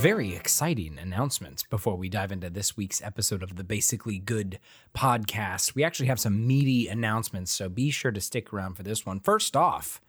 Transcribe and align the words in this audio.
very 0.00 0.34
exciting 0.34 0.98
announcements 0.98 1.62
before 1.62 1.94
we 1.94 2.08
dive 2.08 2.32
into 2.32 2.48
this 2.48 2.74
week's 2.74 3.02
episode 3.02 3.42
of 3.42 3.56
the 3.56 3.62
Basically 3.62 4.18
Good 4.18 4.58
podcast. 4.96 5.74
We 5.74 5.84
actually 5.84 6.06
have 6.06 6.18
some 6.18 6.46
meaty 6.46 6.88
announcements, 6.88 7.52
so 7.52 7.68
be 7.68 7.90
sure 7.90 8.10
to 8.10 8.20
stick 8.22 8.50
around 8.50 8.76
for 8.76 8.82
this 8.82 9.04
one. 9.04 9.20
First 9.20 9.54
off, 9.54 10.00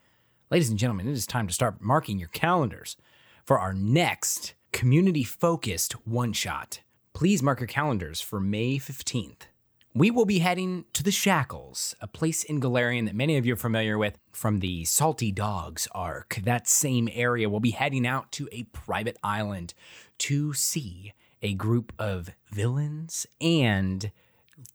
ladies 0.49 0.69
and 0.69 0.79
gentlemen, 0.79 1.09
it 1.09 1.11
is 1.11 1.27
time 1.27 1.45
to 1.45 1.53
start 1.53 1.81
marking 1.81 2.17
your 2.17 2.29
calendars 2.29 2.95
for 3.43 3.59
our 3.59 3.73
next 3.73 4.53
community 4.71 5.25
focused 5.25 5.91
one 6.07 6.31
shot. 6.31 6.79
Please 7.11 7.43
mark 7.43 7.59
your 7.59 7.67
calendars 7.67 8.21
for 8.21 8.39
May 8.39 8.77
15th. 8.77 9.50
We 9.93 10.09
will 10.09 10.23
be 10.23 10.39
heading 10.39 10.85
to 10.93 11.03
the 11.03 11.11
Shackles, 11.11 11.95
a 11.99 12.07
place 12.07 12.45
in 12.45 12.61
Golarion 12.61 13.07
that 13.07 13.15
many 13.15 13.35
of 13.35 13.45
you 13.45 13.53
are 13.53 13.57
familiar 13.57 13.97
with 13.97 14.17
from 14.31 14.59
the 14.59 14.85
Salty 14.85 15.33
Dogs 15.33 15.85
arc. 15.91 16.39
That 16.43 16.65
same 16.69 17.09
area 17.11 17.49
we'll 17.49 17.59
be 17.59 17.71
heading 17.71 18.07
out 18.07 18.31
to 18.33 18.47
a 18.53 18.63
private 18.71 19.17
island 19.21 19.73
to 20.19 20.53
see 20.53 21.11
a 21.41 21.55
group 21.55 21.91
of 21.99 22.29
villains 22.49 23.27
and 23.41 24.11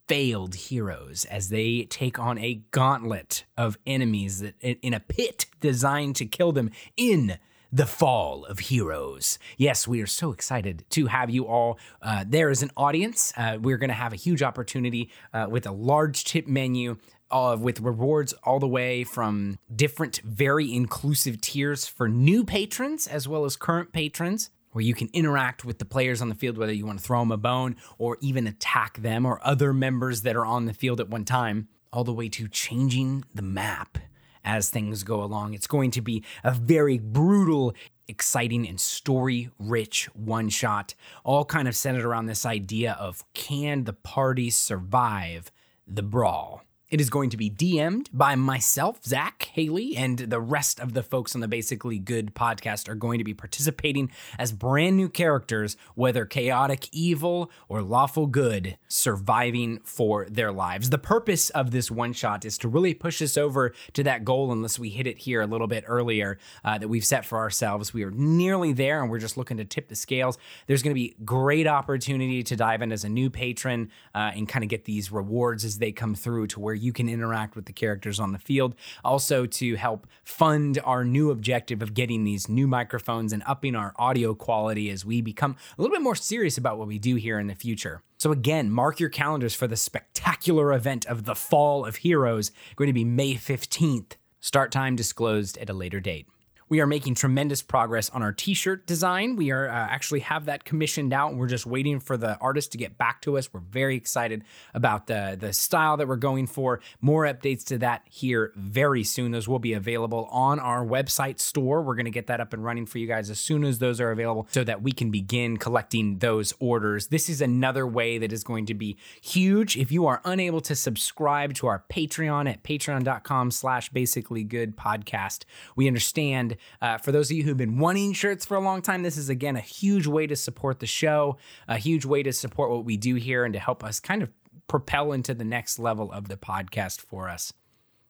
failed 0.06 0.54
heroes 0.54 1.24
as 1.24 1.48
they 1.48 1.84
take 1.84 2.18
on 2.18 2.36
a 2.36 2.60
gauntlet 2.70 3.46
of 3.56 3.78
enemies 3.86 4.40
that 4.40 4.60
in 4.60 4.92
a 4.92 5.00
pit 5.00 5.46
designed 5.62 6.16
to 6.16 6.26
kill 6.26 6.52
them 6.52 6.70
in 6.94 7.38
the 7.76 7.84
fall 7.84 8.46
of 8.46 8.58
heroes. 8.58 9.38
Yes, 9.58 9.86
we 9.86 10.00
are 10.00 10.06
so 10.06 10.32
excited 10.32 10.82
to 10.88 11.08
have 11.08 11.28
you 11.28 11.46
all 11.46 11.78
uh, 12.00 12.24
there 12.26 12.48
as 12.48 12.62
an 12.62 12.70
audience. 12.74 13.34
Uh, 13.36 13.58
we're 13.60 13.76
going 13.76 13.90
to 13.90 13.94
have 13.94 14.14
a 14.14 14.16
huge 14.16 14.42
opportunity 14.42 15.10
uh, 15.34 15.46
with 15.50 15.66
a 15.66 15.72
large 15.72 16.24
tip 16.24 16.46
menu. 16.46 16.96
Uh, 17.28 17.56
with 17.60 17.80
rewards 17.80 18.32
all 18.44 18.60
the 18.60 18.68
way 18.68 19.02
from 19.02 19.58
different, 19.74 20.20
very 20.24 20.72
inclusive 20.72 21.40
tiers 21.40 21.84
for 21.84 22.08
new 22.08 22.44
patrons 22.44 23.08
as 23.08 23.26
well 23.26 23.44
as 23.44 23.56
current 23.56 23.92
patrons 23.92 24.50
where 24.70 24.84
you 24.84 24.94
can 24.94 25.10
interact 25.12 25.64
with 25.64 25.80
the 25.80 25.84
players 25.84 26.22
on 26.22 26.28
the 26.28 26.36
field, 26.36 26.56
whether 26.56 26.72
you 26.72 26.86
want 26.86 27.00
to 27.00 27.04
throw 27.04 27.18
them 27.18 27.32
a 27.32 27.36
bone 27.36 27.74
or 27.98 28.16
even 28.20 28.46
attack 28.46 28.98
them 28.98 29.26
or 29.26 29.44
other 29.44 29.72
members 29.72 30.22
that 30.22 30.36
are 30.36 30.46
on 30.46 30.66
the 30.66 30.72
field 30.72 31.00
at 31.00 31.08
one 31.08 31.24
time, 31.24 31.66
all 31.92 32.04
the 32.04 32.12
way 32.12 32.28
to 32.28 32.46
changing 32.46 33.24
the 33.34 33.42
map 33.42 33.98
as 34.46 34.70
things 34.70 35.02
go 35.02 35.22
along. 35.22 35.52
It's 35.52 35.66
going 35.66 35.90
to 35.90 36.00
be 36.00 36.24
a 36.42 36.52
very 36.52 36.98
brutal, 36.98 37.74
exciting, 38.08 38.66
and 38.66 38.80
story 38.80 39.50
rich 39.58 40.08
one 40.14 40.48
shot, 40.48 40.94
all 41.24 41.44
kind 41.44 41.68
of 41.68 41.76
centered 41.76 42.06
around 42.06 42.26
this 42.26 42.46
idea 42.46 42.92
of 42.98 43.24
can 43.34 43.84
the 43.84 43.92
party 43.92 44.48
survive 44.48 45.50
the 45.86 46.02
brawl? 46.02 46.62
It 46.88 47.00
is 47.00 47.10
going 47.10 47.30
to 47.30 47.36
be 47.36 47.50
DM'd 47.50 48.10
by 48.12 48.36
myself, 48.36 49.04
Zach 49.04 49.50
Haley, 49.54 49.96
and 49.96 50.18
the 50.20 50.40
rest 50.40 50.78
of 50.78 50.92
the 50.92 51.02
folks 51.02 51.34
on 51.34 51.40
the 51.40 51.48
Basically 51.48 51.98
Good 51.98 52.32
podcast 52.32 52.88
are 52.88 52.94
going 52.94 53.18
to 53.18 53.24
be 53.24 53.34
participating 53.34 54.08
as 54.38 54.52
brand 54.52 54.96
new 54.96 55.08
characters, 55.08 55.76
whether 55.96 56.24
chaotic 56.24 56.88
evil 56.92 57.50
or 57.68 57.82
lawful 57.82 58.28
good, 58.28 58.78
surviving 58.86 59.80
for 59.82 60.26
their 60.30 60.52
lives. 60.52 60.90
The 60.90 60.98
purpose 60.98 61.50
of 61.50 61.72
this 61.72 61.90
one 61.90 62.12
shot 62.12 62.44
is 62.44 62.56
to 62.58 62.68
really 62.68 62.94
push 62.94 63.20
us 63.20 63.36
over 63.36 63.74
to 63.94 64.04
that 64.04 64.24
goal, 64.24 64.52
unless 64.52 64.78
we 64.78 64.90
hit 64.90 65.08
it 65.08 65.18
here 65.18 65.40
a 65.40 65.46
little 65.48 65.66
bit 65.66 65.82
earlier 65.88 66.38
uh, 66.64 66.78
that 66.78 66.86
we've 66.86 67.04
set 67.04 67.26
for 67.26 67.38
ourselves. 67.38 67.92
We 67.92 68.04
are 68.04 68.12
nearly 68.12 68.72
there 68.72 69.02
and 69.02 69.10
we're 69.10 69.18
just 69.18 69.36
looking 69.36 69.56
to 69.56 69.64
tip 69.64 69.88
the 69.88 69.96
scales. 69.96 70.38
There's 70.68 70.84
going 70.84 70.94
to 70.94 71.00
be 71.00 71.16
great 71.24 71.66
opportunity 71.66 72.44
to 72.44 72.54
dive 72.54 72.80
in 72.80 72.92
as 72.92 73.02
a 73.02 73.08
new 73.08 73.28
patron 73.28 73.90
uh, 74.14 74.30
and 74.36 74.48
kind 74.48 74.62
of 74.62 74.68
get 74.68 74.84
these 74.84 75.10
rewards 75.10 75.64
as 75.64 75.78
they 75.78 75.90
come 75.90 76.14
through 76.14 76.46
to 76.46 76.60
where 76.60 76.75
you 76.76 76.92
can 76.92 77.08
interact 77.08 77.56
with 77.56 77.66
the 77.66 77.72
characters 77.72 78.20
on 78.20 78.32
the 78.32 78.38
field. 78.38 78.74
Also, 79.04 79.46
to 79.46 79.74
help 79.76 80.06
fund 80.22 80.78
our 80.84 81.04
new 81.04 81.30
objective 81.30 81.82
of 81.82 81.94
getting 81.94 82.24
these 82.24 82.48
new 82.48 82.66
microphones 82.66 83.32
and 83.32 83.42
upping 83.46 83.74
our 83.74 83.94
audio 83.96 84.34
quality 84.34 84.90
as 84.90 85.04
we 85.04 85.20
become 85.20 85.56
a 85.76 85.82
little 85.82 85.94
bit 85.94 86.02
more 86.02 86.14
serious 86.14 86.58
about 86.58 86.78
what 86.78 86.88
we 86.88 86.98
do 86.98 87.16
here 87.16 87.38
in 87.38 87.46
the 87.46 87.54
future. 87.54 88.02
So, 88.18 88.32
again, 88.32 88.70
mark 88.70 89.00
your 89.00 89.10
calendars 89.10 89.54
for 89.54 89.66
the 89.66 89.76
spectacular 89.76 90.72
event 90.72 91.06
of 91.06 91.24
the 91.24 91.34
Fall 91.34 91.84
of 91.84 91.96
Heroes, 91.96 92.52
going 92.76 92.88
to 92.88 92.92
be 92.92 93.04
May 93.04 93.34
15th. 93.34 94.12
Start 94.40 94.70
time 94.70 94.94
disclosed 94.94 95.58
at 95.58 95.70
a 95.70 95.74
later 95.74 96.00
date. 96.00 96.26
We 96.68 96.80
are 96.80 96.86
making 96.86 97.14
tremendous 97.14 97.62
progress 97.62 98.10
on 98.10 98.22
our 98.22 98.32
t-shirt 98.32 98.86
design. 98.86 99.36
We 99.36 99.52
are 99.52 99.68
uh, 99.68 99.72
actually 99.72 100.20
have 100.20 100.46
that 100.46 100.64
commissioned 100.64 101.12
out 101.12 101.30
and 101.30 101.38
we're 101.38 101.46
just 101.46 101.64
waiting 101.64 102.00
for 102.00 102.16
the 102.16 102.36
artist 102.38 102.72
to 102.72 102.78
get 102.78 102.98
back 102.98 103.22
to 103.22 103.38
us. 103.38 103.52
We're 103.52 103.60
very 103.60 103.94
excited 103.96 104.42
about 104.74 105.06
the 105.06 105.36
the 105.38 105.52
style 105.52 105.96
that 105.98 106.08
we're 106.08 106.16
going 106.16 106.48
for. 106.48 106.80
More 107.00 107.24
updates 107.24 107.64
to 107.66 107.78
that 107.78 108.02
here 108.10 108.52
very 108.56 109.04
soon. 109.04 109.30
Those 109.30 109.46
will 109.46 109.60
be 109.60 109.74
available 109.74 110.28
on 110.32 110.58
our 110.58 110.84
website 110.84 111.38
store. 111.38 111.82
We're 111.82 111.94
going 111.94 112.06
to 112.06 112.10
get 112.10 112.26
that 112.26 112.40
up 112.40 112.52
and 112.52 112.64
running 112.64 112.86
for 112.86 112.98
you 112.98 113.06
guys 113.06 113.30
as 113.30 113.38
soon 113.38 113.62
as 113.62 113.78
those 113.78 114.00
are 114.00 114.10
available 114.10 114.48
so 114.50 114.64
that 114.64 114.82
we 114.82 114.90
can 114.90 115.12
begin 115.12 115.58
collecting 115.58 116.18
those 116.18 116.52
orders. 116.58 117.08
This 117.08 117.28
is 117.28 117.40
another 117.40 117.86
way 117.86 118.18
that 118.18 118.32
is 118.32 118.42
going 118.42 118.66
to 118.66 118.74
be 118.74 118.96
huge. 119.22 119.76
If 119.76 119.92
you 119.92 120.06
are 120.06 120.20
unable 120.24 120.60
to 120.62 120.74
subscribe 120.74 121.54
to 121.54 121.68
our 121.68 121.84
Patreon 121.88 122.50
at 122.50 122.64
patreon.com 122.64 123.52
slash 123.52 123.90
basically 123.90 124.42
good 124.42 124.76
podcast, 124.76 125.44
we 125.76 125.86
understand 125.86 126.55
uh, 126.80 126.98
for 126.98 127.12
those 127.12 127.30
of 127.30 127.36
you 127.36 127.44
who've 127.44 127.56
been 127.56 127.78
wanting 127.78 128.12
shirts 128.12 128.44
for 128.44 128.56
a 128.56 128.60
long 128.60 128.82
time, 128.82 129.02
this 129.02 129.16
is 129.16 129.28
again 129.28 129.56
a 129.56 129.60
huge 129.60 130.06
way 130.06 130.26
to 130.26 130.36
support 130.36 130.80
the 130.80 130.86
show, 130.86 131.36
a 131.68 131.78
huge 131.78 132.04
way 132.04 132.22
to 132.22 132.32
support 132.32 132.70
what 132.70 132.84
we 132.84 132.96
do 132.96 133.14
here, 133.16 133.44
and 133.44 133.54
to 133.54 133.60
help 133.60 133.84
us 133.84 134.00
kind 134.00 134.22
of 134.22 134.30
propel 134.68 135.12
into 135.12 135.34
the 135.34 135.44
next 135.44 135.78
level 135.78 136.10
of 136.12 136.28
the 136.28 136.36
podcast 136.36 137.00
for 137.00 137.28
us. 137.28 137.52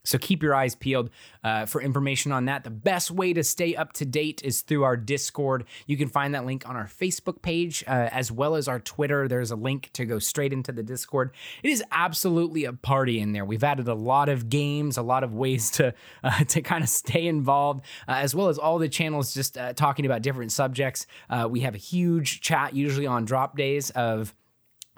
So 0.07 0.19
keep 0.19 0.43
your 0.43 0.55
eyes 0.55 0.75
peeled 0.75 1.11
uh, 1.45 1.67
for 1.67 1.81
information 1.81 2.33
on 2.33 2.47
that. 2.47 2.65
The 2.65 2.71
best 2.71 3.11
way 3.11 3.33
to 3.33 3.43
stay 3.43 3.75
up 3.75 3.93
to 3.95 4.05
date 4.05 4.43
is 4.45 4.63
through 4.63 4.85
our 4.85 4.97
Discord. 4.97 5.65
You 5.87 5.97
can 5.97 6.09
find 6.09 6.35
that 6.35 6.47
link 6.47 6.69
on 6.69 6.77
our 6.77 6.87
Facebook 6.87 7.43
page 7.43 7.85
uh, 7.87 8.09
as 8.13 8.31
well 8.31 8.55
as 8.55 8.69
our 8.69 8.81
Twitter. 8.81 9.29
There's 9.29 9.51
a 9.51 9.57
link 9.57 9.91
to 9.95 10.05
go 10.05 10.19
straight 10.19 10.53
into 10.53 10.73
the 10.73 10.83
Discord. 10.83 11.33
It 11.63 11.71
is 11.71 11.83
absolutely 11.91 12.65
a 12.65 12.73
party 12.73 13.21
in 13.21 13.33
there. 13.33 13.45
We've 13.45 13.65
added 13.65 13.89
a 13.89 13.95
lot 13.95 14.29
of 14.29 14.49
games, 14.49 14.97
a 14.97 15.03
lot 15.03 15.25
of 15.25 15.35
ways 15.35 15.71
to 15.73 15.95
uh, 16.23 16.45
to 16.49 16.63
kind 16.63 16.83
of 16.83 16.89
stay 16.89 17.27
involved, 17.27 17.85
uh, 18.09 18.13
as 18.13 18.35
well 18.35 18.49
as 18.49 18.59
all 18.59 18.79
the 18.79 18.89
channels 18.89 19.35
just 19.35 19.59
uh, 19.59 19.73
talking 19.73 20.07
about 20.07 20.23
different 20.23 20.53
subjects. 20.53 21.07
Uh, 21.29 21.49
we 21.51 21.61
have 21.61 21.75
a 21.75 21.79
huge 21.79 22.41
chat 22.41 22.75
usually 22.75 23.07
on 23.07 23.25
drop 23.25 23.57
days 23.57 23.91
of 23.91 24.35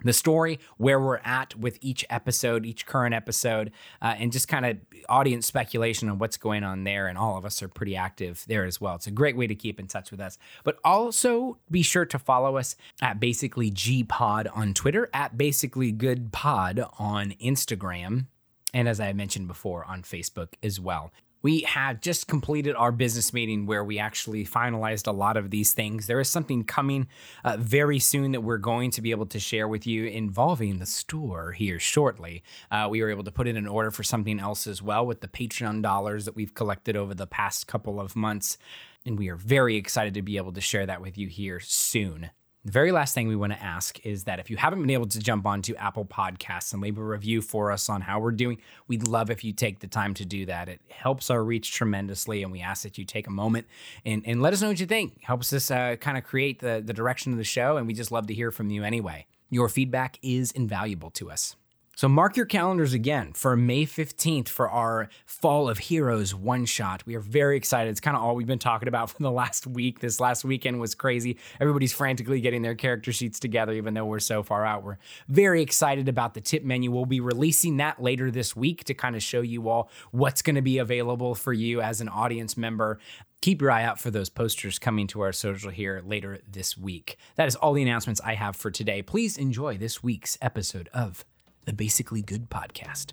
the 0.03 0.13
story, 0.13 0.59
where 0.77 0.99
we're 0.99 1.19
at 1.23 1.55
with 1.55 1.77
each 1.81 2.05
episode, 2.09 2.65
each 2.65 2.85
current 2.85 3.13
episode, 3.13 3.71
uh, 4.01 4.15
and 4.17 4.31
just 4.31 4.47
kind 4.47 4.65
of 4.65 4.77
audience 5.07 5.45
speculation 5.45 6.09
on 6.09 6.17
what's 6.17 6.37
going 6.37 6.63
on 6.63 6.83
there. 6.83 7.07
And 7.07 7.17
all 7.17 7.37
of 7.37 7.45
us 7.45 7.61
are 7.61 7.67
pretty 7.67 7.95
active 7.95 8.45
there 8.47 8.65
as 8.65 8.79
well. 8.79 8.95
It's 8.95 9.07
a 9.07 9.11
great 9.11 9.35
way 9.35 9.47
to 9.47 9.55
keep 9.55 9.79
in 9.79 9.87
touch 9.87 10.11
with 10.11 10.19
us. 10.19 10.37
But 10.63 10.79
also 10.83 11.57
be 11.69 11.81
sure 11.81 12.05
to 12.05 12.19
follow 12.19 12.57
us 12.57 12.75
at 13.01 13.19
Basically 13.19 13.69
G 13.71 14.03
Pod 14.03 14.47
on 14.47 14.73
Twitter, 14.73 15.09
at 15.13 15.37
Basically 15.37 15.91
Good 15.91 16.31
Pod 16.31 16.83
on 16.97 17.31
Instagram, 17.41 18.25
and 18.73 18.87
as 18.87 18.99
I 18.99 19.13
mentioned 19.13 19.47
before, 19.47 19.83
on 19.85 20.03
Facebook 20.03 20.49
as 20.61 20.79
well. 20.79 21.11
We 21.41 21.61
have 21.61 22.01
just 22.01 22.27
completed 22.27 22.75
our 22.75 22.91
business 22.91 23.33
meeting 23.33 23.65
where 23.65 23.83
we 23.83 23.97
actually 23.97 24.45
finalized 24.45 25.07
a 25.07 25.11
lot 25.11 25.37
of 25.37 25.51
these 25.51 25.71
things. 25.71 26.07
There 26.07 26.19
is 26.19 26.29
something 26.29 26.63
coming 26.63 27.07
uh, 27.45 27.55
very 27.57 27.99
soon 27.99 28.33
that 28.33 28.41
we're 28.41 28.57
going 28.57 28.91
to 28.91 29.01
be 29.01 29.11
able 29.11 29.25
to 29.27 29.39
share 29.39 29.67
with 29.67 29.87
you 29.87 30.05
involving 30.05 30.79
the 30.79 30.85
store 30.85 31.53
here 31.53 31.79
shortly. 31.79 32.43
Uh, 32.69 32.87
we 32.89 33.01
were 33.01 33.09
able 33.09 33.23
to 33.23 33.31
put 33.31 33.47
in 33.47 33.55
an 33.55 33.67
order 33.67 33.89
for 33.89 34.03
something 34.03 34.39
else 34.39 34.67
as 34.67 34.81
well 34.81 35.05
with 35.05 35.21
the 35.21 35.27
Patreon 35.29 35.81
dollars 35.81 36.25
that 36.25 36.35
we've 36.35 36.53
collected 36.53 36.97
over 36.97 37.13
the 37.13 37.27
past 37.27 37.67
couple 37.67 38.01
of 38.01 38.15
months. 38.15 38.57
And 39.05 39.17
we 39.17 39.29
are 39.29 39.37
very 39.37 39.77
excited 39.77 40.13
to 40.15 40.21
be 40.21 40.35
able 40.35 40.51
to 40.51 40.61
share 40.61 40.85
that 40.85 41.01
with 41.01 41.17
you 41.17 41.27
here 41.27 41.61
soon. 41.61 42.31
The 42.65 42.73
very 42.73 42.91
last 42.91 43.15
thing 43.15 43.29
we 43.29 43.37
want 43.37 43.53
to 43.53 43.63
ask 43.63 44.05
is 44.05 44.25
that 44.25 44.37
if 44.39 44.49
you 44.49 44.57
haven't 44.57 44.81
been 44.81 44.89
able 44.89 45.07
to 45.07 45.19
jump 45.19 45.45
onto 45.45 45.75
Apple 45.75 46.03
Podcasts 46.03 46.73
and 46.73 46.81
leave 46.81 46.97
a 46.97 47.03
review 47.03 47.41
for 47.41 47.71
us 47.71 47.87
on 47.87 48.01
how 48.01 48.19
we're 48.19 48.31
doing, 48.31 48.59
we'd 48.89 49.07
love 49.07 49.29
if 49.29 49.45
you 49.45 49.53
take 49.53 49.79
the 49.79 49.87
time 49.87 50.13
to 50.15 50.25
do 50.25 50.45
that. 50.45 50.67
It 50.67 50.81
helps 50.89 51.29
our 51.29 51.41
reach 51.41 51.71
tremendously, 51.71 52.43
and 52.43 52.51
we 52.51 52.59
ask 52.59 52.83
that 52.83 52.97
you 52.97 53.05
take 53.05 53.27
a 53.27 53.31
moment 53.31 53.67
and, 54.05 54.23
and 54.25 54.41
let 54.41 54.51
us 54.51 54.61
know 54.61 54.67
what 54.67 54.79
you 54.81 54.85
think. 54.85 55.21
Helps 55.23 55.53
us 55.53 55.71
uh, 55.71 55.95
kind 56.01 56.17
of 56.17 56.25
create 56.25 56.59
the, 56.59 56.83
the 56.85 56.91
direction 56.91 57.31
of 57.31 57.37
the 57.37 57.45
show, 57.45 57.77
and 57.77 57.87
we 57.87 57.93
just 57.93 58.11
love 58.11 58.27
to 58.27 58.33
hear 58.33 58.51
from 58.51 58.69
you 58.69 58.83
anyway. 58.83 59.25
Your 59.49 59.69
feedback 59.69 60.19
is 60.21 60.51
invaluable 60.51 61.11
to 61.11 61.31
us. 61.31 61.55
So 61.99 62.07
mark 62.07 62.37
your 62.37 62.45
calendars 62.45 62.93
again 62.93 63.33
for 63.33 63.57
May 63.57 63.83
15th 63.85 64.47
for 64.47 64.69
our 64.69 65.09
Fall 65.25 65.67
of 65.67 65.79
Heroes 65.79 66.33
one 66.33 66.65
shot. 66.65 67.05
We 67.05 67.13
are 67.15 67.19
very 67.19 67.57
excited. 67.57 67.89
It's 67.89 67.99
kind 67.99 68.15
of 68.15 68.23
all 68.23 68.35
we've 68.35 68.47
been 68.47 68.57
talking 68.57 68.87
about 68.87 69.09
for 69.09 69.21
the 69.21 69.29
last 69.29 69.67
week. 69.67 69.99
This 69.99 70.17
last 70.17 70.45
weekend 70.45 70.79
was 70.79 70.95
crazy. 70.95 71.37
Everybody's 71.59 71.91
frantically 71.91 72.39
getting 72.39 72.61
their 72.61 72.73
character 72.73 73.11
sheets 73.11 73.37
together, 73.37 73.73
even 73.73 73.95
though 73.95 74.05
we're 74.05 74.19
so 74.19 74.43
far 74.43 74.65
out. 74.65 74.81
We're 74.81 74.97
very 75.27 75.61
excited 75.61 76.07
about 76.07 76.35
the 76.35 76.39
tip 76.39 76.63
menu. 76.63 76.89
We'll 76.89 77.03
be 77.03 77.19
releasing 77.19 77.75
that 77.77 78.01
later 78.01 78.31
this 78.31 78.55
week 78.55 78.85
to 78.85 78.93
kind 78.93 79.17
of 79.17 79.21
show 79.21 79.41
you 79.41 79.67
all 79.67 79.89
what's 80.11 80.41
going 80.41 80.55
to 80.55 80.61
be 80.61 80.77
available 80.77 81.35
for 81.35 81.51
you 81.51 81.81
as 81.81 81.99
an 81.99 82.07
audience 82.07 82.55
member 82.55 82.97
keep 83.41 83.61
your 83.61 83.71
eye 83.71 83.83
out 83.83 83.97
for 83.97 84.11
those 84.11 84.29
posters 84.29 84.79
coming 84.79 85.07
to 85.07 85.21
our 85.21 85.31
social 85.31 85.71
here 85.71 86.01
later 86.05 86.39
this 86.45 86.77
week. 86.77 87.17
That 87.37 87.47
is 87.47 87.55
all 87.55 87.71
the 87.71 87.81
announcements 87.81 88.19
I 88.19 88.33
have 88.33 88.57
for 88.57 88.69
today. 88.69 89.01
Please 89.01 89.37
enjoy 89.37 89.77
this 89.77 90.03
week's 90.03 90.37
episode 90.41 90.89
of 90.93 91.23
the 91.69 91.73
Basically 91.75 92.23
Good 92.23 92.49
podcast. 92.49 93.11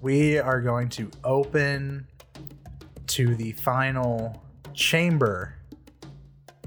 We 0.00 0.38
are 0.38 0.62
going 0.62 0.88
to 0.88 1.10
open 1.22 2.06
to 3.08 3.34
the 3.34 3.52
final 3.52 4.42
chamber 4.72 5.56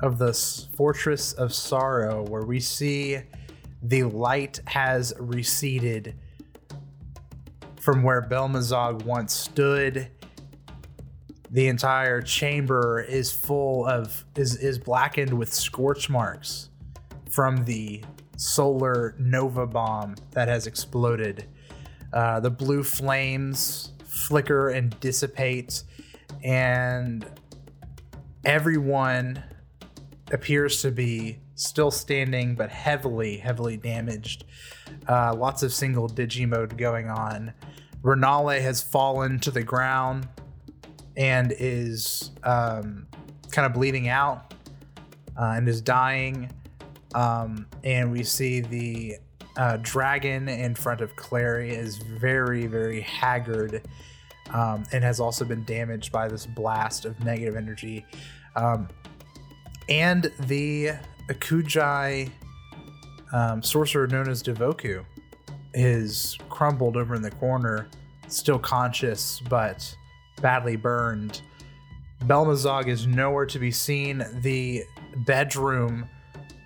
of 0.03 0.19
the 0.19 0.29
s- 0.29 0.67
Fortress 0.75 1.33
of 1.33 1.55
Sorrow, 1.55 2.23
where 2.27 2.43
we 2.43 2.59
see 2.59 3.17
the 3.81 4.03
light 4.03 4.59
has 4.67 5.11
receded 5.17 6.13
from 7.81 8.03
where 8.03 8.21
Belmazog 8.21 9.05
once 9.05 9.33
stood. 9.33 10.11
The 11.49 11.67
entire 11.67 12.21
chamber 12.21 13.01
is 13.01 13.31
full 13.31 13.87
of 13.87 14.23
is 14.35 14.55
is 14.57 14.77
blackened 14.77 15.33
with 15.33 15.51
scorch 15.51 16.11
marks 16.11 16.69
from 17.27 17.65
the 17.65 18.03
solar 18.37 19.15
nova 19.17 19.65
bomb 19.65 20.15
that 20.31 20.47
has 20.47 20.67
exploded. 20.67 21.45
Uh, 22.13 22.39
the 22.39 22.49
blue 22.49 22.83
flames 22.83 23.91
flicker 24.05 24.69
and 24.69 24.97
dissipate, 24.99 25.83
and 26.43 27.25
everyone 28.45 29.43
appears 30.31 30.81
to 30.81 30.91
be 30.91 31.39
still 31.55 31.91
standing 31.91 32.55
but 32.55 32.69
heavily, 32.69 33.37
heavily 33.37 33.77
damaged. 33.77 34.45
Uh, 35.07 35.33
lots 35.35 35.63
of 35.63 35.73
single 35.73 36.07
digi 36.07 36.47
mode 36.47 36.77
going 36.77 37.09
on. 37.09 37.53
Renale 38.03 38.61
has 38.61 38.81
fallen 38.81 39.39
to 39.39 39.51
the 39.51 39.63
ground 39.63 40.27
and 41.17 41.53
is 41.57 42.31
um, 42.43 43.07
kind 43.51 43.65
of 43.65 43.73
bleeding 43.73 44.09
out 44.09 44.53
uh, 45.39 45.53
and 45.55 45.67
is 45.67 45.81
dying. 45.81 46.51
Um, 47.15 47.65
and 47.83 48.11
we 48.11 48.23
see 48.23 48.59
the 48.59 49.17
uh, 49.57 49.77
dragon 49.81 50.49
in 50.49 50.75
front 50.75 51.01
of 51.01 51.15
Clary 51.15 51.71
is 51.71 51.97
very, 51.97 52.67
very 52.67 53.01
haggard 53.01 53.81
um, 54.53 54.83
and 54.91 55.03
has 55.03 55.19
also 55.19 55.45
been 55.45 55.63
damaged 55.63 56.11
by 56.11 56.27
this 56.27 56.45
blast 56.45 57.05
of 57.05 57.19
negative 57.23 57.55
energy. 57.55 58.05
Um, 58.55 58.89
and 59.87 60.31
the 60.41 60.91
Akujai 61.29 62.29
um, 63.31 63.63
sorcerer 63.63 64.07
known 64.07 64.29
as 64.29 64.43
Devoku 64.43 65.05
is 65.73 66.37
crumbled 66.49 66.97
over 66.97 67.15
in 67.15 67.21
the 67.21 67.31
corner, 67.31 67.87
still 68.27 68.59
conscious 68.59 69.41
but 69.49 69.95
badly 70.41 70.75
burned. 70.75 71.41
Belmazog 72.23 72.87
is 72.87 73.07
nowhere 73.07 73.45
to 73.45 73.59
be 73.59 73.71
seen. 73.71 74.25
The 74.41 74.83
bedroom 75.25 76.09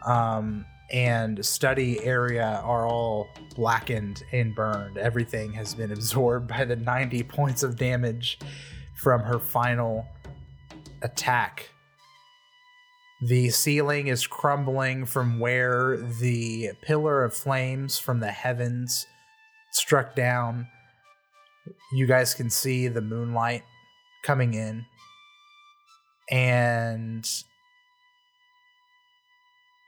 um, 0.05 0.65
and 0.91 1.43
study 1.45 2.03
area 2.03 2.61
are 2.63 2.87
all 2.87 3.29
blackened 3.55 4.23
and 4.31 4.55
burned. 4.55 4.97
Everything 4.97 5.53
has 5.53 5.75
been 5.75 5.91
absorbed 5.99 6.47
by 6.47 6.65
the 6.65 6.75
90 6.75 7.23
points 7.23 7.63
of 7.63 7.77
damage 7.77 8.39
from 8.95 9.21
her 9.21 9.39
final 9.39 10.05
attack. 11.01 11.69
The 13.21 13.49
ceiling 13.49 14.07
is 14.07 14.25
crumbling 14.25 15.05
from 15.05 15.39
where 15.39 15.97
the 15.97 16.71
pillar 16.81 17.23
of 17.23 17.33
flames 17.33 17.99
from 17.99 18.21
the 18.21 18.31
heavens 18.31 19.05
struck 19.71 20.15
down. 20.15 20.67
You 21.93 22.07
guys 22.07 22.33
can 22.33 22.49
see 22.49 22.87
the 22.87 23.01
moonlight 23.01 23.63
coming 24.23 24.53
in. 24.53 24.85
And 26.31 27.27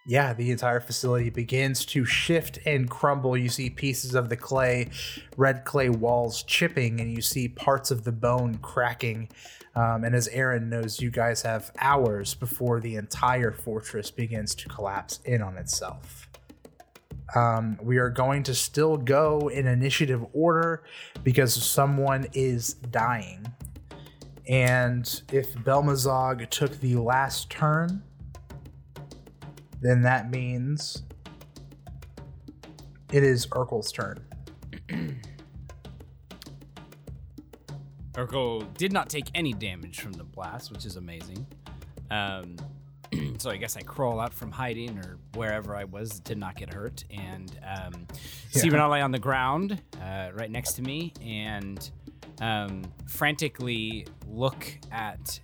yeah, 0.05 0.33
the 0.33 0.49
entire 0.49 0.79
facility 0.79 1.29
begins 1.29 1.85
to 1.85 2.05
shift 2.05 2.57
and 2.65 2.89
crumble. 2.89 3.37
You 3.37 3.49
see 3.49 3.69
pieces 3.69 4.15
of 4.15 4.29
the 4.29 4.37
clay, 4.37 4.89
red 5.37 5.63
clay 5.63 5.89
walls 5.89 6.43
chipping, 6.43 6.99
and 6.99 7.11
you 7.11 7.21
see 7.21 7.47
parts 7.47 7.91
of 7.91 8.03
the 8.03 8.11
bone 8.11 8.55
cracking. 8.55 9.29
Um, 9.75 10.03
and 10.03 10.15
as 10.15 10.27
Aaron 10.29 10.69
knows, 10.69 10.99
you 10.99 11.11
guys 11.11 11.43
have 11.43 11.71
hours 11.79 12.33
before 12.33 12.79
the 12.79 12.95
entire 12.95 13.51
fortress 13.51 14.09
begins 14.09 14.55
to 14.55 14.69
collapse 14.69 15.19
in 15.25 15.41
on 15.41 15.57
itself. 15.57 16.27
Um, 17.35 17.77
we 17.81 17.97
are 17.97 18.09
going 18.09 18.43
to 18.43 18.55
still 18.55 18.97
go 18.97 19.49
in 19.49 19.67
initiative 19.67 20.25
order 20.33 20.83
because 21.23 21.53
someone 21.53 22.25
is 22.33 22.73
dying. 22.73 23.45
And 24.49 25.21
if 25.31 25.53
Belmazog 25.55 26.49
took 26.49 26.77
the 26.81 26.95
last 26.95 27.49
turn, 27.49 28.03
then 29.81 30.01
that 30.03 30.29
means 30.29 31.03
it 33.11 33.23
is 33.23 33.47
Urkel's 33.47 33.91
turn. 33.91 34.23
Urkel 38.13 38.73
did 38.77 38.91
not 38.91 39.09
take 39.09 39.25
any 39.33 39.53
damage 39.53 39.99
from 40.01 40.13
the 40.13 40.23
blast, 40.23 40.71
which 40.71 40.85
is 40.85 40.97
amazing. 40.97 41.45
Um, 42.09 42.57
so 43.37 43.49
I 43.49 43.57
guess 43.57 43.77
I 43.77 43.81
crawl 43.81 44.19
out 44.19 44.33
from 44.33 44.51
hiding 44.51 44.97
or 44.99 45.17
wherever 45.33 45.75
I 45.75 45.85
was 45.85 46.19
to 46.21 46.35
not 46.35 46.55
get 46.55 46.73
hurt, 46.73 47.03
and 47.09 47.57
um, 47.65 48.05
see 48.51 48.67
Yeah. 48.67 48.73
Renale 48.73 49.03
on 49.03 49.11
the 49.11 49.19
ground 49.19 49.81
uh, 50.01 50.29
right 50.33 50.51
next 50.51 50.73
to 50.73 50.81
me, 50.81 51.13
and 51.21 51.89
um, 52.41 52.83
frantically 53.07 54.07
look 54.27 54.67
at 54.91 55.39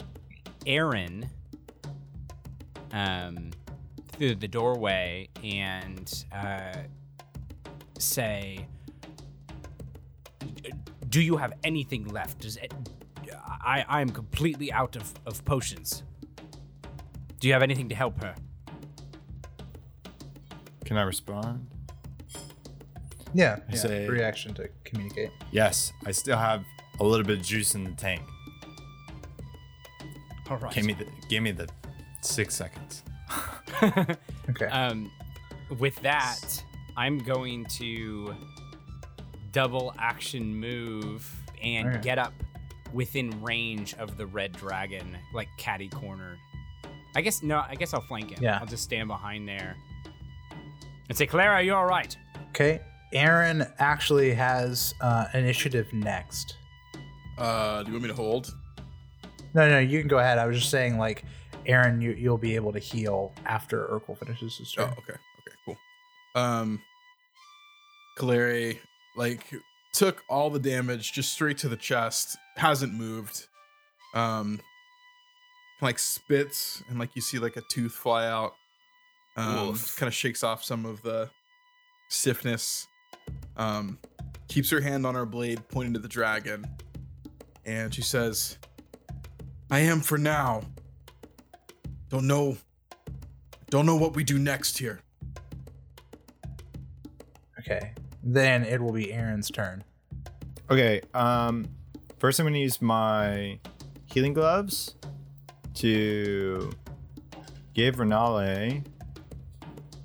Aaron 0.65 1.29
um, 2.91 3.51
through 4.17 4.35
the 4.35 4.47
doorway 4.47 5.29
and 5.43 6.25
uh, 6.33 6.73
say, 7.99 8.67
"Do 11.09 11.21
you 11.21 11.37
have 11.37 11.53
anything 11.63 12.07
left? 12.07 12.39
Does 12.39 12.57
it, 12.57 12.73
I 13.45 13.85
I 13.87 14.01
am 14.01 14.09
completely 14.09 14.71
out 14.71 14.95
of, 14.95 15.13
of 15.25 15.43
potions. 15.45 16.03
Do 17.39 17.47
you 17.47 17.53
have 17.53 17.63
anything 17.63 17.89
to 17.89 17.95
help 17.95 18.21
her?" 18.23 18.35
Can 20.85 20.97
I 20.97 21.03
respond? 21.03 21.67
Yeah, 23.33 23.57
I 23.67 23.73
yeah 23.73 23.77
say- 23.77 24.07
reaction 24.07 24.53
to 24.55 24.69
communicate. 24.85 25.31
Yes, 25.51 25.91
I 26.05 26.11
still 26.11 26.37
have 26.37 26.63
a 26.99 27.03
little 27.03 27.25
bit 27.25 27.39
of 27.39 27.45
juice 27.45 27.75
in 27.75 27.83
the 27.83 27.91
tank. 27.91 28.21
All 30.49 30.57
right. 30.57 30.73
Give 30.73 30.85
me 30.85 30.93
the 30.93 31.05
give 31.29 31.43
me 31.43 31.51
the 31.51 31.67
six 32.21 32.55
seconds. 32.55 33.03
Okay. 34.49 34.65
Um, 34.67 35.11
with 35.77 35.95
that, 36.01 36.39
I'm 36.95 37.17
going 37.19 37.65
to 37.65 38.33
double 39.51 39.93
action 39.99 40.55
move 40.55 41.29
and 41.61 41.87
Okay. 41.89 42.01
get 42.01 42.17
up 42.17 42.33
within 42.93 43.41
range 43.43 43.93
of 43.95 44.17
the 44.17 44.25
red 44.25 44.53
dragon, 44.53 45.17
like 45.33 45.47
catty 45.57 45.89
corner. 45.89 46.37
I 47.15 47.21
guess 47.21 47.43
no. 47.43 47.63
I 47.67 47.75
guess 47.75 47.93
I'll 47.93 48.01
flank 48.01 48.31
him. 48.31 48.41
Yeah. 48.41 48.59
I'll 48.59 48.65
just 48.67 48.83
stand 48.83 49.07
behind 49.09 49.47
there 49.47 49.75
and 51.09 51.17
say, 51.17 51.25
"Clara, 51.25 51.61
you're 51.61 51.75
all 51.75 51.85
right?" 51.87 52.15
okay. 52.49 52.79
Aaron 53.13 53.65
actually 53.79 54.33
has 54.33 54.93
uh, 55.01 55.27
initiative 55.33 55.91
next. 55.93 56.57
Uh, 57.37 57.81
do 57.83 57.87
you 57.87 57.93
want 57.93 58.03
me 58.03 58.09
to 58.09 58.15
hold? 58.15 58.53
No, 59.53 59.69
no, 59.69 59.79
you 59.79 59.99
can 59.99 60.07
go 60.09 60.19
ahead. 60.19 60.37
I 60.37 60.45
was 60.45 60.57
just 60.57 60.69
saying, 60.69 60.97
like, 60.97 61.23
Aaron, 61.67 62.01
you, 62.01 62.11
you'll 62.11 62.37
be 62.37 62.55
able 62.55 62.73
to 62.73 62.79
heal 62.79 63.33
after 63.45 63.85
Urkel 63.87 64.17
finishes 64.17 64.57
his 64.57 64.71
job. 64.71 64.93
Oh, 64.97 65.03
okay. 65.03 65.19
Okay, 65.39 65.57
cool. 65.65 65.77
Um, 66.33 66.81
Kaleri, 68.17 68.79
like, 69.15 69.53
took 69.93 70.23
all 70.29 70.49
the 70.49 70.59
damage 70.59 71.11
just 71.11 71.33
straight 71.33 71.57
to 71.59 71.69
the 71.69 71.77
chest, 71.77 72.37
hasn't 72.55 72.93
moved. 72.93 73.47
Um, 74.13 74.61
like, 75.81 75.99
spits, 75.99 76.81
and, 76.89 76.97
like, 76.97 77.15
you 77.15 77.21
see, 77.21 77.37
like, 77.37 77.57
a 77.57 77.61
tooth 77.69 77.91
fly 77.91 78.27
out. 78.27 78.53
Um, 79.35 79.77
kind 79.97 80.07
of 80.07 80.15
shakes 80.15 80.43
off 80.43 80.63
some 80.63 80.85
of 80.85 81.03
the 81.03 81.29
stiffness. 82.09 82.87
Um, 83.55 83.99
keeps 84.47 84.69
her 84.71 84.81
hand 84.81 85.05
on 85.05 85.13
her 85.13 85.25
blade, 85.25 85.61
pointing 85.69 85.93
to 85.93 85.99
the 85.99 86.07
dragon. 86.07 86.65
And 87.65 87.93
she 87.93 88.01
says, 88.01 88.57
I 89.69 89.81
am 89.81 89.99
for 89.99 90.17
now. 90.17 90.63
Don't 92.09 92.27
know. 92.27 92.57
Don't 93.69 93.85
know 93.85 93.95
what 93.95 94.15
we 94.15 94.23
do 94.23 94.39
next 94.39 94.77
here. 94.77 95.01
Okay. 97.59 97.91
Then 98.23 98.63
it 98.63 98.81
will 98.81 98.93
be 98.93 99.11
Aaron's 99.11 99.49
turn. 99.49 99.83
Okay. 100.69 101.01
Um, 101.13 101.67
first 102.19 102.39
I'm 102.39 102.45
gonna 102.45 102.59
use 102.59 102.81
my 102.81 103.59
healing 104.05 104.33
gloves 104.33 104.95
to 105.75 106.71
give 107.73 107.99
Renale 107.99 108.81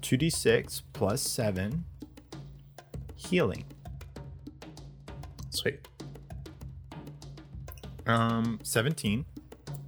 2d6 0.02 0.82
plus 0.92 1.22
7 1.22 1.84
healing. 3.16 3.64
Sweet. 5.50 5.88
Um, 8.06 8.58
17. 8.62 9.24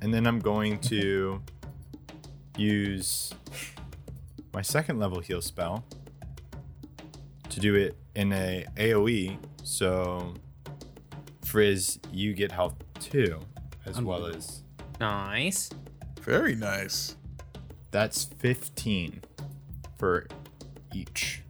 And 0.00 0.14
then 0.14 0.26
I'm 0.26 0.38
going 0.38 0.78
to 0.80 1.42
use 2.56 3.32
my 4.52 4.62
second 4.62 4.98
level 4.98 5.20
heal 5.20 5.42
spell 5.42 5.84
to 7.48 7.60
do 7.60 7.74
it 7.74 7.96
in 8.14 8.32
a 8.32 8.64
AoE. 8.76 9.38
So, 9.62 10.34
Frizz, 11.44 11.98
you 12.12 12.34
get 12.34 12.52
health 12.52 12.74
too, 13.00 13.40
as 13.86 13.98
um, 13.98 14.04
well 14.04 14.26
as 14.26 14.62
Nice. 15.00 15.70
Very 16.20 16.54
nice. 16.54 17.16
That's 17.90 18.24
15 18.24 19.20
for 19.98 20.26
each. 20.94 21.42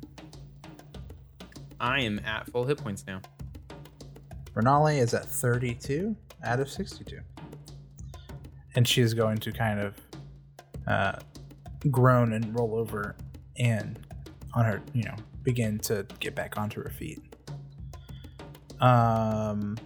I 1.80 2.00
am 2.00 2.18
at 2.20 2.50
full 2.50 2.64
hit 2.64 2.78
points 2.78 3.04
now. 3.06 3.20
Renale 4.54 4.98
is 4.98 5.14
at 5.14 5.26
32 5.26 6.16
out 6.44 6.60
of 6.60 6.70
62. 6.70 7.20
And 8.74 8.86
she 8.86 9.02
is 9.02 9.14
going 9.14 9.38
to 9.38 9.52
kind 9.52 9.80
of 9.80 9.94
uh, 10.86 11.18
groan 11.90 12.32
and 12.32 12.58
roll 12.58 12.74
over 12.76 13.16
and 13.58 13.98
on 14.54 14.64
her, 14.64 14.82
you 14.92 15.02
know, 15.04 15.16
begin 15.42 15.78
to 15.78 16.06
get 16.20 16.34
back 16.34 16.56
onto 16.56 16.82
her 16.82 16.90
feet. 16.90 17.20
Um, 18.80 19.76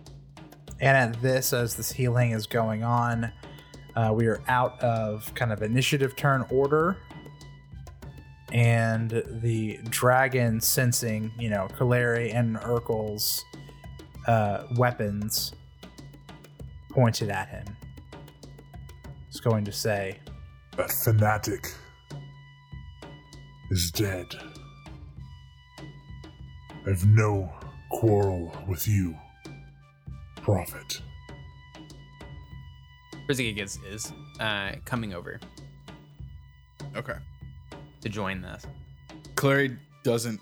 and 0.81 0.97
at 0.97 1.21
this, 1.23 1.53
as 1.53 1.75
this 1.75 1.91
healing 1.91 2.33
is 2.33 2.47
going 2.47 2.85
on, 2.85 3.33
uh, 3.97 4.13
we 4.15 4.27
are 4.27 4.41
out 4.47 4.81
of 4.81 5.35
kind 5.35 5.53
of 5.53 5.63
initiative 5.63 6.15
turn 6.17 6.45
order. 6.51 6.97
And 8.53 9.23
the 9.43 9.79
dragon 9.91 10.61
sensing, 10.61 11.33
you 11.39 11.51
know, 11.51 11.69
Kaleri 11.77 12.35
and 12.35 12.57
Urkel's 12.57 13.45
uh, 14.27 14.65
weapons 14.77 15.53
pointed 16.91 17.29
at 17.29 17.49
him. 17.49 17.77
Is 19.31 19.41
going 19.41 19.65
to 19.65 19.73
say, 19.73 20.19
That 20.79 20.93
fanatic 20.93 21.67
is 23.73 23.91
dead. 23.91 24.27
I've 26.87 27.05
no 27.05 27.53
quarrel 27.91 28.57
with 28.69 28.87
you, 28.87 29.17
Prophet. 30.37 31.03
Frizzigigis 33.29 33.79
is 33.93 34.13
uh, 34.39 34.77
coming 34.85 35.13
over 35.15 35.41
Okay. 36.97 37.17
to 38.01 38.09
join 38.09 38.41
this. 38.41 38.65
Clary 39.35 39.77
doesn't 40.05 40.39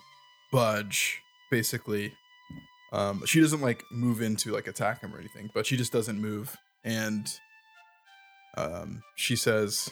budge, 0.53 1.19
basically. 1.51 2.13
Um, 2.93 3.23
she 3.25 3.41
doesn't 3.41 3.63
like 3.63 3.83
move 3.91 4.21
into 4.21 4.53
like 4.53 4.67
attack 4.69 5.01
him 5.01 5.15
or 5.15 5.19
anything, 5.19 5.51
but 5.55 5.65
she 5.65 5.79
just 5.79 5.93
doesn't 5.93 6.21
move. 6.21 6.55
And 6.85 7.27
um, 8.59 9.03
she 9.17 9.35
says, 9.35 9.91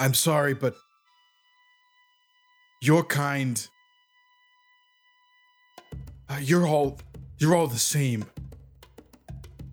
I'm 0.00 0.14
sorry, 0.14 0.54
but 0.54 0.74
your 2.80 3.04
kind 3.04 3.66
uh, 6.28 6.38
you're 6.40 6.66
all 6.66 6.98
you're 7.38 7.54
all 7.54 7.66
the 7.66 7.78
same. 7.78 8.24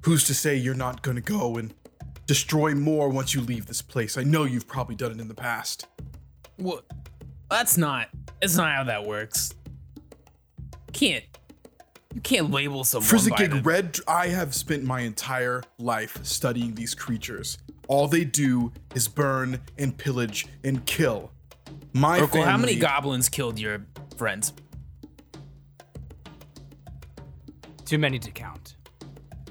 Who's 0.02 0.26
to 0.26 0.34
say 0.34 0.56
you're 0.56 0.74
not 0.76 1.02
gonna 1.02 1.22
go 1.22 1.58
and 1.58 1.74
destroy 2.26 2.74
more 2.74 3.10
once 3.10 3.34
you 3.34 3.42
leave 3.42 3.66
this 3.66 3.82
place? 3.82 4.18
I 4.18 4.24
know 4.24 4.44
you've 4.44 4.68
probably 4.68 4.96
done 4.96 5.12
it 5.12 5.20
in 5.20 5.28
the 5.28 5.34
past. 5.34 5.88
Well, 6.58 6.82
that's 7.50 7.78
not. 7.78 8.10
That's 8.42 8.56
not 8.56 8.76
how 8.76 8.84
that 8.86 9.06
works. 9.06 9.54
Can't. 10.94 11.26
You 12.14 12.22
can't 12.22 12.52
label 12.52 12.84
someone 12.84 13.08
Frizzigig 13.08 13.66
Red, 13.66 13.98
I 14.08 14.28
have 14.28 14.54
spent 14.54 14.84
my 14.84 15.02
entire 15.02 15.64
life 15.78 16.20
studying 16.24 16.76
these 16.76 16.94
creatures. 16.94 17.58
All 17.92 18.08
they 18.08 18.24
do 18.24 18.72
is 18.96 19.10
burn 19.10 19.60
and 19.78 19.98
pillage 19.98 20.48
and 20.64 20.86
kill. 20.86 21.30
My 21.92 22.20
Urkel, 22.22 22.30
family. 22.32 22.46
how 22.48 22.58
many 22.58 22.76
goblins 22.78 23.28
killed 23.28 23.60
your 23.60 23.86
friends? 24.16 24.54
Too 27.84 27.98
many 27.98 28.18
to 28.20 28.32
count. 28.32 28.76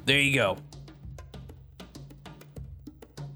There 0.06 0.18
you 0.18 0.34
go. 0.34 0.56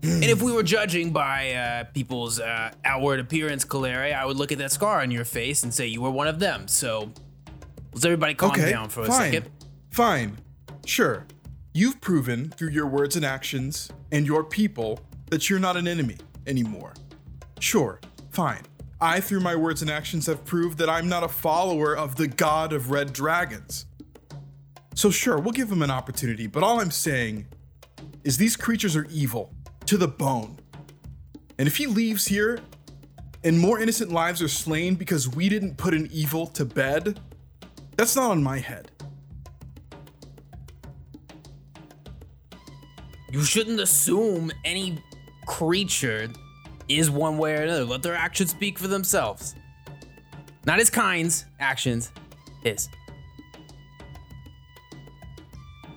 and 0.02 0.24
if 0.24 0.40
we 0.40 0.52
were 0.52 0.62
judging 0.62 1.10
by 1.10 1.52
uh, 1.52 1.84
people's 1.92 2.40
uh, 2.40 2.72
outward 2.86 3.20
appearance, 3.20 3.62
Kaleri, 3.66 4.14
I 4.14 4.24
would 4.24 4.38
look 4.38 4.52
at 4.52 4.58
that 4.58 4.72
scar 4.72 5.02
on 5.02 5.10
your 5.10 5.26
face 5.26 5.64
and 5.64 5.74
say 5.74 5.86
you 5.86 6.00
were 6.00 6.10
one 6.10 6.28
of 6.28 6.38
them. 6.38 6.66
So 6.66 7.12
let's 7.92 8.06
everybody 8.06 8.32
calm 8.32 8.52
Okay, 8.52 8.70
down 8.70 8.88
for 8.88 9.02
a 9.02 9.06
fine. 9.06 9.32
second. 9.32 9.50
Fine. 9.90 10.38
Sure. 10.86 11.26
You've 11.76 12.00
proven 12.00 12.50
through 12.50 12.70
your 12.70 12.86
words 12.86 13.16
and 13.16 13.24
actions 13.24 13.90
and 14.12 14.28
your 14.28 14.44
people 14.44 15.00
that 15.30 15.50
you're 15.50 15.58
not 15.58 15.76
an 15.76 15.88
enemy 15.88 16.16
anymore. 16.46 16.94
Sure. 17.58 18.00
Fine. 18.30 18.62
I, 19.00 19.18
through 19.18 19.40
my 19.40 19.56
words 19.56 19.82
and 19.82 19.90
actions, 19.90 20.28
have 20.28 20.44
proved 20.44 20.78
that 20.78 20.88
I'm 20.88 21.08
not 21.08 21.24
a 21.24 21.28
follower 21.28 21.96
of 21.96 22.14
the 22.14 22.28
god 22.28 22.72
of 22.72 22.92
red 22.92 23.12
dragons. 23.12 23.86
So, 24.94 25.10
sure, 25.10 25.36
we'll 25.40 25.50
give 25.50 25.68
him 25.68 25.82
an 25.82 25.90
opportunity, 25.90 26.46
but 26.46 26.62
all 26.62 26.80
I'm 26.80 26.92
saying 26.92 27.48
is 28.22 28.36
these 28.36 28.54
creatures 28.54 28.94
are 28.94 29.08
evil 29.10 29.52
to 29.86 29.96
the 29.96 30.06
bone. 30.06 30.56
And 31.58 31.66
if 31.66 31.76
he 31.76 31.88
leaves 31.88 32.24
here 32.24 32.60
and 33.42 33.58
more 33.58 33.80
innocent 33.80 34.12
lives 34.12 34.40
are 34.40 34.48
slain 34.48 34.94
because 34.94 35.28
we 35.28 35.48
didn't 35.48 35.76
put 35.76 35.92
an 35.92 36.08
evil 36.12 36.46
to 36.46 36.64
bed, 36.64 37.18
that's 37.96 38.14
not 38.14 38.30
on 38.30 38.44
my 38.44 38.60
head. 38.60 38.92
You 43.34 43.42
shouldn't 43.42 43.80
assume 43.80 44.52
any 44.64 45.02
creature 45.44 46.28
is 46.88 47.10
one 47.10 47.36
way 47.36 47.56
or 47.56 47.62
another. 47.62 47.84
Let 47.84 48.00
their 48.00 48.14
actions 48.14 48.52
speak 48.52 48.78
for 48.78 48.86
themselves. 48.86 49.56
Not 50.66 50.78
his 50.78 50.88
kind's 50.88 51.44
actions, 51.58 52.12
his. 52.62 52.88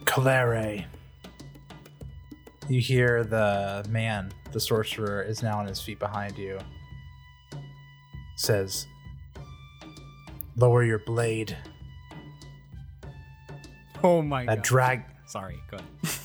Kaleri. 0.05 0.85
You 2.67 2.81
hear 2.81 3.23
the 3.23 3.85
man, 3.87 4.31
the 4.51 4.59
sorcerer, 4.59 5.21
is 5.21 5.43
now 5.43 5.59
on 5.59 5.67
his 5.67 5.79
feet 5.79 5.99
behind 5.99 6.39
you. 6.39 6.57
Says, 8.35 8.87
Lower 10.55 10.83
your 10.83 11.03
blade. 11.05 11.55
Oh 14.03 14.23
my 14.23 14.43
That 14.47 14.63
drag 14.63 15.03
Sorry, 15.27 15.61
go 15.69 15.77
ahead. 15.77 16.16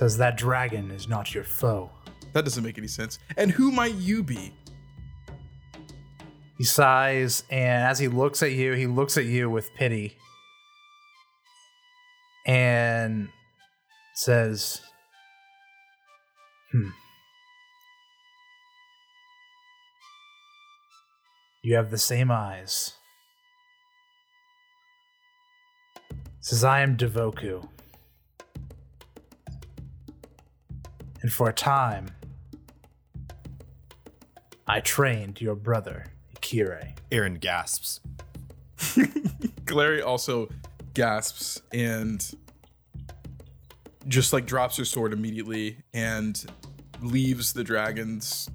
Says 0.00 0.16
that 0.16 0.34
dragon 0.34 0.90
is 0.90 1.08
not 1.08 1.34
your 1.34 1.44
foe. 1.44 1.90
That 2.32 2.46
doesn't 2.46 2.64
make 2.64 2.78
any 2.78 2.86
sense. 2.86 3.18
And 3.36 3.50
who 3.50 3.70
might 3.70 3.96
you 3.96 4.22
be? 4.22 4.50
He 6.56 6.64
sighs, 6.64 7.44
and 7.50 7.84
as 7.84 7.98
he 7.98 8.08
looks 8.08 8.42
at 8.42 8.52
you, 8.52 8.72
he 8.72 8.86
looks 8.86 9.18
at 9.18 9.26
you 9.26 9.50
with 9.50 9.68
pity 9.74 10.16
and 12.46 13.28
says, 14.14 14.80
Hmm. 16.72 16.88
You 21.62 21.74
have 21.74 21.90
the 21.90 21.98
same 21.98 22.30
eyes. 22.30 22.94
Says, 26.40 26.64
I 26.64 26.80
am 26.80 26.96
Devoku. 26.96 27.68
And 31.22 31.32
for 31.32 31.48
a 31.48 31.52
time, 31.52 32.06
I 34.66 34.80
trained 34.80 35.40
your 35.40 35.54
brother, 35.54 36.06
Ikire. 36.36 36.96
Aaron 37.12 37.34
gasps. 37.34 38.00
Glary 39.64 40.00
also 40.00 40.48
gasps 40.94 41.60
and 41.72 42.34
just 44.08 44.32
like 44.32 44.46
drops 44.46 44.76
her 44.76 44.84
sword 44.84 45.12
immediately 45.12 45.76
and 45.92 46.44
leaves 47.02 47.52
the 47.52 47.62
dragons, 47.62 48.48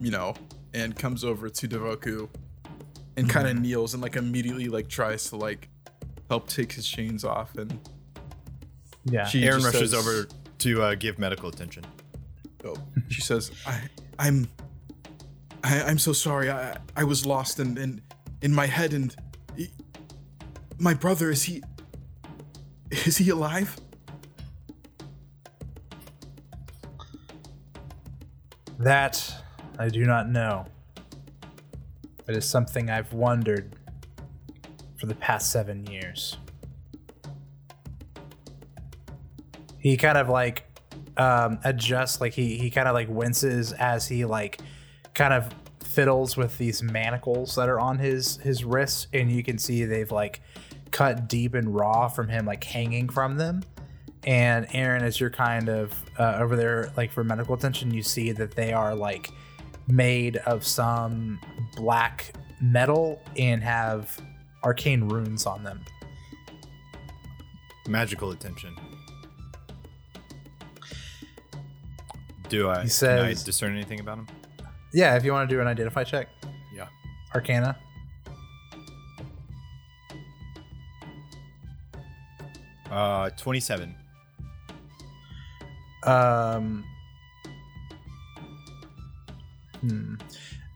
you 0.00 0.10
know, 0.10 0.34
and 0.74 0.96
comes 0.96 1.24
over 1.24 1.48
to 1.48 1.68
Devoku 1.68 2.28
and 3.16 3.26
mm-hmm. 3.26 3.28
kind 3.28 3.48
of 3.48 3.58
kneels 3.58 3.94
and 3.94 4.02
like 4.02 4.16
immediately 4.16 4.68
like 4.68 4.88
tries 4.88 5.28
to 5.30 5.36
like 5.36 5.68
help 6.28 6.48
take 6.48 6.72
his 6.72 6.86
chains 6.86 7.24
off 7.24 7.56
and 7.56 7.78
Yeah. 9.04 9.24
she 9.24 9.44
Aaron 9.44 9.62
rushes 9.62 9.90
says- 9.90 9.94
over 9.94 10.28
to 10.60 10.82
uh, 10.82 10.94
give 10.94 11.18
medical 11.18 11.48
attention. 11.48 11.84
Oh, 12.64 12.76
she 13.08 13.20
says, 13.20 13.50
"I, 13.66 13.80
I'm, 14.18 14.48
I, 15.64 15.82
I'm 15.82 15.98
so 15.98 16.12
sorry. 16.12 16.50
I, 16.50 16.76
I 16.96 17.04
was 17.04 17.24
lost 17.26 17.58
in, 17.58 17.76
in, 17.78 18.02
in 18.42 18.54
my 18.54 18.66
head, 18.66 18.92
and 18.92 19.14
he- 19.56 19.70
my 20.78 20.94
brother 20.94 21.30
is 21.30 21.42
he, 21.44 21.62
is 22.90 23.16
he 23.18 23.30
alive? 23.30 23.76
That 28.78 29.32
I 29.78 29.88
do 29.88 30.04
not 30.06 30.28
know. 30.28 30.66
It 32.28 32.36
is 32.36 32.48
something 32.48 32.88
I've 32.90 33.12
wondered 33.12 33.74
for 34.98 35.06
the 35.06 35.14
past 35.16 35.50
seven 35.50 35.86
years. 35.86 36.36
He 39.80 39.96
kind 39.96 40.18
of 40.18 40.28
like 40.28 40.64
um, 41.16 41.58
adjusts, 41.64 42.20
like 42.20 42.32
he 42.32 42.56
he 42.56 42.70
kind 42.70 42.88
of 42.88 42.94
like 42.94 43.08
winces 43.08 43.72
as 43.72 44.06
he 44.06 44.24
like 44.24 44.60
kind 45.14 45.34
of 45.34 45.52
fiddles 45.84 46.36
with 46.36 46.56
these 46.58 46.82
manacles 46.82 47.56
that 47.56 47.68
are 47.68 47.80
on 47.80 47.98
his 47.98 48.36
his 48.38 48.64
wrists, 48.64 49.06
and 49.12 49.30
you 49.30 49.42
can 49.42 49.58
see 49.58 49.84
they've 49.84 50.12
like 50.12 50.40
cut 50.90 51.28
deep 51.28 51.54
and 51.54 51.74
raw 51.74 52.08
from 52.08 52.28
him 52.28 52.46
like 52.46 52.64
hanging 52.64 53.08
from 53.08 53.36
them. 53.36 53.62
And 54.24 54.66
Aaron, 54.72 55.02
as 55.02 55.18
you're 55.18 55.30
kind 55.30 55.68
of 55.68 55.94
uh, 56.18 56.36
over 56.38 56.56
there, 56.56 56.92
like 56.96 57.10
for 57.10 57.24
medical 57.24 57.54
attention, 57.54 57.92
you 57.92 58.02
see 58.02 58.32
that 58.32 58.54
they 58.54 58.72
are 58.72 58.94
like 58.94 59.30
made 59.88 60.36
of 60.38 60.64
some 60.64 61.40
black 61.76 62.34
metal 62.60 63.22
and 63.36 63.62
have 63.62 64.20
arcane 64.62 65.08
runes 65.08 65.46
on 65.46 65.64
them. 65.64 65.80
Magical 67.88 68.30
attention. 68.30 68.76
Do 72.50 72.68
I, 72.68 72.82
He 72.82 72.90
can 72.90 73.18
I 73.20 73.32
discern 73.32 73.74
anything 73.74 74.00
about 74.00 74.18
him? 74.18 74.26
Yeah, 74.92 75.16
if 75.16 75.24
you 75.24 75.32
want 75.32 75.48
to 75.48 75.54
do 75.54 75.60
an 75.60 75.68
identify 75.68 76.02
check, 76.02 76.28
Yeah. 76.74 76.88
Arcana. 77.32 77.78
Uh, 82.90 83.30
27. 83.30 83.94
Um, 86.04 86.84
hmm. 89.80 90.14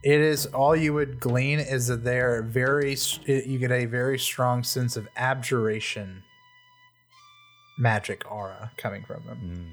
It 0.03 0.21
is 0.21 0.45
all 0.45 0.75
you 0.75 0.93
would 0.93 1.19
glean 1.19 1.59
is 1.59 1.87
that 1.87 2.03
they're 2.05 2.41
very. 2.43 2.95
You 3.25 3.57
get 3.57 3.71
a 3.71 3.85
very 3.85 4.17
strong 4.19 4.63
sense 4.63 4.95
of 4.95 5.07
abjuration, 5.17 6.23
magic 7.77 8.31
aura 8.31 8.71
coming 8.77 9.03
from 9.03 9.25
them. 9.25 9.71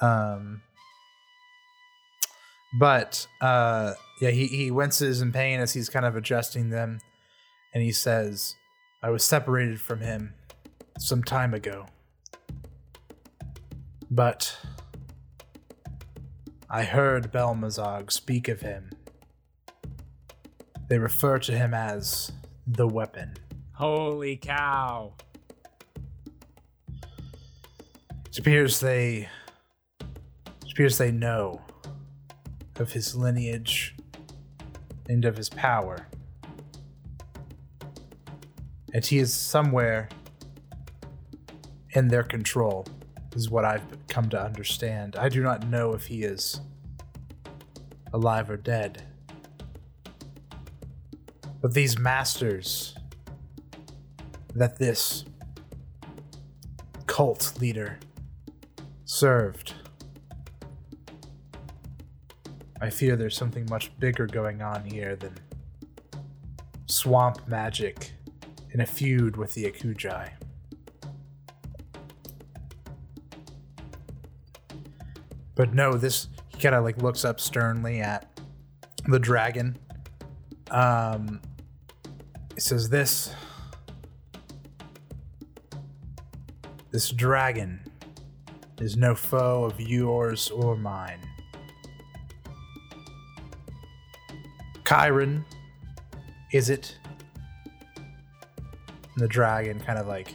Um, 0.00 0.62
but 2.78 3.26
uh, 3.40 3.94
yeah, 4.20 4.30
he 4.30 4.46
he 4.46 4.70
winces 4.70 5.20
in 5.20 5.32
pain 5.32 5.60
as 5.60 5.72
he's 5.72 5.88
kind 5.88 6.04
of 6.04 6.16
adjusting 6.16 6.70
them, 6.70 6.98
and 7.72 7.82
he 7.82 7.92
says, 7.92 8.54
"I 9.02 9.10
was 9.10 9.24
separated 9.24 9.80
from 9.80 10.00
him 10.00 10.34
some 10.98 11.22
time 11.22 11.54
ago." 11.54 11.86
But 14.10 14.56
I 16.70 16.84
heard 16.84 17.32
Belmazog 17.32 18.12
speak 18.12 18.48
of 18.48 18.60
him. 18.60 18.90
They 20.88 20.98
refer 20.98 21.38
to 21.40 21.52
him 21.52 21.74
as 21.74 22.30
the 22.66 22.86
weapon. 22.86 23.34
Holy 23.72 24.36
cow. 24.36 25.14
It 28.28 28.38
appears 28.38 28.80
they 28.80 29.28
appears 30.76 30.98
they 30.98 31.10
know 31.10 31.58
of 32.78 32.92
his 32.92 33.16
lineage 33.16 33.96
and 35.08 35.24
of 35.24 35.34
his 35.34 35.48
power. 35.48 36.06
And 38.92 39.02
he 39.02 39.16
is 39.18 39.32
somewhere 39.32 40.10
in 41.92 42.08
their 42.08 42.22
control, 42.22 42.86
is 43.34 43.48
what 43.48 43.64
I've 43.64 43.86
come 44.08 44.28
to 44.28 44.38
understand. 44.38 45.16
I 45.16 45.30
do 45.30 45.42
not 45.42 45.66
know 45.66 45.94
if 45.94 46.04
he 46.04 46.24
is 46.24 46.60
alive 48.12 48.50
or 48.50 48.58
dead. 48.58 49.02
But 51.62 51.72
these 51.72 51.98
masters 51.98 52.94
that 54.54 54.76
this 54.76 55.24
cult 57.06 57.54
leader 57.62 57.98
served. 59.06 59.72
I 62.80 62.90
fear 62.90 63.16
there's 63.16 63.36
something 63.36 63.66
much 63.70 63.90
bigger 63.98 64.26
going 64.26 64.62
on 64.62 64.84
here 64.84 65.16
than 65.16 65.34
swamp 66.86 67.46
magic 67.48 68.12
in 68.72 68.80
a 68.80 68.86
feud 68.86 69.36
with 69.36 69.54
the 69.54 69.64
Akujai. 69.64 70.30
But 75.54 75.72
no, 75.72 75.94
this 75.94 76.28
he 76.48 76.60
kind 76.60 76.74
of 76.74 76.84
like 76.84 76.98
looks 76.98 77.24
up 77.24 77.40
sternly 77.40 78.00
at 78.00 78.40
the 79.06 79.18
dragon. 79.18 79.78
Um, 80.70 81.40
it 82.54 82.62
says 82.62 82.88
this. 82.90 83.34
This 86.90 87.10
dragon 87.10 87.80
is 88.80 88.96
no 88.96 89.14
foe 89.14 89.64
of 89.64 89.80
yours 89.80 90.50
or 90.50 90.76
mine. 90.76 91.20
Chiron, 94.86 95.44
is 96.52 96.70
it? 96.70 96.96
And 97.96 99.16
the 99.16 99.28
dragon 99.28 99.80
kind 99.80 99.98
of 99.98 100.06
like, 100.06 100.34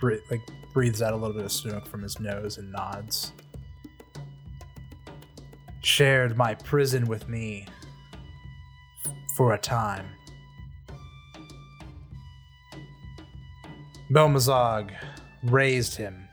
bre- 0.00 0.14
like 0.30 0.40
breathes 0.72 1.02
out 1.02 1.12
a 1.12 1.16
little 1.16 1.34
bit 1.34 1.44
of 1.44 1.52
smoke 1.52 1.86
from 1.86 2.02
his 2.02 2.18
nose 2.18 2.58
and 2.58 2.72
nods. 2.72 3.32
Shared 5.82 6.36
my 6.36 6.54
prison 6.54 7.06
with 7.06 7.28
me 7.28 7.66
for 9.36 9.54
a 9.54 9.58
time. 9.58 10.06
Belmazog 14.10 14.90
raised 15.44 15.96
him 15.96 16.26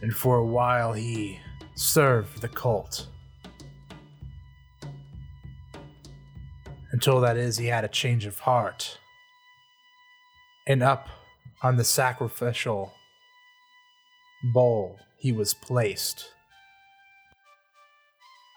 and 0.00 0.14
for 0.14 0.36
a 0.36 0.46
while 0.46 0.92
he 0.92 1.40
served 1.74 2.40
the 2.40 2.48
cult. 2.48 3.08
Until 6.98 7.20
that 7.20 7.36
is, 7.36 7.58
he 7.58 7.66
had 7.66 7.84
a 7.84 7.88
change 7.88 8.26
of 8.26 8.40
heart. 8.40 8.98
And 10.66 10.82
up 10.82 11.08
on 11.62 11.76
the 11.76 11.84
sacrificial 11.84 12.92
bowl 14.52 14.98
he 15.16 15.30
was 15.30 15.54
placed. 15.54 16.32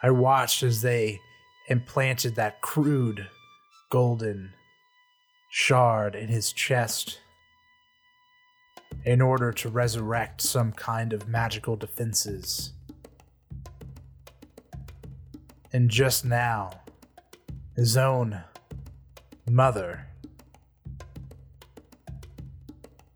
I 0.01 0.09
watched 0.09 0.63
as 0.63 0.81
they 0.81 1.19
implanted 1.67 2.33
that 2.33 2.61
crude 2.61 3.27
golden 3.91 4.53
shard 5.51 6.15
in 6.15 6.27
his 6.27 6.51
chest 6.51 7.19
in 9.05 9.21
order 9.21 9.51
to 9.51 9.69
resurrect 9.69 10.41
some 10.41 10.71
kind 10.71 11.13
of 11.13 11.27
magical 11.27 11.75
defenses. 11.75 12.71
And 15.71 15.91
just 15.91 16.25
now, 16.25 16.80
his 17.75 17.97
own 17.97 18.43
mother 19.49 20.07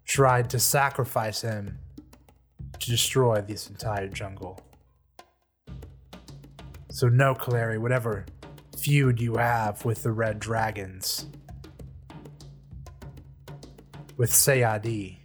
tried 0.05 0.49
to 0.49 0.59
sacrifice 0.59 1.41
him 1.41 1.77
to 2.79 2.89
destroy 2.89 3.41
this 3.41 3.69
entire 3.69 4.07
jungle. 4.07 4.59
So, 6.91 7.07
no, 7.09 7.35
Kaleri, 7.35 7.77
whatever 7.77 8.25
feud 8.77 9.19
you 9.19 9.35
have 9.35 9.83
with 9.83 10.03
the 10.03 10.11
Red 10.11 10.39
Dragons, 10.39 11.27
with 14.17 14.31
Sayadi, 14.31 15.17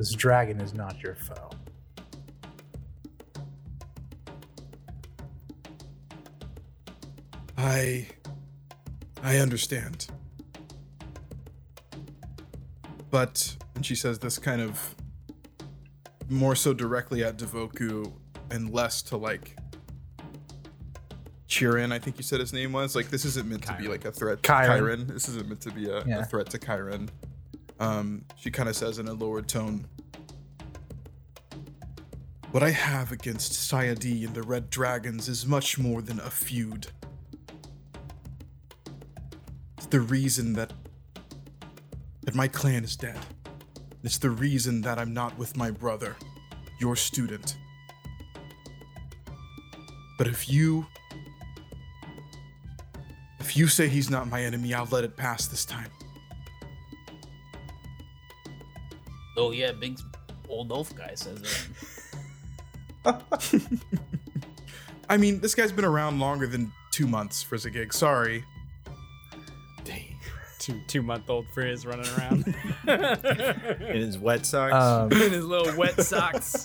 This 0.00 0.14
dragon 0.14 0.62
is 0.62 0.72
not 0.72 1.02
your 1.02 1.14
foe. 1.14 1.50
I 7.62 8.06
I 9.22 9.36
understand. 9.36 10.06
But 13.10 13.56
and 13.74 13.84
she 13.84 13.94
says 13.94 14.18
this 14.18 14.38
kind 14.38 14.60
of 14.62 14.94
more 16.28 16.54
so 16.54 16.72
directly 16.72 17.22
at 17.24 17.36
Devoku 17.36 18.12
and 18.50 18.72
less 18.72 19.02
to 19.02 19.16
like 19.16 19.56
Chirin, 21.48 21.92
I 21.92 21.98
think 21.98 22.16
you 22.16 22.22
said 22.22 22.40
his 22.40 22.52
name 22.52 22.72
was. 22.72 22.94
Like 22.96 23.10
this 23.10 23.24
isn't 23.24 23.48
meant 23.48 23.64
to 23.64 23.74
be 23.74 23.88
like 23.88 24.04
a 24.04 24.12
threat 24.12 24.42
to 24.42 24.46
Chiron. 24.46 24.78
Chiron. 24.78 25.06
This 25.08 25.28
isn't 25.28 25.48
meant 25.48 25.60
to 25.62 25.70
be 25.72 25.88
a, 25.90 26.04
Yeah. 26.04 26.20
a 26.20 26.24
threat 26.24 26.48
to 26.50 26.58
Chiron. 26.58 27.10
Um, 27.80 28.24
she 28.36 28.50
kind 28.50 28.68
of 28.68 28.76
says 28.76 28.98
in 28.98 29.08
a 29.08 29.12
lowered 29.12 29.48
tone, 29.48 29.86
What 32.52 32.62
I 32.62 32.70
have 32.70 33.10
against 33.10 33.52
Sayadi 33.52 34.24
and 34.24 34.34
the 34.34 34.42
Red 34.42 34.70
Dragons 34.70 35.28
is 35.28 35.46
much 35.46 35.78
more 35.78 36.00
than 36.02 36.20
a 36.20 36.30
feud. 36.30 36.86
The 39.90 40.00
reason 40.00 40.52
that 40.54 40.72
that 42.22 42.34
my 42.34 42.48
clan 42.48 42.84
is 42.84 42.96
dead. 42.96 43.18
It's 44.02 44.18
the 44.18 44.30
reason 44.30 44.80
that 44.82 44.98
I'm 44.98 45.12
not 45.12 45.36
with 45.36 45.56
my 45.56 45.70
brother, 45.70 46.16
your 46.80 46.96
student. 46.96 47.56
But 50.16 50.28
if 50.28 50.48
you 50.48 50.86
if 53.40 53.56
you 53.56 53.66
say 53.66 53.88
he's 53.88 54.08
not 54.10 54.28
my 54.28 54.42
enemy, 54.44 54.74
I'll 54.74 54.86
let 54.86 55.02
it 55.02 55.16
pass 55.16 55.48
this 55.48 55.64
time. 55.64 55.90
Oh 59.36 59.50
yeah, 59.50 59.72
big 59.72 59.98
old 60.48 60.70
elf 60.70 60.94
guy 60.94 61.14
says 61.14 61.70
that. 63.04 63.22
I 65.08 65.16
mean, 65.16 65.40
this 65.40 65.54
guy's 65.54 65.72
been 65.72 65.84
around 65.84 66.20
longer 66.20 66.46
than 66.46 66.72
two 66.92 67.08
months 67.08 67.42
for 67.42 67.56
Zagig. 67.56 67.92
Sorry. 67.92 68.44
Two 70.70 70.80
two 70.86 71.02
month 71.02 71.28
old 71.30 71.46
Frizz 71.52 71.84
running 71.86 72.06
around 72.18 72.54
In 73.80 73.96
his 74.00 74.18
wet 74.18 74.44
socks. 74.46 74.74
Um, 74.74 75.12
in 75.22 75.32
his 75.32 75.44
little 75.44 75.76
wet 75.76 76.00
socks. 76.00 76.64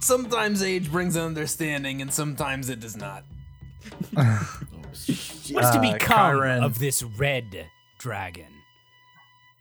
Sometimes 0.00 0.62
age 0.62 0.90
brings 0.90 1.16
understanding, 1.16 2.00
and 2.00 2.12
sometimes 2.12 2.68
it 2.70 2.80
does 2.80 2.96
not. 2.96 3.24
What 5.50 5.64
is 5.64 5.70
to 5.70 5.78
Uh, 5.78 5.92
become 5.92 5.98
Chiron. 6.38 6.62
of 6.64 6.78
this 6.78 7.02
red 7.02 7.68
dragon? 7.98 8.48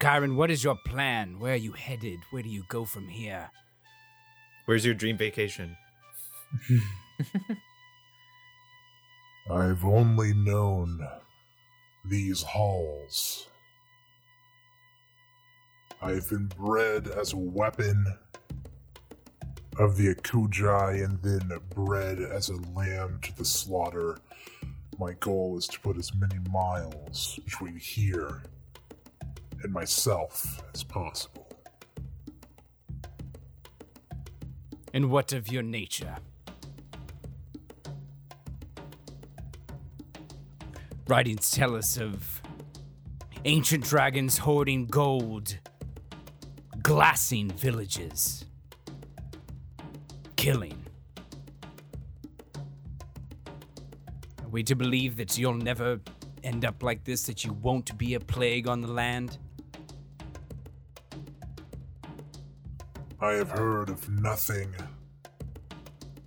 Chiron, 0.02 0.36
what 0.36 0.50
is 0.52 0.64
your 0.64 0.76
plan? 0.86 1.40
Where 1.40 1.54
are 1.54 1.58
you 1.58 1.72
headed? 1.74 2.20
Where 2.32 2.44
do 2.44 2.50
you 2.50 2.64
go 2.68 2.84
from 2.86 3.08
here? 3.08 3.52
Where's 4.66 4.86
your 4.86 4.96
dream 4.96 5.18
vacation? 5.18 5.78
I've 9.50 9.86
only 9.86 10.34
known 10.34 11.08
these 12.10 12.42
halls. 12.42 13.48
I've 16.02 16.30
been 16.30 16.48
bred 16.48 17.08
as 17.08 17.34
a 17.34 17.38
weapon 17.38 18.06
of 19.80 19.98
the 19.98 20.14
Akujai 20.14 21.04
and 21.04 21.22
then 21.22 21.52
bred 21.76 22.20
as 22.20 22.50
a 22.50 22.56
lamb 22.76 23.20
to 23.24 23.36
the 23.36 23.46
slaughter. 23.46 24.18
My 25.00 25.14
goal 25.20 25.58
is 25.58 25.68
to 25.68 25.80
put 25.80 25.98
as 25.98 26.12
many 26.16 26.40
miles 26.52 27.40
between 27.46 27.78
here 27.78 28.44
and 29.64 29.72
myself 29.72 30.62
as 30.74 30.84
possible. 30.84 31.48
And 34.94 35.12
what 35.12 35.34
of 35.34 35.52
your 35.52 35.64
nature? 35.64 36.18
Writings 41.08 41.52
tell 41.52 41.74
us 41.74 41.98
of 41.98 42.42
ancient 43.46 43.86
dragons 43.86 44.40
hoarding 44.40 44.86
gold, 44.88 45.58
glassing 46.84 47.50
villages, 47.50 48.44
killing. 50.36 50.86
Are 54.44 54.50
we 54.52 54.64
to 54.64 54.76
believe 54.76 55.16
that 55.16 55.38
you'll 55.38 55.54
never 55.54 56.02
end 56.44 56.66
up 56.66 56.84
like 56.84 57.06
this, 57.06 57.24
that 57.28 57.46
you 57.46 57.54
won't 57.54 57.98
be 57.98 58.16
a 58.16 58.20
plague 58.20 58.68
on 58.68 58.82
the 58.82 58.92
land? 58.92 59.38
I 63.22 63.32
have 63.32 63.52
heard 63.52 63.90
of 63.90 64.10
nothing 64.10 64.76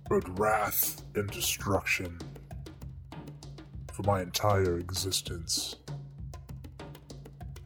but 0.09 0.39
wrath 0.39 1.03
and 1.13 1.29
destruction 1.29 2.17
for 4.01 4.09
my 4.09 4.21
entire 4.21 4.77
existence. 4.77 5.75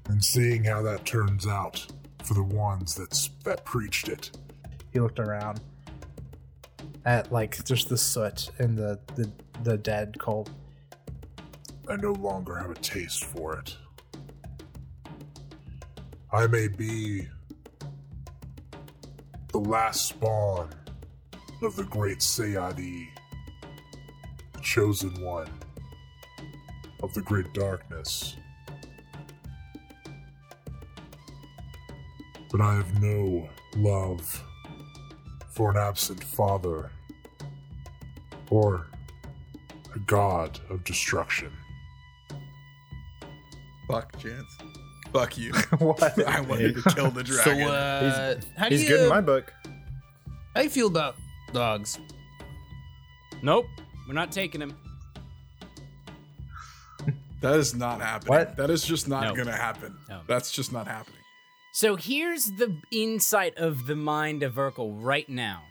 And 0.08 0.24
seeing 0.24 0.64
how 0.64 0.82
that 0.84 1.06
turns 1.06 1.48
out 1.48 1.86
for 2.24 2.34
the 2.34 2.44
ones 2.44 2.96
that's, 2.96 3.30
that 3.44 3.66
preached 3.66 4.08
it, 4.10 4.32
he 4.92 5.00
looked 5.00 5.20
around 5.20 5.62
at 7.06 7.32
like 7.32 7.64
just 7.66 7.90
the 7.90 7.98
soot 7.98 8.50
and 8.60 8.78
the 8.78 9.00
the, 9.16 9.32
the 9.64 9.78
dead 9.78 10.18
coal. 10.20 10.48
I 11.90 11.98
no 11.98 12.14
longer 12.14 12.56
have 12.56 12.72
a 12.72 12.76
taste 12.76 13.26
for 13.26 13.60
it. 13.60 13.78
I 16.32 16.48
may 16.48 16.68
be 16.68 17.28
the 19.52 19.60
last 19.60 20.08
spawn 20.08 20.70
of 21.62 21.76
the 21.76 21.84
great 21.84 22.20
Sayadi, 22.20 23.08
the 24.54 24.60
chosen 24.62 25.22
one 25.22 25.50
of 27.04 27.14
the 27.14 27.22
great 27.22 27.54
darkness. 27.54 28.36
But 32.52 32.62
I 32.62 32.76
have 32.76 33.02
no 33.02 33.50
love 33.76 34.44
for 35.52 35.72
an 35.72 35.78
absent 35.78 36.24
father 36.24 36.92
or 38.50 38.88
a 39.94 40.00
god 40.00 40.60
of 40.70 40.84
destruction. 40.84 41.52
Fuck 43.88 44.18
Chance. 44.20 44.58
Fuck 45.14 45.38
you. 45.38 45.54
what? 45.80 46.28
I 46.28 46.42
wanted 46.42 46.76
to 46.76 46.90
kill 46.94 47.12
the 47.12 47.26
So, 47.26 47.44
dragon. 47.44 47.68
uh, 47.68 48.40
how 48.58 48.70
do 48.70 48.76
He's 48.76 48.84
you 48.84 48.90
good 48.90 49.04
in 49.04 49.10
my 49.10 49.22
book. 49.22 49.54
how 50.54 50.62
do 50.62 50.64
you 50.64 50.70
feel 50.70 50.88
about 50.88 51.16
dogs? 51.54 52.00
Nope, 53.42 53.66
we're 54.08 54.14
not 54.14 54.32
taking 54.32 54.62
him. 54.62 54.76
That 57.42 57.56
is 57.56 57.76
not 57.76 58.02
happening. 58.02 58.30
What? 58.30 58.58
That 58.58 58.70
is 58.70 58.84
just 58.84 59.08
not 59.08 59.24
No. 59.24 59.36
gonna 59.36 59.56
happen. 59.56 59.98
No. 60.10 60.22
That's 60.28 60.52
just 60.52 60.72
not 60.72 60.88
happening. 60.88 61.20
So 61.74 61.96
here's 61.96 62.46
the 62.46 62.80
insight 62.92 63.58
of 63.58 63.86
the 63.86 63.96
mind 63.96 64.44
of 64.44 64.54
Urkel 64.56 64.96
right 65.04 65.28
now. 65.28 65.64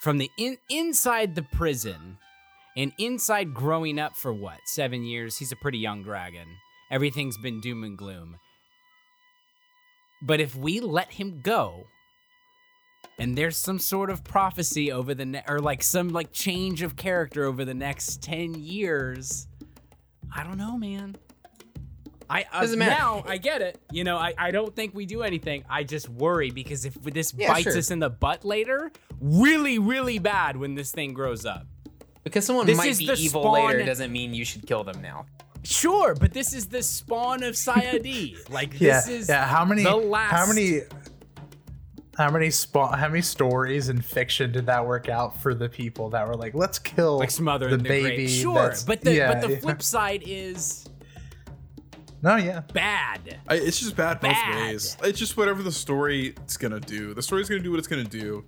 From 0.00 0.18
the 0.18 0.30
in- 0.38 0.58
inside 0.70 1.34
the 1.34 1.42
prison 1.42 2.18
and 2.76 2.92
inside 2.98 3.52
growing 3.52 3.98
up 3.98 4.16
for 4.16 4.32
what, 4.32 4.60
seven 4.66 5.04
years? 5.04 5.36
He's 5.38 5.52
a 5.52 5.56
pretty 5.56 5.78
young 5.78 6.02
dragon. 6.02 6.46
Everything's 6.90 7.36
been 7.36 7.60
doom 7.60 7.82
and 7.84 7.98
gloom. 7.98 8.38
But 10.22 10.40
if 10.40 10.54
we 10.56 10.80
let 10.80 11.12
him 11.12 11.40
go, 11.42 11.84
and 13.18 13.36
there's 13.36 13.56
some 13.56 13.78
sort 13.80 14.08
of 14.10 14.22
prophecy 14.24 14.90
over 14.92 15.12
the 15.14 15.26
ne- 15.26 15.44
or 15.48 15.58
like 15.58 15.82
some 15.82 16.08
like 16.10 16.32
change 16.32 16.82
of 16.82 16.94
character 16.96 17.44
over 17.44 17.64
the 17.64 17.74
next 17.74 18.22
10 18.22 18.54
years, 18.54 19.47
I 20.34 20.44
don't 20.44 20.58
know, 20.58 20.76
man. 20.78 21.16
I 22.30 22.44
uh, 22.52 22.60
Doesn't 22.60 22.78
matter. 22.78 22.90
now 22.90 23.24
I 23.26 23.38
get 23.38 23.62
it. 23.62 23.80
You 23.90 24.04
know, 24.04 24.16
I, 24.18 24.34
I 24.36 24.50
don't 24.50 24.74
think 24.76 24.94
we 24.94 25.06
do 25.06 25.22
anything. 25.22 25.64
I 25.68 25.82
just 25.82 26.08
worry 26.10 26.50
because 26.50 26.84
if 26.84 26.94
this 27.02 27.32
Yeah, 27.36 27.48
bites 27.52 27.62
sure. 27.64 27.78
us 27.78 27.90
in 27.90 28.00
the 28.00 28.10
butt 28.10 28.44
later, 28.44 28.90
really, 29.20 29.78
really 29.78 30.18
bad 30.18 30.56
when 30.56 30.74
this 30.74 30.90
thing 30.92 31.14
grows 31.14 31.46
up. 31.46 31.66
Because 32.24 32.44
someone 32.44 32.66
This 32.66 32.76
might 32.76 32.88
is 32.90 32.98
be 32.98 33.06
the 33.06 33.14
evil 33.14 33.42
spawn- 33.42 33.66
later 33.68 33.84
doesn't 33.86 34.12
mean 34.12 34.34
you 34.34 34.44
should 34.44 34.66
kill 34.66 34.84
them 34.84 35.00
now. 35.00 35.24
Sure, 35.64 36.14
but 36.14 36.32
this 36.34 36.52
is 36.52 36.66
the 36.68 36.82
spawn 36.82 37.42
of 37.42 37.54
Sayadi. 37.54 38.36
like 38.50 38.74
Yeah, 38.80 38.96
this 39.00 39.08
is 39.08 39.28
yeah. 39.30 39.46
How 39.46 39.64
many? 39.64 39.82
the 39.82 39.96
last 39.96 40.30
How 40.30 40.46
many? 40.46 40.80
How 42.18 42.30
many 42.30 42.50
spa- 42.50 42.96
How 42.96 43.08
many 43.08 43.22
stories 43.22 43.88
in 43.90 44.02
fiction 44.02 44.50
did 44.50 44.66
that 44.66 44.84
work 44.84 45.08
out 45.08 45.40
for 45.40 45.54
the 45.54 45.68
people 45.68 46.10
that 46.10 46.26
were 46.26 46.34
like, 46.34 46.52
let's 46.52 46.78
kill 46.78 47.18
like 47.18 47.30
smother 47.30 47.70
the 47.70 47.76
the 47.76 47.82
baby? 47.84 48.16
grave. 48.16 48.30
Sure, 48.30 48.74
but 48.88 49.00
the 49.02 49.14
yeah, 49.14 49.32
but 49.32 49.40
the 49.46 49.54
yeah. 49.54 49.60
flip 49.60 49.80
side 49.80 50.24
is 50.26 50.84
No, 52.20 52.34
yeah. 52.34 52.62
bad. 52.72 53.38
I, 53.46 53.54
it's 53.54 53.78
just 53.78 53.94
bad 53.94 54.18
both 54.20 54.34
ways. 54.52 54.96
It's 55.04 55.18
just 55.18 55.36
whatever 55.36 55.62
the 55.62 55.70
story 55.70 56.34
is 56.46 56.56
gonna 56.56 56.80
do. 56.80 57.14
The 57.14 57.22
story's 57.22 57.48
gonna 57.48 57.62
do 57.62 57.70
what 57.70 57.78
it's 57.78 57.86
gonna 57.88 58.02
do. 58.02 58.44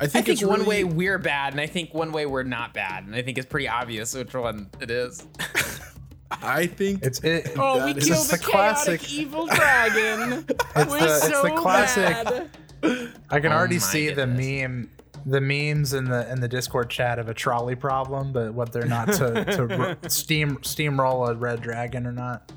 I 0.00 0.04
I 0.04 0.06
think, 0.06 0.24
think 0.24 0.28
it's 0.40 0.42
one 0.42 0.60
really- 0.60 0.84
way 0.84 0.84
we're 0.84 1.18
bad, 1.18 1.52
and 1.52 1.60
I 1.60 1.66
think 1.66 1.92
one 1.92 2.12
way 2.12 2.24
we're 2.24 2.42
not 2.42 2.72
bad, 2.72 3.04
and 3.04 3.14
I 3.14 3.20
think 3.20 3.36
it's 3.36 3.46
pretty 3.46 3.68
obvious 3.68 4.14
which 4.14 4.32
one 4.32 4.70
it 4.80 4.90
is. 4.90 5.26
I 6.30 6.66
think 6.68 7.02
It's 7.04 7.18
it. 7.20 7.50
Oh, 7.58 7.84
we 7.84 7.92
That 7.92 7.98
is- 8.02 8.08
killed 8.08 8.26
the 8.28 8.36
the 8.38 8.42
classic- 8.42 9.00
chaotic 9.02 9.12
evil 9.12 9.46
dragon. 9.46 10.46
It's 10.76 10.90
We're 10.90 11.00
the- 11.00 11.04
it's 11.16 11.28
so 11.28 11.42
the 11.42 11.50
classic- 11.50 12.04
bad. 12.24 12.50
I 12.82 13.40
can 13.40 13.52
Oh 13.52 13.56
already 13.56 13.76
my 13.76 13.80
see 13.80 14.10
the 14.10 14.26
meme, 14.26 14.90
the 15.26 15.40
memes 15.40 15.92
in 15.92 16.04
the 16.04 16.30
in 16.30 16.40
the 16.40 16.48
Discord 16.48 16.90
chat 16.90 17.18
of 17.18 17.28
a 17.28 17.34
trolley 17.34 17.76
problem, 17.76 18.32
but 18.32 18.54
what 18.54 18.72
they're 18.72 18.86
not 18.86 19.12
to 19.14 19.44
to 19.44 19.66
ro- 19.66 19.96
steam 20.08 20.56
steamroll 20.58 21.28
a 21.28 21.34
red 21.34 21.60
dragon 21.60 22.06
or 22.06 22.12
not. 22.12 22.52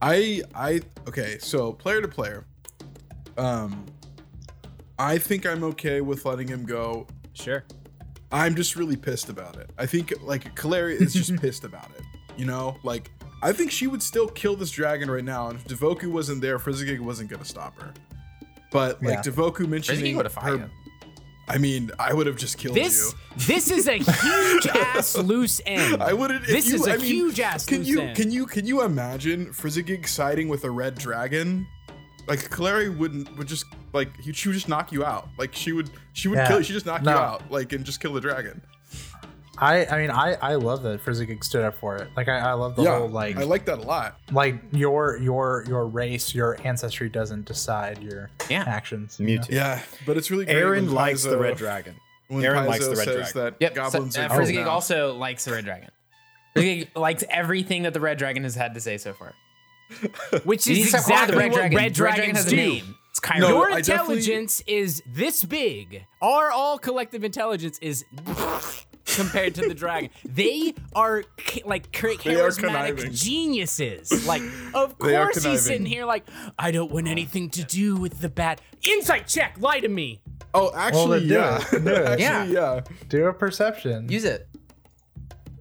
I 0.00 0.42
I 0.54 0.80
okay, 1.08 1.38
so 1.38 1.72
player 1.72 2.00
to 2.00 2.08
player. 2.08 2.44
Um 3.36 3.86
I 4.98 5.18
think 5.18 5.44
I'm 5.44 5.64
okay 5.64 6.00
with 6.00 6.24
letting 6.24 6.48
him 6.48 6.64
go. 6.64 7.06
Sure. 7.32 7.64
I'm 8.30 8.54
just 8.54 8.76
really 8.76 8.96
pissed 8.96 9.28
about 9.28 9.56
it. 9.56 9.70
I 9.78 9.86
think 9.86 10.12
like 10.22 10.54
Kaleri 10.56 11.00
is 11.00 11.14
just 11.14 11.36
pissed 11.40 11.64
about 11.64 11.90
it. 11.96 12.02
You 12.36 12.46
know, 12.46 12.76
like 12.82 13.10
I 13.42 13.52
think 13.52 13.70
she 13.70 13.86
would 13.86 14.02
still 14.02 14.28
kill 14.28 14.56
this 14.56 14.70
dragon 14.70 15.10
right 15.10 15.24
now, 15.24 15.48
and 15.48 15.58
if 15.58 15.66
Devoku 15.66 16.10
wasn't 16.10 16.40
there, 16.40 16.58
Frizzigig 16.58 16.98
wasn't 17.00 17.28
gonna 17.30 17.44
stop 17.44 17.78
her. 17.80 17.92
But 18.74 19.02
like 19.02 19.14
Yeah. 19.24 19.32
Devoku 19.32 19.60
mentioning, 19.68 19.84
Frizzigig 20.00 20.16
would've 20.16 20.32
fought 20.32 20.44
her- 20.44 20.56
you. 20.56 20.70
I 21.46 21.58
mean, 21.58 21.90
I 21.98 22.12
would 22.12 22.26
have 22.26 22.36
just 22.36 22.56
killed 22.58 22.74
This 22.74 23.12
you. 23.36 23.38
this 23.46 23.70
is 23.70 23.86
a 23.86 23.98
huge 23.98 24.66
ass 24.74 25.16
loose 25.16 25.60
end. 25.66 26.02
I 26.02 26.12
wouldn't. 26.12 26.44
This 26.46 26.68
you- 26.68 26.74
is 26.76 26.86
a 26.86 26.94
I 26.94 26.96
mean, 26.96 27.06
huge 27.06 27.38
ass 27.38 27.64
Can 27.66 27.78
loose 27.78 27.88
you 27.88 28.00
end. 28.00 28.16
can 28.16 28.30
you 28.32 28.46
can 28.46 28.66
you 28.66 28.82
imagine 28.82 29.52
Frizzigig 29.52 30.08
siding 30.08 30.48
with 30.48 30.64
a 30.64 30.70
red 30.70 30.96
dragon? 30.96 31.66
Like 32.26 32.50
Kaleri 32.50 32.88
wouldn't 32.96 33.36
would 33.36 33.46
just 33.46 33.66
like 33.92 34.08
he, 34.20 34.32
she 34.32 34.48
would 34.48 34.54
just 34.54 34.68
knock 34.68 34.90
you 34.90 35.04
out. 35.04 35.28
Like 35.38 35.54
she 35.54 35.72
would 35.72 35.90
she 36.14 36.26
would 36.28 36.38
Yeah. 36.38 36.48
kill 36.48 36.58
you. 36.58 36.64
She 36.64 36.72
just 36.72 36.86
knock 36.86 37.02
No. 37.02 37.12
you 37.12 37.18
out. 37.18 37.50
Like 37.50 37.72
and 37.74 37.84
just 37.84 38.00
kill 38.00 38.14
the 38.14 38.20
dragon. 38.22 38.60
I 39.58 39.86
I 39.86 39.98
mean 40.00 40.10
I 40.10 40.34
I 40.34 40.54
love 40.56 40.82
that 40.82 41.00
Frizzigig 41.00 41.44
stood 41.44 41.64
up 41.64 41.76
for 41.78 41.96
it. 41.96 42.08
Like 42.16 42.28
I, 42.28 42.38
I 42.38 42.52
love 42.54 42.76
the 42.76 42.82
yeah, 42.82 42.98
whole 42.98 43.08
like 43.08 43.36
I 43.36 43.44
like 43.44 43.64
that 43.66 43.78
a 43.78 43.82
lot. 43.82 44.18
like 44.32 44.56
your 44.72 45.16
your 45.18 45.64
your 45.68 45.86
race 45.86 46.34
your 46.34 46.58
ancestry 46.66 47.08
doesn't 47.08 47.44
decide 47.46 48.02
your 48.02 48.30
Yeah. 48.50 48.64
actions. 48.66 49.18
you 49.20 49.36
know? 49.38 49.42
Yeah, 49.48 49.80
but 50.06 50.16
it's 50.16 50.30
really 50.30 50.44
great 50.46 50.56
Aaron 50.56 50.86
when 50.86 50.94
likes 50.94 51.22
the 51.24 51.38
red 51.38 51.56
dragon. 51.56 51.94
When 52.28 52.44
Aaron 52.44 52.64
Paizo 52.64 52.68
likes 52.68 52.84
the 52.88 52.96
red 52.96 53.04
says 53.04 53.32
dragon. 53.32 53.42
that 53.44 53.54
Yep. 53.60 53.74
goblins 53.74 54.14
so, 54.14 54.20
are 54.20 54.24
uh, 54.24 54.28
cool 54.28 54.36
Frizzigig 54.38 54.64
now. 54.64 54.70
also 54.70 55.14
likes 55.14 55.44
the 55.44 55.52
red 55.52 55.64
dragon. 55.64 55.90
He 56.54 56.88
likes 56.96 57.22
everything 57.28 57.82
that 57.82 57.94
the 57.94 58.00
red 58.00 58.16
dragon 58.18 58.44
has 58.44 58.54
had 58.54 58.74
to 58.74 58.80
say 58.80 58.96
so 58.98 59.12
far. 59.12 59.34
Which 60.44 60.66
is 60.66 60.86
to 60.92 60.98
call 60.98 61.00
exactly 61.00 61.34
the 61.34 61.38
red 61.40 61.50
what 61.52 61.56
dragon. 61.58 61.76
red 61.76 61.94
The 61.94 62.02
red 62.02 62.14
dragon 62.14 62.16
dragons 62.34 62.38
has 62.38 62.46
a 62.46 62.50
do. 62.50 62.56
name. 62.56 62.94
It's 63.10 63.20
Chiron. 63.20 63.40
No, 63.42 63.48
Your 63.48 63.70
I 63.72 63.80
definitely- 63.80 64.16
intelligence 64.18 64.62
is 64.66 65.02
this 65.06 65.44
big. 65.44 66.04
Our 66.22 66.50
all 66.50 66.78
collective 66.78 67.22
intelligence 67.24 67.78
is 67.80 68.04
compared 69.06 69.54
to 69.56 69.68
the 69.68 69.74
dragon. 69.74 70.10
They 70.24 70.74
are 70.94 71.24
ca- 71.38 71.62
like 71.64 71.92
cha- 71.92 72.14
They 72.24 72.40
are 72.40 72.48
charismatic 72.48 73.12
geniuses. 73.14 74.26
Like, 74.26 74.42
of 74.74 74.98
They 74.98 75.12
course 75.14 75.44
he's 75.44 75.62
sitting 75.62 75.86
here 75.86 76.04
like, 76.04 76.24
I 76.58 76.70
don't 76.70 76.90
want 76.90 77.06
anything 77.08 77.50
to 77.50 77.64
do 77.64 77.96
with 77.96 78.20
the 78.20 78.28
bat. 78.28 78.60
Insight 78.82 79.26
check. 79.26 79.56
Lie 79.60 79.80
to 79.80 79.88
me. 79.88 80.20
Oh, 80.52 80.72
actually, 80.74 81.20
then 81.20 81.28
do 81.28 81.34
yeah. 81.34 81.64
it. 81.72 81.84
Do 81.84 81.90
it. 81.90 82.20
actually, 82.20 82.54
yeah. 82.54 82.80
Do 83.08 83.26
a 83.26 83.32
perception. 83.32 84.08
Use 84.08 84.24
it. 84.24 84.48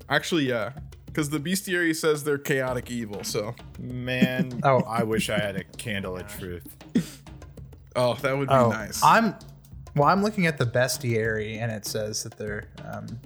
Actually, 0.10 0.48
yeah. 0.48 0.74
Because 1.08 1.30
the 1.30 1.40
bestiary 1.40 1.96
says 1.96 2.24
they're 2.24 2.38
chaotic 2.38 2.90
evil. 2.92 3.24
So, 3.24 3.56
Man, 3.80 4.60
Oh. 4.64 4.80
I 4.82 5.04
wish 5.04 5.30
I 5.30 5.38
had 5.40 5.56
a 5.56 5.64
candle 5.64 6.18
of 6.18 6.28
truth. 6.28 6.76
oh, 7.96 8.16
that 8.16 8.38
would 8.38 8.48
be 8.50 8.54
oh, 8.54 8.70
nice. 8.70 9.02
I'm. 9.04 9.36
Well, 9.96 10.10
I'm 10.10 10.24
looking 10.24 10.48
at 10.48 10.58
the 10.58 10.66
bestiary, 10.66 11.60
and 11.62 11.72
it 11.72 11.86
says 11.86 12.24
that 12.24 12.36
they're. 12.38 12.66
Um, 12.84 13.20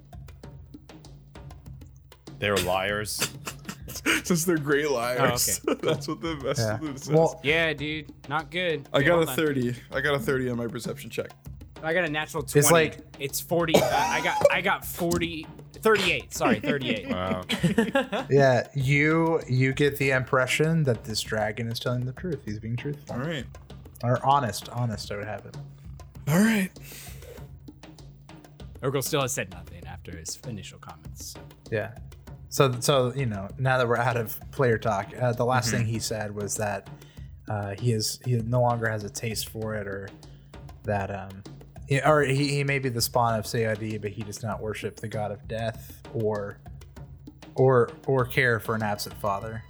They're 2.40 2.58
liars. 2.58 3.30
Since 4.24 4.46
they're 4.46 4.58
great 4.58 4.90
liars. 4.92 5.60
Oh, 5.68 5.74
That's 5.82 6.08
what 6.08 6.22
the 6.22 6.36
best 6.36 6.60
yeah. 6.60 6.80
says. 6.96 7.10
Well, 7.10 7.40
Yeah, 7.44 7.74
dude. 7.74 8.12
Not 8.30 8.52
good. 8.52 8.88
I 8.94 8.98
Okay, 8.98 9.08
got 9.08 9.16
hold 9.16 9.28
a 9.28 9.32
on. 9.32 9.36
30. 9.36 9.76
I 9.92 10.02
got 10.02 10.16
a 10.16 10.20
30 10.20 10.50
on 10.50 10.58
my 10.58 10.68
perception 10.68 11.10
check. 11.10 11.32
I 11.84 11.94
got 11.94 12.06
a 12.06 12.10
natural 12.10 12.44
20. 12.44 12.60
It's 12.60 12.72
like- 12.72 13.00
it's 13.20 13.40
40. 13.40 13.76
Uh, 13.76 13.80
I 13.84 14.22
got 14.24 14.52
I 14.52 14.62
got 14.62 14.86
40 14.86 15.46
38. 15.82 16.34
Sorry, 16.34 16.60
38. 16.60 17.08
Wow. 17.12 17.44
yeah, 18.30 18.68
you 18.74 19.42
you 19.48 19.74
get 19.74 19.98
the 19.98 20.12
impression 20.12 20.84
that 20.84 21.04
this 21.04 21.22
dragon 21.22 21.72
is 21.72 21.80
telling 21.80 22.06
the 22.06 22.14
truth. 22.14 22.42
He's 22.46 22.60
being 22.60 22.76
truthful 22.76 23.16
All 23.16 23.22
right. 23.22 23.46
or 24.04 24.24
honest. 24.26 24.70
Honest, 24.70 25.12
I 25.12 25.18
would 25.18 25.28
have 25.28 25.46
it. 25.46 25.56
All 26.28 26.40
right. 26.40 26.70
Urkel 28.82 29.04
still 29.04 29.22
has 29.22 29.34
said 29.34 29.52
nothing 29.52 29.86
after 29.88 30.16
his 30.16 30.38
initial 30.48 30.80
comments. 30.80 31.34
so. 31.34 31.40
Yeah. 31.72 31.92
So 32.50 32.74
so 32.80 33.14
you 33.14 33.26
know 33.26 33.48
now 33.58 33.78
that 33.78 33.88
we're 33.88 33.98
out 33.98 34.18
of 34.18 34.40
player 34.52 34.78
talk, 34.78 35.08
uh, 35.20 35.34
the 35.34 35.46
last 35.46 35.72
thing 35.72 35.86
he 35.86 36.00
said 36.00 36.34
was 36.34 36.56
that 36.58 36.90
uh, 37.50 37.76
he 37.80 37.92
is 37.92 38.20
he 38.26 38.34
no 38.38 38.62
longer 38.62 38.90
has 38.90 39.04
a 39.04 39.10
taste 39.10 39.50
for 39.50 39.76
it, 39.76 39.88
or 39.88 40.10
that 40.84 41.12
um, 41.14 41.44
he- 41.88 42.02
or 42.02 42.22
he, 42.24 42.48
he 42.48 42.64
may 42.64 42.80
be 42.80 42.90
the 42.90 43.02
spawn 43.02 43.38
of 43.38 43.46
Sayadi, 43.46 44.02
but 44.02 44.12
he 44.12 44.24
does 44.24 44.42
not 44.44 44.62
worship 44.62 44.98
the 44.98 45.08
god 45.08 45.32
of 45.32 45.48
death 45.48 46.02
or 46.14 46.58
or 47.56 47.90
or 48.06 48.26
care 48.26 48.60
for 48.60 48.76
an 48.76 48.82
absent 48.84 49.16
father. 49.20 49.62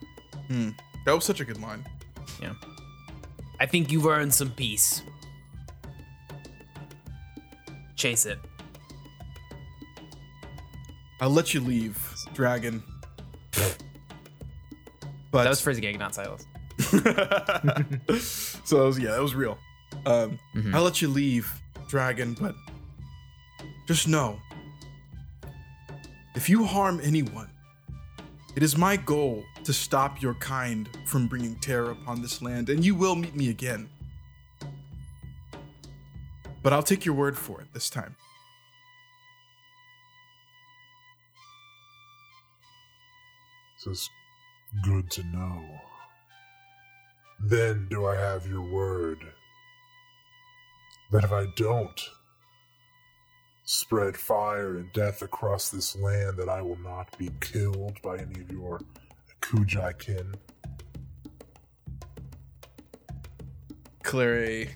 That 1.06 1.13
was 1.16 1.26
such 1.26 1.40
a 1.42 1.46
good 1.46 1.60
line. 1.62 1.86
Yeah. 2.42 2.54
I 3.60 3.66
think 3.66 3.92
you've 3.92 4.06
earned 4.06 4.34
some 4.34 4.52
peace. 4.52 5.02
Chase 7.96 8.26
it. 8.28 8.38
I'll 11.20 11.32
let 11.32 11.54
you 11.56 11.62
leave, 11.62 11.98
dragon. 12.38 12.84
But 15.30 15.43
That 15.43 15.50
was 15.50 15.60
Frizzy 15.60 15.82
Frizzigig, 15.82 16.00
not 16.00 16.15
Silas. 16.15 16.45
so 18.63 18.78
that 18.78 18.86
was 18.86 18.97
yeah, 18.97 19.12
that 19.12 19.21
was 19.21 19.36
real. 19.36 19.58
Um, 20.06 20.39
I'll 20.73 20.84
let 20.84 21.02
you 21.02 21.10
leave, 21.10 21.52
dragon, 21.89 22.36
but 22.39 22.56
just 23.88 24.08
know 24.08 24.39
if 26.34 26.47
you 26.47 26.63
harm 26.63 27.02
anyone, 27.04 27.50
it 28.56 28.63
is 28.63 28.78
my 28.78 28.95
goal 28.95 29.43
to 29.65 29.73
stop 29.73 30.21
your 30.21 30.36
kind 30.36 30.88
from 31.06 31.28
bringing 31.28 31.56
terror 31.58 31.91
upon 31.91 32.21
this 32.21 32.41
land, 32.41 32.69
and 32.69 32.86
you 32.86 32.95
will 32.95 33.15
meet 33.15 33.36
me 33.36 33.50
again. 33.50 33.89
But 36.63 36.71
I'll 36.71 36.84
take 36.84 37.04
your 37.04 37.15
word 37.15 37.38
for 37.38 37.60
it 37.60 37.67
this 37.73 37.89
time. 37.89 38.15
This 43.88 44.00
is 44.02 44.10
good 44.84 45.10
to 45.12 45.23
know. 45.23 45.63
Then 47.39 47.88
do 47.89 48.06
I 48.06 48.15
have 48.17 48.45
your 48.45 48.62
word 48.62 49.19
that 51.12 51.23
if 51.23 51.32
I 51.32 51.45
don't 51.56 52.02
spread 53.63 54.17
fire 54.17 54.76
and 54.76 54.91
death 54.91 55.21
across 55.21 55.69
this 55.69 55.95
land, 55.95 56.36
that 56.38 56.50
I 56.50 56.62
will 56.62 56.80
not 56.80 57.17
be 57.17 57.30
killed 57.39 58.02
by 58.02 58.17
any 58.17 58.41
of 58.41 58.52
your 58.52 58.82
Kujai 59.41 59.97
kin? 59.97 60.36
Clary 64.04 64.71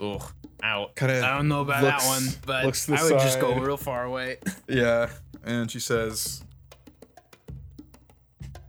Ugh. 0.00 0.22
Out. 0.62 0.96
Kinda 0.96 1.18
I 1.26 1.36
don't 1.36 1.48
know 1.48 1.60
about 1.60 1.82
looks- 1.82 2.02
that 2.02 2.08
one, 2.08 2.24
but 2.46 2.64
looks 2.64 2.86
to 2.86 2.92
the 2.92 2.98
I 2.98 3.02
would 3.02 3.18
just 3.20 3.40
go 3.40 3.58
real 3.58 3.76
far 3.76 4.04
away. 4.04 4.38
Yeah, 4.68 5.10
and 5.44 5.70
she 5.70 5.80
says, 5.80 6.42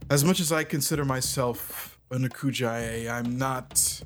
As 0.10 0.24
much 0.24 0.40
as 0.40 0.54
I 0.54 0.64
consider 0.64 1.04
myself 1.04 2.00
an 2.12 2.26
Akujai, 2.26 3.10
I'm 3.12 3.38
not 3.38 4.02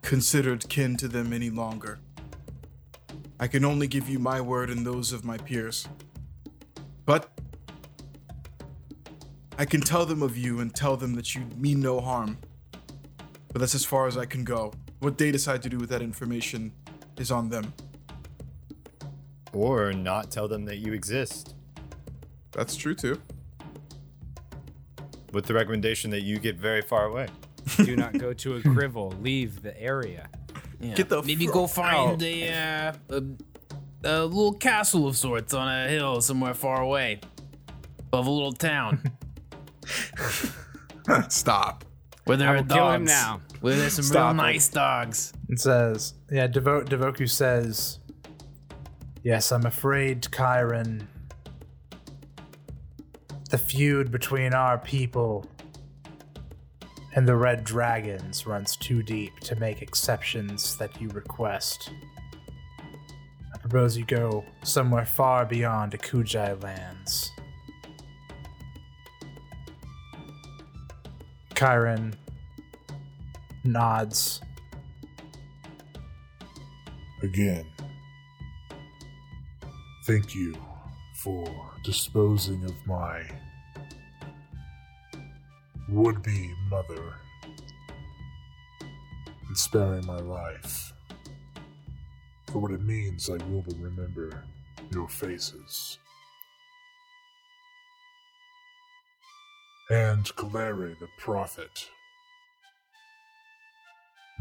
considered 0.00 0.68
kin 0.68 0.96
to 0.98 1.08
them 1.08 1.32
any 1.32 1.50
longer. 1.50 1.98
I 3.40 3.48
can 3.48 3.64
only 3.64 3.88
give 3.88 4.08
you 4.08 4.20
my 4.20 4.40
word 4.40 4.70
and 4.70 4.86
those 4.86 5.10
of 5.10 5.24
my 5.24 5.38
peers. 5.38 5.88
But 7.04 7.28
I 9.58 9.64
can 9.64 9.80
tell 9.80 10.06
them 10.06 10.22
of 10.22 10.36
you 10.36 10.60
and 10.60 10.72
tell 10.72 10.96
them 10.96 11.14
that 11.16 11.34
you 11.34 11.42
mean 11.56 11.80
no 11.80 12.00
harm. 12.00 12.38
But 13.52 13.58
that's 13.58 13.74
as 13.74 13.84
far 13.84 14.06
as 14.06 14.16
I 14.16 14.24
can 14.24 14.44
go. 14.44 14.72
What 15.00 15.18
they 15.18 15.32
decide 15.32 15.62
to 15.64 15.68
do 15.68 15.78
with 15.78 15.88
that 15.88 16.00
information 16.00 16.72
is 17.18 17.32
on 17.32 17.48
them. 17.48 17.74
or 19.52 19.92
not 19.92 20.30
tell 20.30 20.46
them 20.46 20.64
that 20.66 20.76
you 20.76 20.92
exist. 20.92 21.56
That's 22.52 22.76
true 22.76 22.94
too. 22.94 23.20
With 25.32 25.46
the 25.46 25.54
recommendation 25.54 26.10
that 26.12 26.22
you 26.22 26.38
get 26.38 26.56
very 26.56 26.82
far 26.82 27.06
away. 27.06 27.28
Do 27.78 27.96
not 27.96 28.16
go 28.16 28.32
to 28.32 28.56
a 28.56 28.62
crivel. 28.62 29.12
Leave 29.20 29.62
the 29.62 29.78
area. 29.80 30.28
Yeah. 30.80 30.94
Get 30.94 31.08
the 31.08 31.22
Maybe 31.22 31.46
fuck 31.46 31.54
go 31.54 31.66
find 31.66 32.12
out. 32.14 32.22
a, 32.22 32.52
uh, 32.52 32.92
a 33.10 33.22
a 34.04 34.24
little 34.24 34.52
castle 34.54 35.06
of 35.08 35.16
sorts 35.16 35.52
on 35.52 35.66
a 35.68 35.88
hill 35.88 36.20
somewhere 36.20 36.54
far 36.54 36.80
away, 36.80 37.20
above 37.98 38.26
a 38.26 38.30
little 38.30 38.52
town 38.52 39.02
Stop. 41.28 41.84
where 42.24 42.36
there 42.36 42.48
I 42.48 42.52
are 42.52 42.56
will 42.56 42.62
dogs. 42.64 42.74
kill 42.78 42.90
him 42.92 43.04
now. 43.04 43.40
Where 43.60 43.74
there's 43.76 43.94
some 43.94 44.04
Stop 44.04 44.34
real 44.34 44.44
it. 44.44 44.46
nice 44.52 44.68
dogs. 44.68 45.32
It 45.48 45.58
says, 45.60 46.14
yeah, 46.30 46.46
Devo- 46.46 46.84
Devoku 46.86 47.28
says, 47.28 47.98
Yes, 49.22 49.50
I'm 49.50 49.66
afraid, 49.66 50.26
Chiron. 50.32 51.08
The 53.48 53.58
feud 53.58 54.10
between 54.10 54.54
our 54.54 54.76
people 54.76 55.46
and 57.14 57.28
the 57.28 57.36
Red 57.36 57.62
Dragons 57.62 58.44
runs 58.44 58.76
too 58.76 59.04
deep 59.04 59.38
to 59.40 59.54
make 59.56 59.82
exceptions 59.82 60.76
that 60.78 61.00
you 61.00 61.08
request. 61.10 61.92
I 63.54 63.58
propose 63.58 63.96
you 63.96 64.04
go 64.04 64.44
somewhere 64.64 65.06
far 65.06 65.46
beyond 65.46 65.92
the 65.92 65.98
Kujai 65.98 66.60
lands. 66.62 67.30
Chiron 71.54 72.14
nods. 73.64 74.40
Again, 77.22 77.64
thank 80.04 80.34
you 80.34 80.54
for 81.14 81.75
disposing 81.86 82.64
of 82.64 82.74
my 82.84 83.22
would 85.88 86.20
be 86.20 86.52
mother 86.68 87.14
and 89.46 89.56
sparing 89.56 90.04
my 90.04 90.18
life. 90.18 90.92
For 92.48 92.58
what 92.58 92.72
it 92.72 92.82
means, 92.82 93.30
I 93.30 93.34
will 93.34 93.62
but 93.62 93.76
remember 93.78 94.42
your 94.92 95.08
faces. 95.08 95.98
And 99.88 100.24
Kaleri 100.34 100.98
the 100.98 101.06
prophet. 101.20 101.88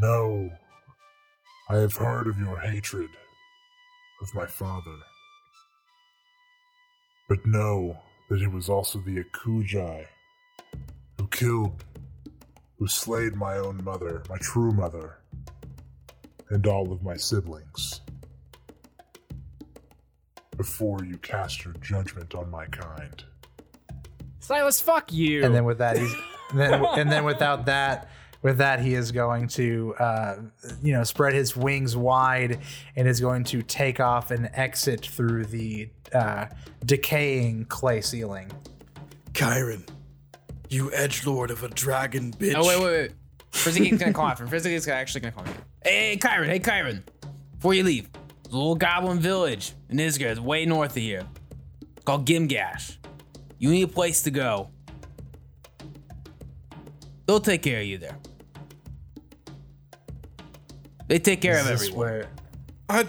No, 0.02 0.50
I 1.70 1.76
have 1.76 1.96
heard 1.96 2.26
of 2.26 2.40
your 2.40 2.58
hatred 2.58 3.12
of 4.24 4.34
my 4.34 4.48
father. 4.48 4.98
But 7.28 7.46
know 7.46 7.98
that 8.30 8.42
it 8.42 8.52
was 8.52 8.70
also 8.70 9.00
the 9.00 9.24
Akujai 9.24 10.06
who 11.18 11.28
killed, 11.28 11.84
who 12.78 12.88
slayed 12.88 13.36
my 13.36 13.58
own 13.58 13.84
mother, 13.84 14.24
my 14.30 14.38
true 14.38 14.72
mother, 14.72 15.18
and 16.50 16.66
all 16.68 16.92
of 16.92 17.04
my 17.04 17.18
siblings. 17.18 18.02
Before 20.56 21.04
you 21.04 21.18
cast 21.18 21.66
your 21.66 21.74
judgment 21.82 22.36
on 22.36 22.50
my 22.50 22.66
kind. 22.68 23.24
Silas, 24.40 24.80
fuck 24.80 25.12
you. 25.12 25.44
and 25.44 25.54
then 25.54 25.66
with 25.66 25.80
that 25.80 25.98
he's 25.98 26.14
and 26.52 26.60
then, 26.60 26.86
and 26.98 27.12
then 27.12 27.24
without 27.24 27.66
that 27.66 28.10
with 28.46 28.60
that 28.60 28.80
he 28.80 28.94
is 28.94 29.12
going 29.12 29.48
to 29.48 29.96
uh, 29.98 30.36
you 30.84 30.94
know 30.94 31.04
spread 31.04 31.34
his 31.34 31.58
wings 31.58 31.98
wide 31.98 32.60
and 32.96 33.08
is 33.08 33.20
going 33.20 33.44
to 33.44 33.64
take 33.64 34.00
off 34.00 34.30
and 34.30 34.52
exit 34.54 35.04
through 35.04 35.44
the 35.46 35.90
uh, 36.14 36.46
decaying 36.86 37.66
clay 37.66 38.00
ceiling 38.00 38.52
Chiron, 39.34 39.84
you 40.70 40.94
edge 40.94 41.26
lord 41.26 41.50
of 41.50 41.64
a 41.64 41.70
dragon 41.70 42.32
bitch. 42.34 42.54
Oh 42.56 42.68
wait, 42.68 42.80
wait, 42.80 42.86
wait. 42.86 43.12
Frizzigig's 43.52 43.98
gonna 43.98 44.14
call 44.14 44.28
after 44.28 44.44
him. 44.44 44.50
Frizzy 44.50 44.92
actually 44.92 45.22
gonna 45.22 45.32
call 45.32 45.44
me. 45.46 45.52
Hey, 45.84 46.12
hey, 46.12 46.18
Chiron, 46.18 46.48
hey, 46.48 46.60
Chiron. 46.60 47.04
Before 47.56 47.74
you 47.74 47.84
leave, 47.84 48.10
there's 48.44 48.54
a 48.54 48.58
little 48.58 48.76
goblin 48.76 49.20
village 49.20 49.74
in 49.90 49.98
Isger, 49.98 50.30
it's 50.30 50.40
way 50.40 50.68
north 50.68 50.92
of 50.92 51.02
here. 51.02 51.26
It's 51.96 52.06
called 52.06 52.28
Gimgash. 52.28 52.98
You 53.58 53.72
need 53.72 53.82
a 53.82 53.88
place 53.88 54.22
to 54.22 54.30
go. 54.30 54.70
They'll 57.26 57.40
take 57.40 57.64
care 57.64 57.80
of 57.80 57.88
you 57.88 57.98
there. 57.98 58.16
They 61.08 61.20
take 61.20 61.42
care 61.42 61.60
of 61.60 61.70
Is 61.70 61.84
everyone. 61.84 62.00
where- 62.00 62.28
I, 62.90 63.08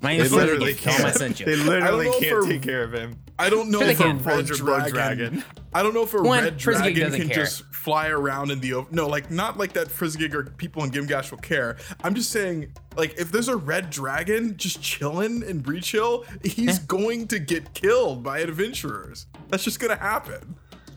My 0.00 0.16
name 0.16 0.22
They 0.22 0.28
literally 0.28 0.72
Geek. 0.74 0.82
Tell 0.82 0.92
him 0.94 1.00
I 1.00 1.04
can't. 1.04 1.16
sent 1.16 1.40
you. 1.40 1.46
They 1.46 1.56
literally 1.56 2.10
can't 2.20 2.44
a- 2.44 2.48
take 2.48 2.62
care 2.62 2.82
of 2.82 2.92
him. 2.92 3.16
I 3.38 3.50
don't 3.50 3.70
know 3.70 3.78
Sure 3.78 3.86
they 3.88 3.92
if 3.94 4.00
a 4.00 4.14
red 4.14 4.46
dragon, 4.46 4.92
Dragon. 4.94 5.44
I 5.72 5.82
don't 5.82 5.92
know 5.92 6.04
if 6.04 6.14
a 6.14 6.22
One, 6.22 6.44
red 6.44 6.62
Frizzigig 6.62 6.94
dragon 6.94 7.18
can 7.18 7.28
care. 7.28 7.44
just 7.44 7.64
fly 7.74 8.06
around 8.08 8.52
in 8.52 8.60
the 8.60 8.74
open. 8.74 8.94
No, 8.94 9.08
like 9.08 9.28
not 9.28 9.58
like 9.58 9.72
that 9.72 9.90
Frizzigig 9.90 10.34
or 10.36 10.44
people 10.44 10.84
in 10.84 10.90
Gimgash 10.92 11.32
will 11.32 11.38
care. 11.38 11.76
I'm 12.04 12.14
just 12.14 12.30
saying, 12.30 12.72
like 12.96 13.18
if 13.18 13.32
there's 13.32 13.48
a 13.48 13.56
red 13.56 13.90
dragon 13.90 14.56
just 14.56 14.80
chilling 14.80 15.42
in 15.42 15.62
Breachill, 15.64 16.24
he's 16.46 16.78
eh. 16.78 16.82
going 16.86 17.26
to 17.28 17.40
get 17.40 17.74
killed 17.74 18.22
by 18.22 18.38
adventurers. 18.38 19.26
That's 19.48 19.64
just 19.64 19.80
gonna 19.80 19.96
happen. 19.96 20.54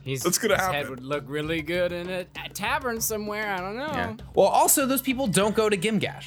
He's, 0.08 0.24
That's 0.24 0.38
gonna 0.38 0.58
his 0.58 0.66
head 0.68 0.90
would 0.90 1.04
look 1.04 1.26
really 1.28 1.62
good 1.62 1.92
in 1.92 2.10
a, 2.10 2.26
a 2.44 2.50
tavern 2.50 3.02
somewhere. 3.02 3.52
I 3.52 3.58
don't 3.58 3.76
know. 3.76 3.92
Yeah. 3.94 4.16
Well, 4.34 4.48
also, 4.48 4.86
those 4.86 5.02
people 5.02 5.28
don't 5.28 5.56
go 5.56 5.70
to 5.70 5.78
Gimgash. 5.78 6.26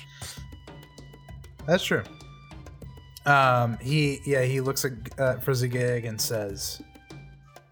that's 1.67 1.85
true 1.85 2.03
um 3.27 3.77
he 3.83 4.19
yeah 4.25 4.43
he 4.43 4.63
looks 4.63 4.85
at 4.87 4.93
uh, 5.19 5.39
Frizzigig 5.41 6.07
and 6.07 6.19
says 6.19 6.81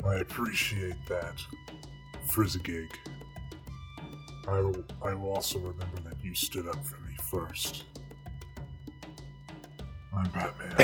I 0.04 0.16
appreciate 0.16 0.96
that, 1.08 1.34
Frizzigig. 2.28 2.88
I 4.46 4.60
will, 4.60 4.84
I 5.02 5.12
will 5.14 5.32
also 5.32 5.58
remember 5.58 6.00
that 6.04 6.14
you 6.22 6.34
stood 6.34 6.68
up 6.68 6.82
for 6.84 6.98
me 7.00 7.16
first. 7.30 7.84
I'm 10.18 10.30
Batman. 10.30 10.74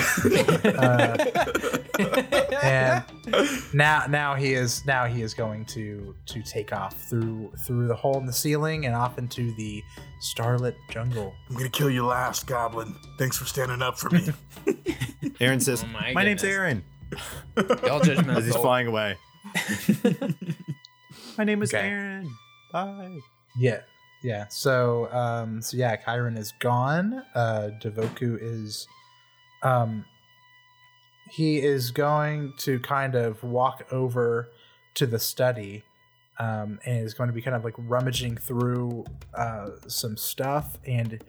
and 2.62 3.04
now 3.74 4.04
now 4.08 4.34
he 4.34 4.52
is 4.54 4.84
now 4.86 5.06
he 5.06 5.22
is 5.22 5.34
going 5.34 5.64
to 5.66 6.14
to 6.26 6.42
take 6.42 6.72
off 6.72 7.00
through 7.08 7.52
through 7.66 7.86
the 7.88 7.94
hole 7.94 8.18
in 8.18 8.26
the 8.26 8.32
ceiling 8.32 8.86
and 8.86 8.94
off 8.94 9.18
into 9.18 9.52
the 9.54 9.82
starlit 10.20 10.76
jungle 10.90 11.34
I'm 11.50 11.56
gonna 11.56 11.68
kill 11.68 11.90
you 11.90 12.06
last, 12.06 12.46
Goblin. 12.46 12.94
Thanks 13.18 13.36
for 13.36 13.44
standing 13.44 13.82
up 13.82 13.98
for 13.98 14.10
me. 14.10 14.28
Aaron 15.40 15.60
says, 15.60 15.84
Oh 15.84 15.88
my 15.88 16.12
my, 16.12 16.24
name's. 16.24 16.44
Aaron. 16.44 16.84
Y'all 17.56 18.00
judgmental. 18.00 18.36
As 18.36 18.46
he's 18.46 18.56
flying 18.56 18.86
away. 18.86 19.16
my 21.38 21.44
name 21.44 21.62
is 21.62 21.72
Okay. 21.74 21.88
Aaron. 21.88 22.30
Bye. 22.72 23.18
yeah 23.56 23.80
yeah 24.24 24.46
so 24.48 25.08
um 25.12 25.62
so 25.62 25.76
yeah 25.76 25.94
Chiron 25.96 26.36
is 26.36 26.52
gone 26.58 27.22
uh 27.36 27.68
Devoku 27.80 28.36
is 28.40 28.88
um 29.64 30.04
he 31.30 31.60
is 31.60 31.90
going 31.90 32.52
to 32.58 32.78
kind 32.80 33.14
of 33.14 33.42
walk 33.42 33.86
over 33.90 34.48
to 34.94 35.06
the 35.06 35.18
study 35.18 35.82
um, 36.38 36.78
and 36.84 37.04
is 37.04 37.14
going 37.14 37.28
to 37.28 37.32
be 37.32 37.42
kind 37.42 37.56
of 37.56 37.64
like 37.64 37.74
rummaging 37.78 38.36
through 38.36 39.04
uh, 39.34 39.70
some 39.86 40.16
stuff 40.16 40.78
and 40.86 41.22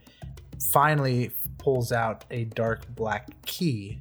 finally 0.71 1.32
pulls 1.58 1.91
out 1.91 2.26
a 2.32 2.45
dark 2.45 2.86
black 2.95 3.30
key 3.45 4.00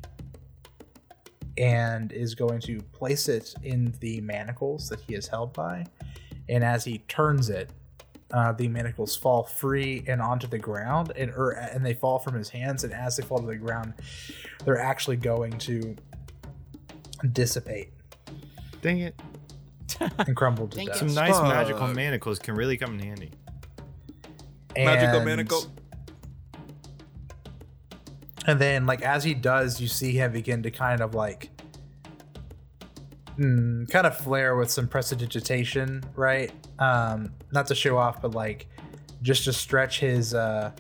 and 1.57 2.13
is 2.13 2.35
going 2.35 2.61
to 2.61 2.81
place 2.93 3.29
it 3.29 3.55
in 3.63 3.95
the 4.01 4.21
manacles 4.21 4.89
that 4.89 5.01
he 5.01 5.15
is 5.15 5.29
held 5.29 5.53
by. 5.53 5.87
And 6.49 6.65
as 6.65 6.85
he 6.85 6.99
turns 7.09 7.49
it 7.49 7.71
uh, 8.35 8.53
the 8.53 8.67
manacles 8.69 9.17
fall 9.17 9.45
free 9.45 10.05
and 10.09 10.21
onto 10.21 10.47
the 10.47 10.59
ground 10.59 11.13
and 11.17 11.31
or, 11.31 11.53
and 11.53 11.87
they 11.87 11.95
fall 11.95 12.19
from 12.19 12.35
his 12.35 12.49
hands 12.51 12.83
and 12.85 12.93
as 12.93 13.17
they 13.17 13.23
fall 13.23 13.39
to 13.39 13.47
the 13.47 13.57
ground 13.57 13.95
they're 14.65 14.81
actually 14.81 15.17
going 15.17 15.57
to 15.59 15.95
dissipate 17.33 17.91
Dang 18.83 18.99
it. 19.01 19.19
and 20.27 20.35
crumble 20.37 20.67
to 20.69 20.77
Thank 20.77 20.89
dust. 20.89 20.99
Some 21.01 21.15
nice 21.15 21.35
Fuck. 21.39 21.45
magical 21.49 21.87
manacles 21.89 22.39
can 22.39 22.55
really 22.55 22.77
come 22.77 22.99
in 22.99 23.07
handy. 23.07 23.31
Magical 24.77 25.17
And- 25.19 25.25
manacle. 25.25 25.63
And 28.47 28.61
then, 28.61 28.85
like 28.85 29.01
as 29.03 29.25
he 29.25 29.33
does, 29.33 29.81
you 29.81 29.89
see 29.89 30.13
him 30.13 30.33
begin 30.33 30.63
to 30.65 30.71
kind 30.71 31.01
of 31.01 31.15
like, 31.15 31.49
mm, 33.39 33.89
kind 33.91 34.07
of 34.07 34.17
flare 34.19 34.55
with 34.57 34.71
some 34.71 34.87
prestidigitation, 34.87 36.03
right? 36.15 36.53
Um, 36.79 37.33
not 37.55 37.67
to 37.69 37.75
show 37.75 37.97
off, 37.97 38.21
but 38.21 38.35
like 38.35 38.67
just 39.23 39.45
to 39.45 39.53
stretch 39.53 40.01
his 40.01 40.35
uh, 40.35 40.73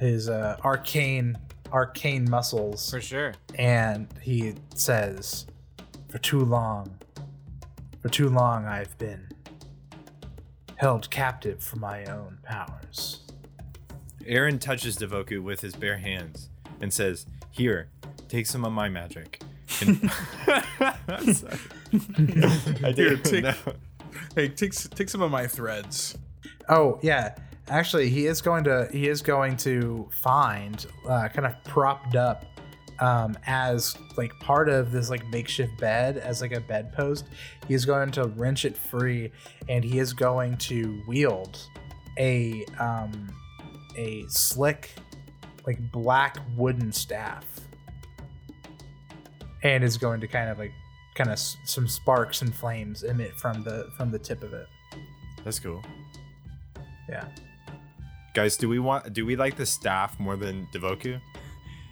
his 0.00 0.28
uh, 0.28 0.56
arcane 0.64 1.36
arcane 1.72 2.28
muscles. 2.30 2.90
For 2.90 3.00
sure. 3.00 3.34
and 3.56 4.08
he 4.22 4.54
says, 4.74 5.46
"For 6.08 6.18
too 6.18 6.44
long, 6.44 6.96
for 8.00 8.08
too 8.08 8.28
long, 8.30 8.64
I've 8.64 8.96
been 8.98 9.28
held 10.76 11.10
captive 11.10 11.62
for 11.62 11.76
my 11.76 12.04
own 12.06 12.38
powers." 12.42 13.20
Aaron 14.24 14.58
touches 14.60 14.96
Devoku 14.96 15.42
with 15.42 15.60
his 15.62 15.74
bare 15.74 15.98
hands 15.98 16.48
and 16.80 16.92
says, 16.94 17.26
Here, 17.50 17.88
take 18.28 18.46
some 18.46 18.64
of 18.64 18.72
my 18.72 18.88
magic. 18.88 19.42
And- 19.80 20.08
Sorry. 21.34 21.58
I 22.84 22.92
didn't 22.92 23.24
take- 23.24 23.42
know. 23.42 23.54
Hey, 24.34 24.48
take 24.48 24.72
take 24.72 25.08
some 25.08 25.22
of 25.22 25.30
my 25.30 25.46
threads. 25.46 26.16
Oh 26.68 26.98
yeah, 27.02 27.34
actually, 27.68 28.08
he 28.08 28.26
is 28.26 28.40
going 28.40 28.64
to 28.64 28.88
he 28.92 29.08
is 29.08 29.22
going 29.22 29.56
to 29.58 30.08
find 30.12 30.86
uh, 31.08 31.28
kind 31.28 31.46
of 31.46 31.54
propped 31.64 32.16
up 32.16 32.44
um, 33.00 33.36
as 33.46 33.96
like 34.16 34.32
part 34.40 34.68
of 34.68 34.92
this 34.92 35.10
like 35.10 35.26
makeshift 35.28 35.76
bed 35.78 36.16
as 36.16 36.40
like 36.40 36.52
a 36.52 36.60
bedpost. 36.60 37.26
He's 37.68 37.84
going 37.84 38.10
to 38.12 38.28
wrench 38.28 38.64
it 38.64 38.76
free, 38.76 39.30
and 39.68 39.84
he 39.84 39.98
is 39.98 40.12
going 40.12 40.56
to 40.58 41.02
wield 41.06 41.58
a 42.18 42.64
um, 42.78 43.28
a 43.96 44.24
slick 44.28 44.90
like 45.66 45.78
black 45.92 46.38
wooden 46.56 46.92
staff, 46.92 47.44
and 49.62 49.84
is 49.84 49.96
going 49.98 50.20
to 50.20 50.26
kind 50.26 50.48
of 50.48 50.58
like 50.58 50.72
kind 51.14 51.28
of 51.30 51.34
s- 51.34 51.56
some 51.64 51.86
sparks 51.88 52.42
and 52.42 52.54
flames 52.54 53.02
emit 53.02 53.32
from 53.36 53.62
the 53.62 53.90
from 53.96 54.10
the 54.10 54.18
tip 54.18 54.42
of 54.42 54.52
it. 54.54 54.66
That's 55.44 55.58
cool. 55.58 55.82
Yeah. 57.08 57.26
Guys, 58.34 58.56
do 58.56 58.68
we 58.68 58.78
want 58.78 59.12
do 59.12 59.26
we 59.26 59.36
like 59.36 59.56
the 59.56 59.66
staff 59.66 60.18
more 60.18 60.36
than 60.36 60.66
Devoku? 60.74 61.20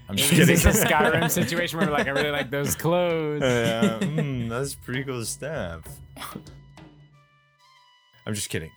I'm 0.09 0.17
just 0.17 0.33
Is 0.33 0.39
kidding. 0.39 0.55
this 0.73 0.83
a 0.83 0.87
Skyrim 0.87 1.31
situation 1.31 1.79
where 1.79 1.87
we're 1.89 1.93
like, 1.93 2.07
I 2.09 2.11
really 2.11 2.31
like 2.31 2.51
those 2.51 2.75
clothes? 2.75 3.43
Yeah, 3.43 3.99
mm, 4.01 4.49
that's 4.49 4.75
pretty 4.75 5.05
cool 5.05 5.25
staff. 5.25 5.83
I'm 8.27 8.35
just 8.35 8.49
kidding. 8.49 8.71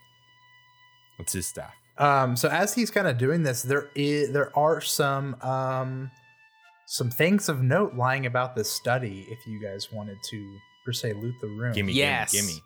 What's 1.16 1.32
his 1.32 1.46
staff? 1.46 1.72
Um, 1.98 2.36
so 2.36 2.48
as 2.48 2.74
he's 2.74 2.90
kind 2.90 3.06
of 3.06 3.18
doing 3.18 3.42
this, 3.44 3.62
there 3.62 3.88
is 3.94 4.32
there 4.32 4.56
are 4.58 4.80
some 4.80 5.36
um 5.42 6.10
some 6.86 7.10
things 7.10 7.48
of 7.48 7.62
note 7.62 7.94
lying 7.94 8.26
about 8.26 8.54
this 8.54 8.70
study. 8.70 9.26
If 9.30 9.46
you 9.46 9.60
guys 9.60 9.90
wanted 9.92 10.18
to 10.30 10.58
per 10.84 10.92
se 10.92 11.14
loot 11.14 11.34
the 11.40 11.48
room, 11.48 11.72
Gimme, 11.72 11.92
Yes. 11.92 12.32
gimme, 12.32 12.48
gimme. 12.48 12.60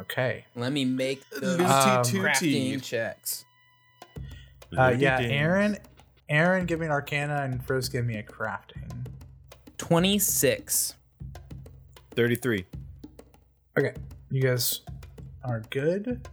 Okay. 0.00 0.44
Let 0.54 0.72
me 0.72 0.84
make 0.84 1.28
those 1.30 1.58
Um, 1.60 1.66
crafting 2.04 2.82
checks. 2.82 3.44
Uh, 4.76 4.94
yeah, 4.98 5.16
Loaded. 5.16 5.30
Aaron. 5.32 5.78
Aaron, 6.28 6.66
give 6.66 6.78
me 6.80 6.86
an 6.86 6.92
Arcana, 6.92 7.42
and 7.42 7.64
Frizz, 7.64 7.88
give 7.88 8.04
me 8.04 8.16
a 8.16 8.22
crafting. 8.22 9.06
26. 9.78 10.94
33. 12.14 12.66
Okay, 13.78 13.94
you 14.30 14.42
guys 14.42 14.82
are 15.44 15.60
good. 15.70 16.28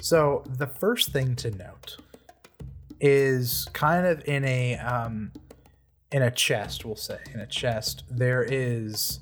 So 0.00 0.42
the 0.56 0.66
first 0.66 1.12
thing 1.12 1.36
to 1.36 1.50
note 1.50 1.98
is 3.00 3.66
kind 3.72 4.06
of 4.06 4.26
in 4.26 4.44
a 4.44 4.76
um 4.78 5.32
in 6.12 6.22
a 6.22 6.30
chest, 6.30 6.84
we'll 6.84 6.96
say 6.96 7.18
in 7.32 7.40
a 7.40 7.46
chest. 7.46 8.04
There 8.10 8.42
is 8.42 9.20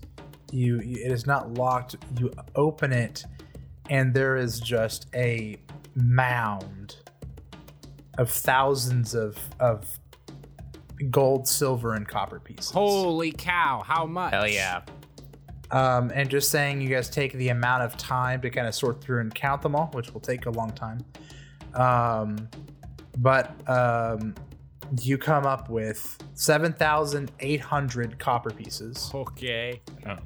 you, 0.50 0.80
you 0.80 1.04
it 1.04 1.12
is 1.12 1.26
not 1.26 1.54
locked. 1.54 1.96
You 2.18 2.32
open 2.54 2.92
it, 2.92 3.24
and 3.90 4.14
there 4.14 4.36
is 4.36 4.60
just 4.60 5.06
a 5.14 5.56
mound 5.94 6.96
of 8.16 8.30
thousands 8.30 9.14
of 9.14 9.38
of 9.60 9.98
gold, 11.10 11.46
silver, 11.46 11.94
and 11.94 12.06
copper 12.08 12.40
pieces. 12.40 12.70
Holy 12.70 13.32
cow! 13.32 13.82
How 13.86 14.06
much? 14.06 14.32
Hell 14.32 14.48
yeah. 14.48 14.82
Um, 15.70 16.10
and 16.14 16.30
just 16.30 16.50
saying 16.50 16.80
you 16.80 16.88
guys 16.88 17.10
take 17.10 17.34
the 17.34 17.50
amount 17.50 17.82
of 17.82 17.94
time 17.98 18.40
to 18.40 18.48
kind 18.48 18.66
of 18.66 18.74
sort 18.74 19.02
through 19.02 19.20
and 19.20 19.34
count 19.34 19.60
them 19.60 19.76
all, 19.76 19.90
which 19.92 20.14
will 20.14 20.20
take 20.20 20.46
a 20.46 20.50
long 20.50 20.70
time. 20.70 21.04
Um, 21.74 22.48
but 23.18 23.50
um, 23.68 24.34
you 25.02 25.18
come 25.18 25.44
up 25.46 25.68
with 25.68 26.16
7,800 26.34 28.18
copper 28.18 28.50
pieces, 28.50 29.10
Okay. 29.14 29.80
Oh, 30.06 30.16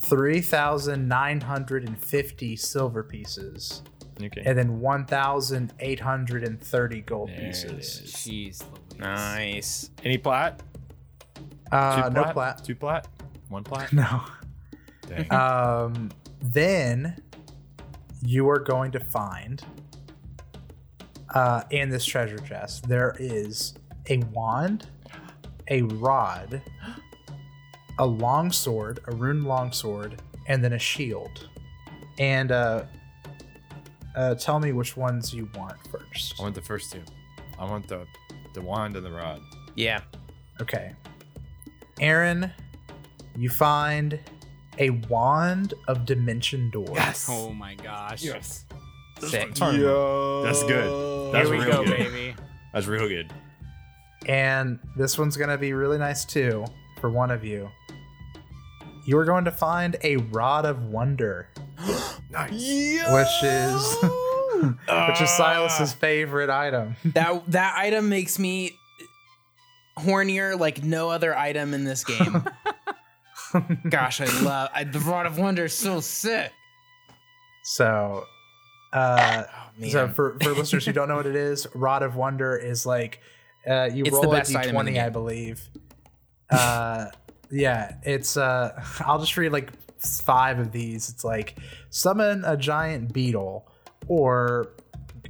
3,950 0.00 2.56
silver 2.56 3.02
pieces, 3.04 3.82
okay. 4.22 4.42
and 4.44 4.58
then 4.58 4.80
1,830 4.80 7.00
gold 7.02 7.28
There 7.30 7.38
pieces. 7.38 8.00
is. 8.00 8.12
Jeez 8.12 8.62
Louise. 8.70 8.98
Nice. 8.98 9.90
Any 10.04 10.18
plat? 10.18 10.60
Uh, 11.70 12.08
Two 12.08 12.14
no 12.14 12.24
plat. 12.32 12.64
Two 12.64 12.74
plat? 12.74 13.06
One 13.48 13.62
plat? 13.64 13.92
No. 13.92 14.22
Dang. 15.08 15.30
Um, 15.34 16.10
then 16.40 17.22
you 18.22 18.48
are 18.50 18.58
going 18.58 18.90
to 18.92 19.00
find 19.00 19.62
uh, 21.34 21.62
in 21.70 21.88
this 21.90 22.04
treasure 22.04 22.38
chest 22.38 22.88
there 22.88 23.14
is 23.18 23.74
a 24.08 24.18
wand, 24.32 24.86
a 25.68 25.82
rod, 25.82 26.62
a 27.98 28.06
long 28.06 28.50
sword, 28.50 29.00
a 29.06 29.14
rune 29.14 29.44
long 29.44 29.72
sword, 29.72 30.20
and 30.46 30.62
then 30.62 30.72
a 30.72 30.78
shield. 30.78 31.48
And 32.18 32.52
uh, 32.52 32.84
uh, 34.16 34.34
tell 34.34 34.60
me 34.60 34.72
which 34.72 34.96
ones 34.96 35.32
you 35.32 35.48
want 35.54 35.76
first. 35.88 36.34
I 36.38 36.42
want 36.42 36.54
the 36.54 36.62
first 36.62 36.92
two. 36.92 37.02
I 37.58 37.64
want 37.64 37.88
the 37.88 38.06
the 38.54 38.60
wand 38.60 38.96
and 38.96 39.06
the 39.06 39.10
rod. 39.12 39.40
Yeah. 39.76 40.00
Okay. 40.60 40.92
Aaron, 42.00 42.50
you 43.36 43.48
find 43.48 44.18
a 44.78 44.90
wand 44.90 45.74
of 45.88 46.04
dimension 46.04 46.70
door. 46.70 46.94
Oh 47.28 47.50
my 47.50 47.74
gosh. 47.74 48.22
Yes. 48.22 48.64
Sick. 49.20 49.58
Yo. 49.58 50.42
That's 50.42 50.62
good. 50.64 51.32
That's 51.32 51.48
Here 51.48 51.58
we 51.58 51.64
real 51.64 51.72
go, 51.72 51.84
good. 51.84 51.96
baby. 51.98 52.34
That's 52.74 52.86
real 52.86 53.08
good. 53.08 53.32
And 54.28 54.78
this 54.96 55.18
one's 55.18 55.36
going 55.36 55.50
to 55.50 55.58
be 55.58 55.72
really 55.72 55.98
nice 55.98 56.24
too 56.24 56.64
for 57.00 57.10
one 57.10 57.30
of 57.30 57.44
you. 57.44 57.68
You 59.04 59.18
are 59.18 59.24
going 59.24 59.44
to 59.46 59.50
find 59.50 59.96
a 60.04 60.16
rod 60.16 60.64
of 60.64 60.84
wonder, 60.84 61.48
Nice. 62.30 62.52
which 62.52 63.42
is 63.42 63.96
which 65.08 65.20
is 65.20 65.30
Silas's 65.30 65.92
favorite 65.92 66.50
item. 66.50 66.94
That 67.04 67.50
that 67.50 67.74
item 67.76 68.08
makes 68.08 68.38
me 68.38 68.78
hornier 69.98 70.58
like 70.58 70.82
no 70.84 71.10
other 71.10 71.36
item 71.36 71.74
in 71.74 71.84
this 71.84 72.04
game. 72.04 72.44
Gosh, 73.88 74.20
I 74.20 74.26
love 74.42 74.70
I, 74.72 74.84
the 74.84 75.00
Rod 75.00 75.26
of 75.26 75.36
Wonder 75.38 75.64
is 75.64 75.74
so 75.76 76.00
sick. 76.00 76.52
So, 77.64 78.24
uh, 78.92 79.44
Oh, 79.82 79.88
so 79.88 80.08
for 80.08 80.36
for 80.42 80.52
listeners 80.52 80.84
who 80.86 80.92
don't 80.92 81.08
know 81.08 81.16
what 81.16 81.26
it 81.26 81.34
is, 81.36 81.66
rod 81.74 82.02
of 82.02 82.14
wonder 82.14 82.56
is 82.56 82.84
like 82.86 83.20
uh, 83.66 83.90
you 83.92 84.04
It's 84.04 84.12
roll 84.12 84.32
a 84.32 84.36
best 84.36 84.54
item 84.54 84.76
in 84.76 84.86
the 84.86 84.92
d20, 84.92 85.04
I 85.04 85.08
believe. 85.08 85.68
Uh, 86.50 87.06
yeah, 87.50 87.96
it's 88.02 88.36
uh, 88.36 88.82
I'll 89.00 89.18
just 89.18 89.36
read 89.36 89.52
like 89.52 89.70
five 89.98 90.58
of 90.58 90.72
these. 90.72 91.08
It's 91.08 91.24
like 91.24 91.56
summon 91.90 92.44
a 92.44 92.56
giant 92.56 93.12
beetle, 93.12 93.68
or 94.08 94.74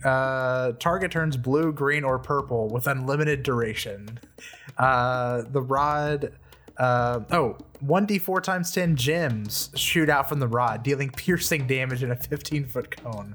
uh, 0.04 0.72
target 0.72 1.10
turns 1.10 1.36
blue, 1.36 1.72
green, 1.72 2.04
or 2.04 2.18
purple 2.18 2.68
with 2.68 2.86
unlimited 2.86 3.42
duration. 3.42 4.18
Uh, 4.78 5.42
the 5.50 5.62
rod. 5.62 6.32
Uh, 6.78 7.20
oh, 7.30 7.58
1d4 7.84 8.42
times 8.42 8.70
10 8.72 8.96
gems 8.96 9.70
shoot 9.74 10.08
out 10.08 10.28
from 10.28 10.38
the 10.38 10.46
rod, 10.46 10.82
dealing 10.82 11.10
piercing 11.10 11.66
damage 11.66 12.02
in 12.02 12.10
a 12.12 12.16
15 12.16 12.66
foot 12.66 12.96
cone. 12.96 13.34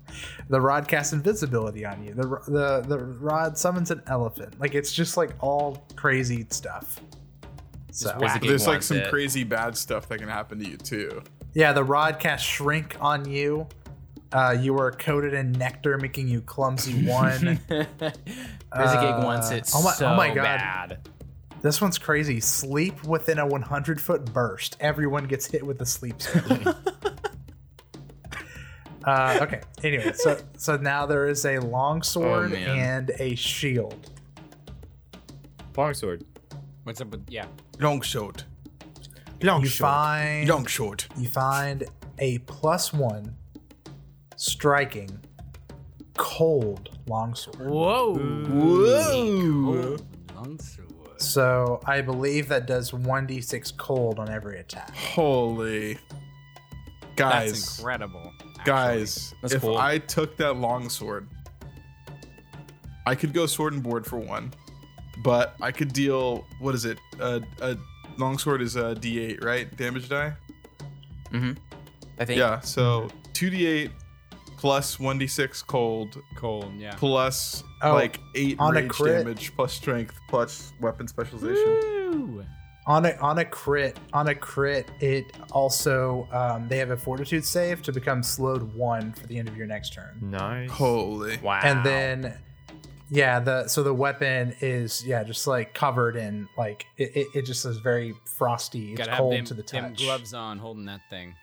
The 0.49 0.61
rod 0.61 0.87
casts 0.87 1.13
invisibility 1.13 1.85
on 1.85 2.03
you. 2.03 2.13
The, 2.13 2.27
the, 2.47 2.85
the 2.87 2.99
rod 2.99 3.57
summons 3.57 3.91
an 3.91 4.01
elephant. 4.07 4.59
Like, 4.59 4.73
it's 4.73 4.93
just 4.93 5.17
like 5.17 5.31
all 5.41 5.85
crazy 5.95 6.45
stuff. 6.49 6.99
So. 7.91 8.17
There's 8.41 8.67
like 8.67 8.83
some 8.83 8.97
it. 8.97 9.09
crazy 9.09 9.43
bad 9.43 9.75
stuff 9.75 10.07
that 10.09 10.19
can 10.19 10.29
happen 10.29 10.59
to 10.59 10.69
you 10.69 10.77
too. 10.77 11.23
yeah, 11.53 11.73
the 11.73 11.83
rod 11.83 12.19
casts 12.19 12.47
shrink 12.47 12.95
on 13.01 13.27
you. 13.29 13.67
Uh, 14.31 14.55
you 14.59 14.77
are 14.77 14.91
coated 14.91 15.33
in 15.33 15.51
nectar, 15.53 15.97
making 15.97 16.27
you 16.27 16.41
clumsy 16.41 17.05
one. 17.07 17.59
Rizigig 17.69 19.23
wants 19.23 19.51
it 19.51 19.69
oh 19.73 19.81
my- 19.83 19.91
so 19.93 20.07
oh 20.07 20.15
my 20.15 20.27
God. 20.27 20.43
bad. 20.43 20.99
This 21.67 21.81
one's 21.81 21.97
crazy. 21.97 22.39
Sleep 22.39 23.03
within 23.03 23.39
a 23.39 23.45
100 23.45 23.99
foot 23.99 24.31
burst. 24.31 24.77
Everyone 24.79 25.25
gets 25.25 25.47
hit 25.47 25.67
with 25.67 25.77
the 25.77 25.85
sleep 25.85 26.21
spell. 26.21 26.77
uh, 29.03 29.39
okay. 29.41 29.59
Anyway, 29.83 30.13
so 30.13 30.39
so 30.55 30.77
now 30.77 31.05
there 31.05 31.27
is 31.27 31.43
a 31.45 31.59
long 31.59 32.03
sword 32.03 32.51
man. 32.51 32.79
and 32.79 33.11
a 33.19 33.35
shield. 33.35 34.11
Longsword. 35.75 36.23
What's 36.85 37.01
up 37.01 37.09
with 37.09 37.25
yeah? 37.27 37.47
Long 37.81 37.99
short. 37.99 38.45
Long 39.43 39.61
You 39.61 39.69
find 39.69 40.47
Long 40.47 40.65
short. 40.67 41.09
you 41.17 41.27
find 41.27 41.83
a 42.17 42.37
plus 42.37 42.93
one 42.93 43.35
striking 44.37 45.19
cold 46.15 46.97
longsword. 47.07 47.69
Whoa. 47.69 48.15
Whoa. 48.15 49.97
Longsword. 50.33 50.87
So 51.19 51.79
I 51.85 52.01
believe 52.01 52.47
that 52.49 52.67
does 52.67 52.91
1d6 52.91 53.77
cold 53.77 54.19
on 54.19 54.29
every 54.29 54.59
attack. 54.59 54.95
Holy. 54.95 55.97
Guys. 57.15 57.51
That's 57.51 57.79
incredible. 57.79 58.31
actually. 58.39 58.63
Guys, 58.65 59.33
That's 59.41 59.53
if 59.55 59.61
cool. 59.61 59.77
I 59.77 59.97
took 59.97 60.37
that 60.37 60.53
longsword, 60.57 61.27
I 63.05 63.15
could 63.15 63.33
go 63.33 63.45
sword 63.45 63.73
and 63.73 63.81
board 63.81 64.05
for 64.05 64.17
one, 64.17 64.53
but 65.23 65.55
I 65.61 65.71
could 65.71 65.93
deal. 65.93 66.45
What 66.59 66.75
is 66.75 66.85
it? 66.85 66.99
A 67.19 67.41
uh, 67.61 67.75
long 68.17 68.37
sword 68.37 68.61
is 68.61 68.75
a 68.75 68.95
D8, 68.95 69.43
right? 69.43 69.75
Damage 69.77 70.09
die. 70.09 70.33
Mm 71.31 71.39
hmm. 71.39 71.51
I 72.19 72.25
think 72.25 72.39
Yeah. 72.39 72.59
So 72.59 73.09
two 73.33 73.49
D8 73.49 73.91
plus 74.57 74.99
one 74.99 75.19
D6 75.19 75.65
cold 75.65 76.21
cold. 76.35 76.73
Yeah. 76.77 76.93
plus 76.97 77.63
Oh, 77.81 77.93
like 77.93 78.19
eight 78.35 78.59
on 78.59 78.75
a 78.77 78.87
crit? 78.87 79.19
damage 79.25 79.55
plus 79.55 79.71
strength 79.73 80.19
plus 80.29 80.73
weapon 80.81 81.07
specialization. 81.07 81.63
Woo. 82.11 82.45
On 82.87 83.05
a 83.05 83.11
on 83.17 83.37
a 83.39 83.45
crit 83.45 83.99
on 84.13 84.29
a 84.29 84.35
crit, 84.35 84.89
it 85.01 85.25
also 85.51 86.27
um, 86.31 86.67
they 86.69 86.77
have 86.77 86.89
a 86.91 86.97
fortitude 86.97 87.43
save 87.45 87.81
to 87.83 87.91
become 87.91 88.23
slowed 88.23 88.73
one 88.73 89.11
for 89.13 89.27
the 89.27 89.37
end 89.37 89.47
of 89.49 89.57
your 89.57 89.67
next 89.67 89.93
turn, 89.93 90.17
Nice. 90.21 90.71
Holy. 90.71 91.37
wow. 91.39 91.59
and 91.63 91.85
then 91.85 92.37
yeah, 93.09 93.39
the 93.41 93.67
so 93.67 93.83
the 93.83 93.93
weapon 93.93 94.55
is 94.61 95.05
yeah 95.05 95.23
just 95.25 95.45
like 95.47 95.73
covered 95.73 96.15
in 96.15 96.47
like 96.57 96.85
it, 96.97 97.11
it, 97.15 97.27
it 97.35 97.41
just 97.45 97.65
is 97.65 97.77
very 97.77 98.13
frosty. 98.25 98.91
It's 98.93 98.97
Gotta 98.99 99.11
have 99.11 99.19
cold 99.19 99.33
them, 99.33 99.45
to 99.45 99.53
the 99.53 99.63
them 99.63 99.89
touch. 99.89 99.97
gloves 100.03 100.33
on, 100.33 100.57
holding 100.57 100.85
that 100.85 101.01
thing. 101.09 101.35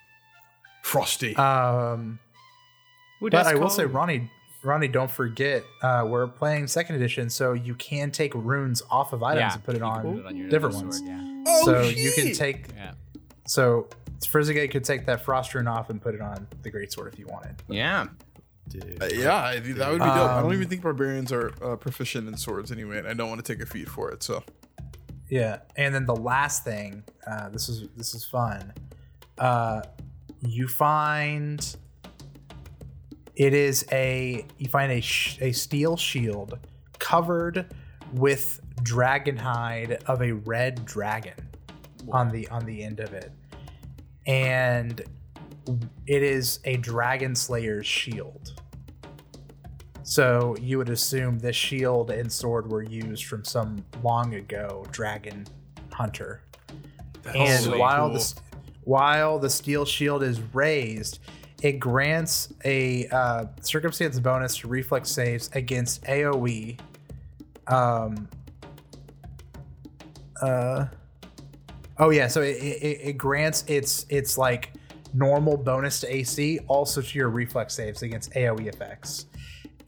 Frosty. 0.83 1.37
Um, 1.37 2.19
Ooh, 3.25 3.31
but 3.31 3.45
that's 3.45 3.49
I 3.49 3.55
will 3.55 3.71
say. 3.71 3.85
Ronnie, 3.85 4.31
Ronnie, 4.63 4.89
don't 4.89 5.11
forget 5.11 5.65
uh, 5.83 6.05
we're 6.07 6.27
playing 6.27 6.67
second 6.69 6.97
edition, 6.97 7.29
so 7.31 7.53
you 7.53 7.75
can 7.75 8.11
take 8.11 8.35
runes 8.35 8.83
off 8.91 9.13
of 9.13 9.23
items 9.23 9.41
Yeah, 9.41 9.55
and 9.55 9.65
put 9.65 9.75
it 9.77 9.83
on, 9.83 10.03
put 10.03 10.17
it 10.21 10.27
on 10.27 10.37
your 10.37 10.49
different 10.49 10.75
sword, 10.75 10.87
ones. 10.89 11.03
Yeah. 11.05 11.45
Oh, 11.47 11.65
so 11.65 11.83
you 11.83 12.13
can 12.13 12.33
take 12.35 12.69
Yeah. 12.75 12.93
so 13.47 13.89
Frizzigig 14.29 14.71
could 14.71 14.85
take 14.85 15.05
that 15.07 15.23
frost 15.23 15.55
rune 15.55 15.69
off 15.69 15.91
and 15.91 16.01
put 16.01 16.15
it 16.15 16.21
on 16.23 16.47
the 16.63 16.71
greatsword 16.71 17.13
if 17.13 17.19
you 17.19 17.27
wanted. 17.27 17.57
yeah. 17.69 18.07
Dude. 18.67 19.03
Uh, 19.03 19.09
yeah, 19.13 19.45
I 19.45 19.61
think 19.61 19.77
that 19.77 19.91
would 19.91 19.99
be 19.99 20.07
dope. 20.07 20.17
I 20.17 20.37
don't 20.41 20.47
Um, 20.47 20.53
even 20.55 20.67
think 20.69 20.81
barbarians 20.81 21.31
are 21.33 21.53
uh, 21.63 21.77
proficient 21.77 22.27
in 22.29 22.37
swords 22.39 22.73
anyway, 22.73 22.97
and 22.99 23.07
I 23.07 23.13
don't 23.13 23.29
want 23.29 23.45
to 23.45 23.53
take 23.55 23.63
a 23.63 23.67
feat 23.67 23.91
for 23.91 24.11
it. 24.11 24.23
So 24.23 24.43
Yeah, 25.29 25.59
and 25.77 25.95
then 25.95 26.07
the 26.07 26.17
last 26.17 26.65
thing, 26.65 27.05
uh, 27.27 27.51
this 27.51 27.69
is 27.69 27.87
this 27.95 28.15
is 28.15 28.25
fun. 28.25 28.73
Uh, 29.37 29.83
you 30.41 30.67
find 30.67 31.77
it 33.37 33.55
is 33.55 33.85
a 33.91 34.47
you 34.59 34.69
find 34.69 34.93
a 34.93 35.01
sh- 35.01 35.39
a 35.41 35.53
steel 35.53 35.97
shield 35.97 36.59
covered 36.99 37.75
with 38.13 38.61
dragon 38.83 39.37
hide 39.37 40.03
of 40.07 40.23
a 40.23 40.33
red 40.33 40.85
dragon 40.85 41.49
on 42.11 42.31
the 42.31 42.47
on 42.49 42.65
the 42.65 42.83
end 42.83 43.01
of 43.01 43.13
it, 43.13 43.33
and 44.27 45.03
it 46.07 46.23
is 46.23 46.61
a 46.65 46.77
dragon 46.77 47.35
slayer's 47.35 47.87
shield. 47.87 48.53
So 50.05 50.55
you 50.61 50.77
would 50.79 50.91
assume 50.91 51.39
this 51.39 51.57
shield 51.57 52.11
and 52.11 52.31
sword 52.31 52.71
were 52.71 52.83
used 52.83 53.25
from 53.25 53.43
some 53.43 53.83
long 54.03 54.35
ago 54.35 54.85
dragon 54.93 55.47
hunter. 55.91 56.43
and 57.35 57.65
so 57.65 57.79
while 57.79 58.11
cool. 58.11 58.19
the 58.19 58.35
while 58.83 59.39
the 59.39 59.49
steel 59.49 59.87
shield 59.87 60.23
is 60.23 60.41
raised, 60.53 61.21
it 61.65 61.81
grants 61.81 62.53
a 62.67 63.09
uh, 63.09 63.47
circumstance 63.63 64.21
bonus 64.21 64.59
to 64.59 64.69
reflex 64.69 65.11
saves 65.11 65.49
against 65.55 66.05
AOE. 66.05 66.79
Um. 67.67 68.29
Uh. 70.43 70.87
Oh 71.99 72.11
yeah, 72.11 72.29
so 72.29 72.43
it, 72.43 72.57
it, 72.57 73.01
it 73.03 73.13
grants 73.15 73.65
its 73.67 74.05
its 74.11 74.37
like 74.37 74.75
normal 75.15 75.57
bonus 75.57 76.01
to 76.01 76.15
AC, 76.15 76.59
also 76.69 77.01
to 77.01 77.19
your 77.19 77.31
reflex 77.31 77.73
saves 77.73 78.03
against 78.03 78.33
AOE 78.33 78.67
effects. 78.67 79.25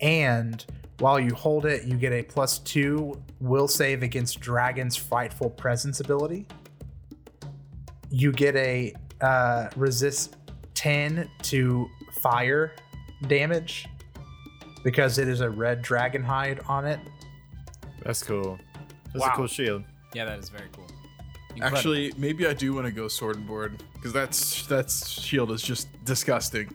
And 0.00 0.64
while 0.98 1.20
you 1.20 1.34
hold 1.34 1.66
it, 1.66 1.84
you 1.84 1.98
get 1.98 2.14
a 2.14 2.22
plus 2.22 2.58
two 2.60 3.20
will 3.38 3.68
save 3.68 4.02
against 4.02 4.40
Dragon's 4.40 4.96
Frightful 4.96 5.50
Presence 5.50 6.00
ability. 6.00 6.46
You 8.08 8.32
get 8.32 8.56
a 8.56 8.94
uh, 9.20 9.68
resist 9.76 10.36
10 10.76 11.28
to 11.42 11.90
fire 12.22 12.72
damage 13.26 13.88
because 14.84 15.18
it 15.18 15.26
is 15.26 15.40
a 15.40 15.50
red 15.50 15.82
dragon 15.82 16.22
hide 16.22 16.60
on 16.68 16.86
it. 16.86 17.00
That's 18.04 18.22
cool. 18.22 18.58
That's 19.12 19.24
Wow. 19.24 19.32
a 19.32 19.36
cool 19.36 19.46
shield. 19.48 19.82
Yeah, 20.14 20.26
that 20.26 20.38
is 20.38 20.48
very 20.48 20.68
cool. 20.72 20.86
Incredible. 21.54 21.76
Actually, 21.78 22.12
maybe 22.16 22.46
I 22.46 22.52
do 22.52 22.72
want 22.74 22.86
to 22.86 22.92
go 22.92 23.08
sword 23.08 23.36
and 23.36 23.46
board 23.46 23.82
because 23.94 24.12
that's 24.12 24.66
that's 24.66 25.08
shield 25.20 25.50
is 25.50 25.62
just 25.62 25.88
disgusting. 26.04 26.72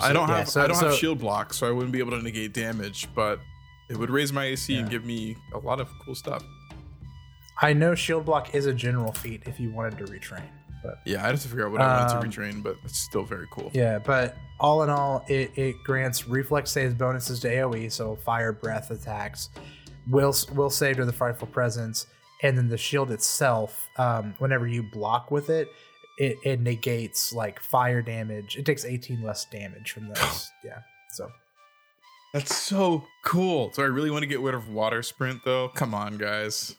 I 0.00 0.12
don't 0.12 0.28
Yeah, 0.28 0.38
have 0.38 0.48
so- 0.48 0.62
I 0.62 0.66
don't 0.68 0.76
so- 0.76 0.88
have 0.88 0.96
shield 0.98 1.18
block, 1.18 1.52
so 1.52 1.66
I 1.68 1.70
wouldn't 1.72 1.92
be 1.92 1.98
able 1.98 2.12
to 2.12 2.22
negate 2.22 2.52
damage, 2.54 3.08
but 3.14 3.40
it 3.88 3.96
would 3.96 4.08
raise 4.10 4.32
my 4.32 4.44
AC 4.44 4.76
and 4.76 4.88
give 4.88 5.04
me 5.04 5.36
a 5.52 5.58
lot 5.58 5.80
of 5.80 5.88
cool 6.04 6.14
stuff. 6.14 6.44
I 7.60 7.72
know 7.72 7.94
shield 7.94 8.24
block 8.24 8.54
is 8.54 8.66
a 8.66 8.72
general 8.72 9.12
feat 9.12 9.42
if 9.46 9.58
you 9.60 9.70
wanted 9.70 9.98
to 9.98 10.04
retrain, 10.04 10.48
but 10.82 11.00
Yeah, 11.04 11.24
I'd 11.24 11.30
have 11.32 11.40
to 11.42 11.48
figure 11.48 11.66
out 11.66 11.72
what 11.72 11.80
I 11.80 12.02
wanted 12.02 12.16
Um, 12.16 12.30
to 12.30 12.38
retrain, 12.40 12.62
but 12.62 12.76
it's 12.84 12.98
still 12.98 13.24
very 13.24 13.46
cool. 13.50 13.70
yeah, 13.74 13.98
but 13.98 14.36
all 14.58 14.82
in 14.82 14.90
all, 14.90 15.24
it, 15.28 15.50
it 15.56 15.76
grants 15.84 16.26
reflex 16.28 16.70
saves 16.70 16.94
bonuses 16.94 17.40
to 17.40 17.48
AoE, 17.48 17.90
so 17.92 18.16
fire, 18.16 18.52
breath 18.52 18.90
attacks, 18.90 19.50
will 20.08 20.34
will 20.54 20.70
save 20.70 20.96
to 20.96 21.04
the 21.04 21.12
frightful 21.12 21.48
presence, 21.48 22.06
and 22.42 22.56
then 22.58 22.68
the 22.68 22.76
shield 22.78 23.10
itself. 23.10 23.88
Um, 23.96 24.34
whenever 24.38 24.66
you 24.66 24.82
block 24.82 25.30
with 25.30 25.50
it, 25.50 25.68
it, 26.18 26.36
it 26.44 26.60
negates 26.60 27.32
like 27.32 27.60
fire 27.60 28.02
damage. 28.02 28.56
It 28.56 28.64
takes 28.66 28.84
18 28.84 29.22
less 29.22 29.44
damage 29.46 29.92
from 29.92 30.08
those. 30.08 30.50
yeah, 30.64 30.78
so 31.12 31.30
That's 32.34 32.54
so 32.54 33.04
cool. 33.24 33.72
So 33.72 33.82
I 33.82 33.86
really 33.86 34.10
want 34.10 34.22
to 34.22 34.26
get 34.28 34.40
rid 34.40 34.54
of 34.54 34.68
water 34.68 35.02
sprint 35.02 35.40
though. 35.44 35.68
Come 35.68 35.94
on, 35.94 36.16
guys. 36.18 36.76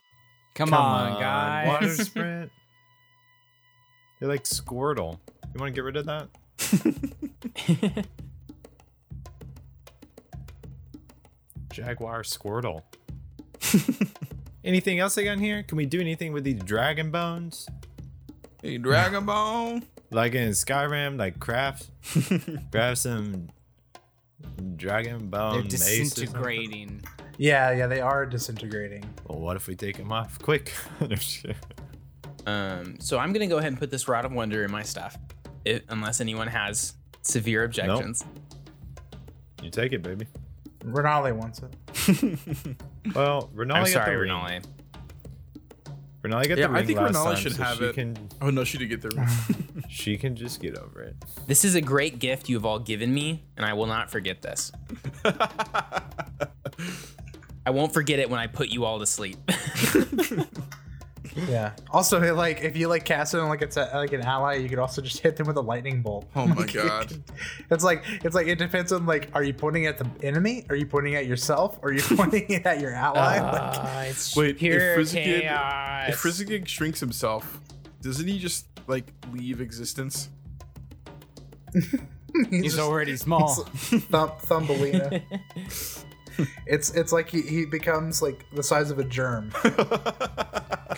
Come, 0.54 0.74
on, 0.74 1.20
guys. 1.20 1.68
Water 1.68 1.90
sprint. 2.04 2.52
You're 4.22 4.30
like 4.30 4.44
Squirtle. 4.44 5.20
You 5.54 5.60
want 5.60 5.70
to 5.70 5.72
get 5.72 5.84
rid 5.84 5.98
of 5.98 6.06
that? 6.06 6.30
Jaguar 11.74 12.22
Squirtle. 12.22 12.84
anything 14.64 15.00
else 15.00 15.18
I 15.18 15.24
got 15.24 15.32
in 15.34 15.40
here? 15.40 15.64
Can 15.64 15.76
we 15.76 15.88
do 15.88 16.00
anything 16.00 16.34
with 16.34 16.44
these 16.44 16.62
dragon 16.62 17.10
bones? 17.10 17.68
Hey, 18.62 18.78
Dragon 18.78 19.26
Ball. 19.26 19.80
Like 20.12 20.36
in 20.36 20.50
Skyrim, 20.50 21.18
like 21.18 21.40
craft, 21.40 21.90
grab 22.72 22.98
some 22.98 23.50
dragon 24.76 25.30
bone. 25.30 25.54
They're 25.54 25.64
mace 25.64 26.14
disintegrating. 26.14 27.02
yeah, 27.38 27.72
yeah, 27.72 27.88
they 27.88 28.02
are 28.02 28.28
disintegrating. 28.28 29.04
Well, 29.28 29.40
what 29.40 29.56
if 29.56 29.68
we 29.68 29.76
take 29.76 29.98
them 29.98 30.12
off 30.12 30.38
quick? 30.38 30.74
No 32.46 32.52
shit. 32.80 32.88
Um, 32.88 33.00
so 33.00 33.18
I'm 33.20 33.34
gonna 33.34 33.48
go 33.48 33.58
ahead 33.58 33.72
and 33.72 33.80
put 33.80 33.92
this 33.92 34.08
rod 34.08 34.26
of 34.26 34.32
wonder 34.32 34.64
in 34.64 34.72
my 34.72 34.84
stuff, 34.84 35.18
it, 35.66 35.84
unless 35.90 36.22
anyone 36.22 36.48
has 36.48 36.94
severe 37.22 37.64
objections. 37.64 38.24
you 39.62 39.70
take 39.70 39.94
it, 39.94 40.02
baby. 40.04 40.26
Renale 40.84 41.34
wants 41.34 41.62
it. 41.62 42.40
Well, 43.16 43.50
Renali 43.56 43.74
I'm 43.76 43.84
got 43.84 43.88
sorry, 43.90 44.12
the 44.16 44.20
ring. 44.22 44.32
Renale. 44.32 44.62
Renali 46.24 46.48
got 46.48 46.58
Yeah, 46.60 46.68
the 46.68 46.74
I 46.74 46.78
ring 46.78 46.86
think 46.88 47.00
last 47.00 47.16
Renali 47.16 47.24
time, 47.26 47.36
should 47.38 47.56
so 47.56 47.64
have 47.64 47.78
she 47.78 47.84
it. 47.86 47.96
Can, 47.96 48.30
Oh 48.42 48.50
no, 48.52 48.64
she 48.64 48.78
didn't 48.78 49.02
get 49.02 49.02
there. 49.16 49.28
she 49.90 50.18
can 50.18 50.36
just 50.36 50.62
get 50.62 50.78
over 50.78 51.02
it. 51.02 51.16
This 51.48 51.66
is 51.66 51.74
a 51.76 51.82
great 51.82 52.20
gift 52.20 52.48
you 52.48 52.56
have 52.58 52.66
all 52.66 52.78
given 52.80 53.12
me, 53.14 53.44
and 53.58 53.66
I 53.66 53.74
will 53.74 53.88
not 53.88 54.12
forget 54.12 54.42
this. 54.44 54.72
I 57.66 57.70
won't 57.72 57.92
forget 57.94 58.20
it 58.20 58.30
when 58.30 58.40
I 58.40 58.46
put 58.48 58.70
you 58.70 58.86
all 58.86 59.00
to 59.00 59.06
sleep. 59.08 59.38
Yeah. 61.48 61.72
Also, 61.92 62.36
like 62.36 62.62
if 62.62 62.76
you 62.76 62.88
like 62.90 63.06
cast 63.06 63.34
it 63.34 63.40
on 63.40 63.48
like 63.50 63.62
it's 63.62 63.78
a, 63.78 63.90
like 63.94 64.12
an 64.12 64.22
ally, 64.22 64.56
you 64.56 64.68
could 64.68 64.80
also 64.80 65.02
just 65.02 65.20
hit 65.20 65.38
them 65.38 65.48
with 65.48 65.56
a 65.58 65.62
lightning 65.62 66.02
bolt. 66.02 66.26
Oh 66.36 66.46
my 66.46 66.56
Like, 66.56 66.74
God. 66.74 67.08
can- 67.10 67.24
It's 67.70 67.84
like 67.84 68.04
it's 68.24 68.36
like 68.36 68.48
it 68.48 68.58
depends 68.60 68.92
on 68.92 69.06
like 69.06 69.30
are 69.34 69.44
you 69.44 69.54
pointing 69.54 69.86
at 69.86 69.98
the 69.98 70.08
enemy? 70.26 70.66
Are 70.70 70.76
you 70.76 70.86
pointing 70.86 71.16
at 71.16 71.26
yourself? 71.28 71.80
Or 71.82 71.90
are 71.90 71.94
you 71.94 72.02
pointing 72.16 72.50
it 72.50 72.66
at 72.66 72.82
your 72.82 72.94
ally? 72.94 73.40
Ah, 73.42 73.94
like, 73.96 74.10
it's 74.10 74.36
Wait, 74.36 74.52
if 74.52 74.58
pure 74.58 74.96
Frizzigig, 74.96 75.42
chaos. 75.44 76.10
if 76.10 76.16
Frizzigig 76.18 76.68
shrinks 76.68 77.00
himself, 77.00 77.60
doesn't 78.02 78.28
he 78.28 78.38
just 78.38 78.66
like 78.88 79.06
leave 79.32 79.62
existence? 79.62 80.30
He's 82.50 82.64
just- 82.64 82.80
already 82.80 83.16
small. 83.16 83.54
thumb, 83.56 84.32
Thumbelina. 84.40 85.22
it's 86.66 86.92
it's 86.92 87.12
like 87.12 87.30
he, 87.30 87.42
he 87.42 87.66
becomes 87.66 88.22
like 88.22 88.46
the 88.54 88.64
size 88.64 88.90
of 88.92 89.00
a 89.00 89.04
germ. 89.04 89.52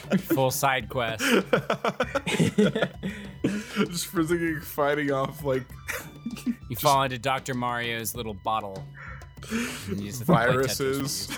Full 0.19 0.51
side 0.51 0.89
quest. 0.89 1.23
just 3.75 4.07
Frizzigig 4.07 4.63
fighting 4.63 5.11
off 5.11 5.43
like 5.43 5.63
You 6.69 6.75
fall 6.79 7.03
into 7.03 7.17
Dr. 7.17 7.53
Mario's 7.53 8.15
little 8.15 8.33
bottle. 8.33 8.83
And 9.51 9.99
you 9.99 10.09
just 10.11 10.25
play 10.25 10.45
Tetris 10.45 10.79
with 10.79 11.37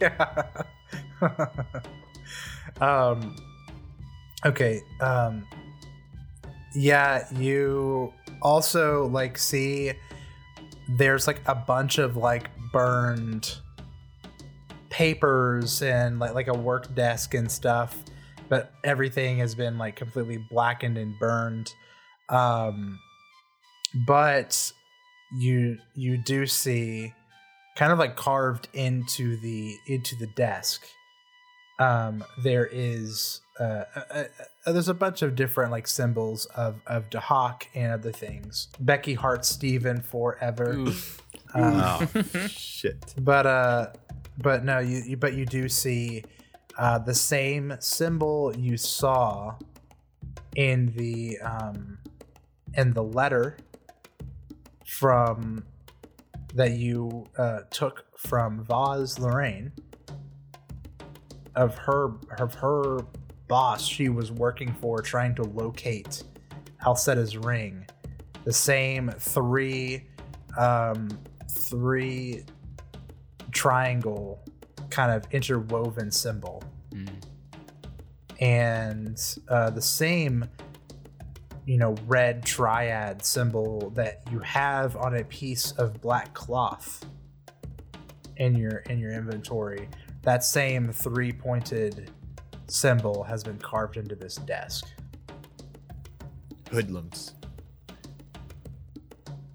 yeah. 0.00 0.46
um. 2.80 3.36
Okay. 4.44 4.80
Um. 5.00 5.46
Yeah, 6.74 7.26
you 7.36 8.12
also 8.42 9.06
like 9.08 9.36
see 9.38 9.92
there's 10.88 11.26
like 11.26 11.40
a 11.46 11.54
bunch 11.54 11.98
of 11.98 12.16
like 12.16 12.50
burned 12.72 13.58
papers 14.90 15.82
and 15.82 16.18
like 16.18 16.34
like 16.34 16.48
a 16.48 16.54
work 16.54 16.94
desk 16.94 17.34
and 17.34 17.50
stuff, 17.50 17.96
but 18.48 18.72
everything 18.84 19.38
has 19.38 19.54
been 19.54 19.78
like 19.78 19.96
completely 19.96 20.38
blackened 20.50 20.98
and 20.98 21.18
burned. 21.18 21.72
Um, 22.28 22.98
but 24.06 24.72
you 25.32 25.78
you 25.94 26.16
do 26.16 26.46
see 26.46 27.14
kind 27.76 27.92
of 27.92 27.98
like 27.98 28.16
carved 28.16 28.68
into 28.74 29.36
the 29.40 29.76
into 29.86 30.16
the 30.16 30.26
desk 30.28 30.82
um 31.78 32.24
there 32.42 32.68
is 32.70 33.40
uh, 33.58 33.84
uh, 33.94 34.24
uh 34.66 34.72
there's 34.72 34.88
a 34.88 34.94
bunch 34.94 35.22
of 35.22 35.34
different 35.34 35.70
like 35.70 35.86
symbols 35.86 36.46
of 36.46 36.80
of 36.86 37.08
Dahak 37.10 37.62
and 37.74 37.92
other 37.92 38.12
things 38.12 38.68
becky 38.80 39.14
hart 39.14 39.44
steven 39.44 40.00
forever 40.02 40.72
Oof. 40.72 41.22
um, 41.54 42.08
Oh 42.14 42.22
shit! 42.48 43.14
but 43.18 43.46
uh 43.46 43.86
but 44.42 44.64
no 44.64 44.78
you, 44.78 45.02
you 45.06 45.16
but 45.16 45.34
you 45.34 45.44
do 45.44 45.68
see 45.68 46.22
uh 46.78 46.98
the 46.98 47.14
same 47.14 47.74
symbol 47.80 48.54
you 48.56 48.76
saw 48.76 49.54
in 50.56 50.92
the 50.96 51.38
um 51.40 51.98
in 52.74 52.92
the 52.92 53.02
letter 53.02 53.56
from 54.86 55.64
that 56.54 56.72
you 56.72 57.26
uh 57.38 57.60
took 57.70 58.04
from 58.16 58.64
Vaz 58.64 59.18
Lorraine 59.18 59.72
of 61.56 61.76
her 61.78 62.12
of 62.38 62.54
her 62.54 62.98
boss 63.48 63.84
she 63.84 64.08
was 64.08 64.30
working 64.30 64.72
for 64.74 65.02
trying 65.02 65.34
to 65.34 65.42
locate 65.42 66.22
Alcetta's 66.84 67.36
ring. 67.36 67.86
The 68.44 68.52
same 68.52 69.10
three 69.18 70.04
um 70.58 71.08
three 71.50 72.44
triangle 73.52 74.42
kind 74.90 75.12
of 75.12 75.24
interwoven 75.32 76.10
symbol 76.10 76.62
Mm. 76.92 77.08
and 78.40 79.38
uh, 79.48 79.70
the 79.70 79.80
same 79.82 80.44
you 81.66 81.76
know 81.78 81.94
red 82.08 82.44
triad 82.44 83.24
symbol 83.24 83.90
that 83.90 84.22
you 84.32 84.40
have 84.40 84.96
on 84.96 85.16
a 85.16 85.24
piece 85.24 85.70
of 85.72 86.00
black 86.00 86.34
cloth 86.34 87.04
in 88.38 88.56
your 88.56 88.78
in 88.90 88.98
your 88.98 89.12
inventory 89.12 89.88
that 90.22 90.42
same 90.42 90.90
three 90.90 91.30
pointed 91.32 92.10
symbol 92.66 93.22
has 93.22 93.44
been 93.44 93.58
carved 93.58 93.96
into 93.96 94.16
this 94.16 94.34
desk 94.36 94.86
Hoodlums. 96.72 97.34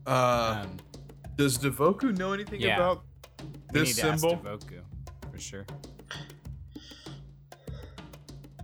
uh 0.07 0.63
Um, 0.65 0.77
does 1.35 1.57
Devoku 1.57 2.15
know 2.17 2.31
anything 2.33 2.61
Yeah. 2.61 2.75
about 2.77 3.03
we 3.73 3.79
this 3.79 3.97
need 3.97 4.01
to 4.01 4.07
ask 4.09 4.21
symbol? 4.21 4.37
Devoku, 4.37 4.81
for 5.31 5.39
sure. 5.39 5.65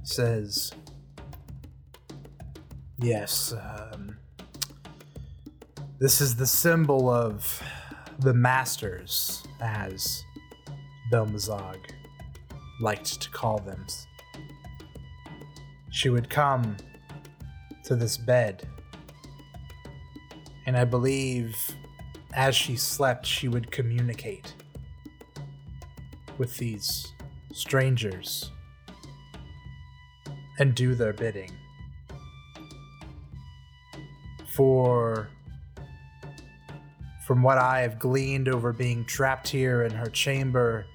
says 0.03 0.71
yes 2.99 3.53
um, 3.53 4.17
this 5.99 6.19
is 6.19 6.35
the 6.35 6.45
symbol 6.45 7.09
of 7.09 7.61
the 8.19 8.33
masters 8.33 9.43
as 9.61 10.23
belmazog 11.11 11.77
liked 12.81 13.21
to 13.21 13.29
call 13.29 13.59
them 13.59 13.85
she 15.91 16.09
would 16.09 16.29
come 16.29 16.77
to 17.83 17.95
this 17.95 18.17
bed. 18.17 18.67
And 20.65 20.77
I 20.77 20.85
believe 20.85 21.55
as 22.33 22.55
she 22.55 22.75
slept, 22.77 23.25
she 23.25 23.47
would 23.49 23.69
communicate 23.71 24.55
with 26.37 26.57
these 26.57 27.13
strangers 27.53 28.51
and 30.59 30.75
do 30.75 30.95
their 30.95 31.13
bidding. 31.13 31.51
For 34.53 35.29
from 37.25 37.43
what 37.43 37.57
I 37.57 37.81
have 37.81 37.99
gleaned 37.99 38.49
over 38.49 38.73
being 38.73 39.05
trapped 39.05 39.47
here 39.47 39.83
in 39.83 39.91
her 39.91 40.09
chamber, 40.09 40.85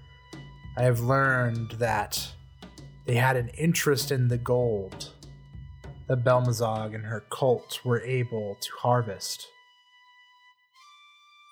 I 0.77 0.83
have 0.83 1.01
learned 1.01 1.73
that 1.79 2.33
they 3.07 3.15
had 3.15 3.37
an 3.37 3.49
interest 3.57 4.11
in 4.11 4.29
the 4.29 4.37
gold 4.37 5.13
that 6.09 6.25
Belmazog 6.25 6.95
and 6.95 7.05
her 7.05 7.25
cult 7.31 7.81
were 7.85 8.01
able 8.03 8.57
to 8.61 8.69
harvest 8.79 9.47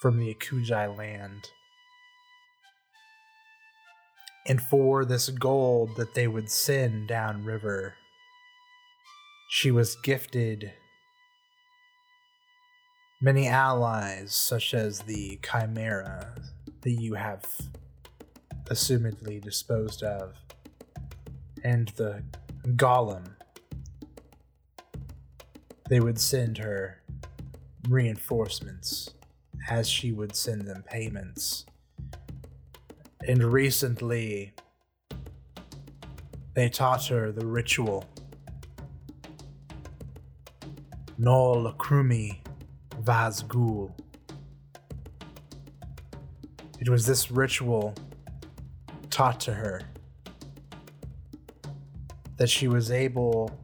from 0.01 0.19
the 0.19 0.35
Akujai 0.35 0.95
land. 0.97 1.49
And 4.47 4.61
for 4.61 5.05
this 5.05 5.31
gold 5.31 5.97
that 5.97 6.15
they 6.15 6.29
would 6.29 6.51
send 6.51 7.09
downriver, 7.09 7.95
she 9.49 9.71
was 9.71 9.97
gifted 10.03 10.73
many 13.23 13.49
allies, 13.49 14.35
such 14.35 14.75
as 14.75 15.01
the 15.01 15.39
Chimera, 15.43 16.35
that 16.83 16.91
you 16.91 17.15
have 17.15 17.47
assumedly 18.67 19.41
disposed 19.43 20.03
of, 20.03 20.35
and 21.63 21.89
the 21.97 22.23
Golem. 22.77 23.37
They 25.89 26.01
would 26.01 26.21
send 26.21 26.59
her 26.59 27.01
reinforcements 27.89 29.11
as 29.71 29.89
she 29.89 30.13
would 30.13 30.37
send 30.37 30.63
them 30.63 30.85
payments. 30.87 31.65
And 33.27 33.43
recently, 33.43 34.53
they 36.53 36.69
taught 36.69 37.07
her 37.07 37.33
the 37.33 37.47
ritual. 37.47 38.05
Nol 41.17 41.73
Krumi 41.79 42.41
Vazgul. 43.03 43.93
It 46.79 46.91
was 46.91 47.07
this 47.07 47.31
ritual 47.31 47.95
taught 49.09 49.41
to 49.41 49.55
her 49.55 49.81
that 52.37 52.51
she 52.51 52.69
was 52.69 52.91
able 52.91 53.59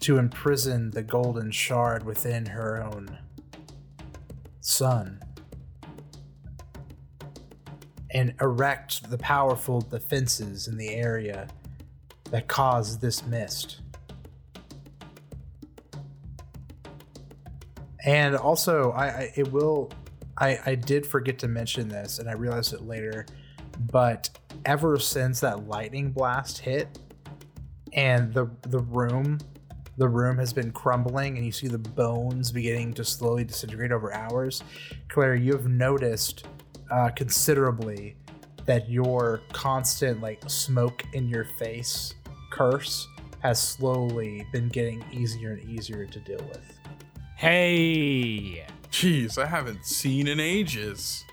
to 0.00 0.18
imprison 0.18 0.90
the 0.90 1.02
golden 1.02 1.52
shard 1.52 2.04
within 2.04 2.46
her 2.46 2.82
own 2.82 3.18
sun 4.60 5.20
and 8.14 8.32
erect 8.40 9.10
the 9.10 9.18
powerful 9.18 9.80
defenses 9.80 10.68
in 10.68 10.78
the 10.78 10.94
area 10.94 11.48
that 12.30 12.46
caused 12.46 13.00
this 13.00 13.26
mist. 13.26 13.80
And 18.04 18.36
also, 18.36 18.92
I, 18.92 19.06
I 19.06 19.32
it 19.34 19.50
will. 19.50 19.90
I 20.38 20.58
I 20.66 20.74
did 20.74 21.06
forget 21.06 21.38
to 21.40 21.48
mention 21.48 21.88
this, 21.88 22.18
and 22.18 22.28
I 22.28 22.34
realized 22.34 22.72
it 22.72 22.82
later. 22.82 23.26
But 23.90 24.30
ever 24.64 24.98
since 24.98 25.40
that 25.40 25.66
lightning 25.66 26.12
blast 26.12 26.58
hit, 26.58 26.98
and 27.94 28.32
the 28.32 28.50
the 28.62 28.80
room, 28.80 29.38
the 29.96 30.08
room 30.08 30.36
has 30.36 30.52
been 30.52 30.70
crumbling, 30.70 31.38
and 31.38 31.46
you 31.46 31.52
see 31.52 31.66
the 31.66 31.78
bones 31.78 32.52
beginning 32.52 32.92
to 32.94 33.04
slowly 33.04 33.44
disintegrate 33.44 33.90
over 33.90 34.12
hours. 34.12 34.62
Claire, 35.08 35.34
you 35.34 35.52
have 35.52 35.66
noticed 35.66 36.46
uh, 36.90 37.10
considerably 37.10 38.16
that 38.66 38.88
your 38.88 39.40
constant 39.52 40.20
like 40.20 40.42
smoke 40.48 41.04
in 41.12 41.28
your 41.28 41.44
face 41.58 42.14
curse 42.50 43.06
has 43.40 43.60
slowly 43.62 44.46
been 44.52 44.68
getting 44.68 45.04
easier 45.12 45.52
and 45.52 45.68
easier 45.68 46.06
to 46.06 46.20
deal 46.20 46.42
with. 46.48 46.62
Hey. 47.36 48.66
Jeez, 48.90 49.38
I 49.38 49.46
haven't 49.46 49.84
seen 49.84 50.28
in 50.28 50.40
ages. 50.40 51.24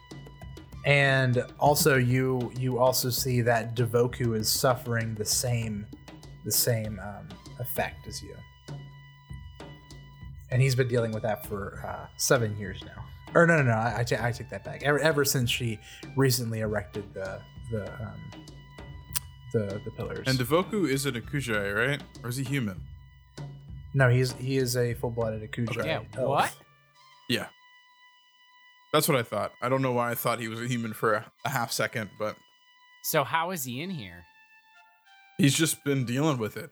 and 0.86 1.46
also 1.60 1.96
you 1.98 2.52
you 2.60 2.80
also 2.80 3.10
see 3.10 3.42
that 3.42 3.76
Devoku 3.76 4.36
is 4.36 4.50
suffering 4.50 5.14
the 5.16 5.26
same 5.26 5.86
the 6.44 6.52
same 6.52 7.00
um, 7.00 7.28
effect 7.60 8.08
as 8.08 8.22
you, 8.24 8.36
and 10.50 10.62
he's 10.62 10.74
been 10.76 10.88
dealing 10.88 11.12
with 11.12 11.22
that 11.22 11.46
for 11.46 11.86
uh, 11.86 12.08
seven 12.18 12.58
years 12.58 12.84
now. 12.84 13.06
Or 13.34 13.48
no, 13.48 13.58
no, 13.58 13.64
no, 13.64 13.72
I, 13.72 14.00
I, 14.00 14.04
ta- 14.04 14.24
I 14.24 14.32
take 14.32 14.50
that 14.50 14.64
back. 14.64 14.84
Ever, 14.84 15.00
ever 15.00 15.24
since 15.24 15.50
she 15.50 15.80
recently 16.18 16.60
erected 16.60 17.14
the 17.14 17.40
the 17.72 17.86
um, 18.02 18.22
the 19.54 19.82
the 19.86 19.92
pillars. 19.92 20.28
And 20.28 20.38
Devoku 20.38 20.88
is 20.90 21.06
an 21.06 21.16
Akujai, 21.16 21.74
right? 21.76 22.02
Or 22.24 22.30
is 22.30 22.38
he 22.38 22.44
human? 22.44 22.82
no, 23.94 24.10
he's 24.10 24.34
he 24.34 24.58
is 24.58 24.76
a 24.78 24.94
full 24.96 25.12
blooded 25.12 25.50
Akujai. 25.50 25.86
Yeah, 25.86 26.02
elf. 26.18 26.28
what? 26.30 26.56
Yeah. 27.30 27.48
That's 28.94 29.08
what 29.08 29.18
I 29.18 29.24
thought. 29.24 29.54
I 29.62 29.70
don't 29.70 29.82
know 29.82 29.94
why 29.94 30.12
I 30.12 30.16
thought 30.16 30.40
he 30.42 30.50
was 30.50 30.60
a 30.60 30.68
human 30.68 30.92
for 30.94 31.14
a, 31.14 31.32
a 31.46 31.50
half 31.50 31.72
second, 31.72 32.10
but 32.20 32.36
So 33.04 33.24
how 33.24 33.52
is 33.52 33.64
he 33.64 33.82
in 33.82 33.90
here? 33.92 34.26
he's 35.38 35.56
just 35.56 35.84
been 35.86 36.06
dealing 36.06 36.38
with 36.38 36.58
it. 36.58 36.70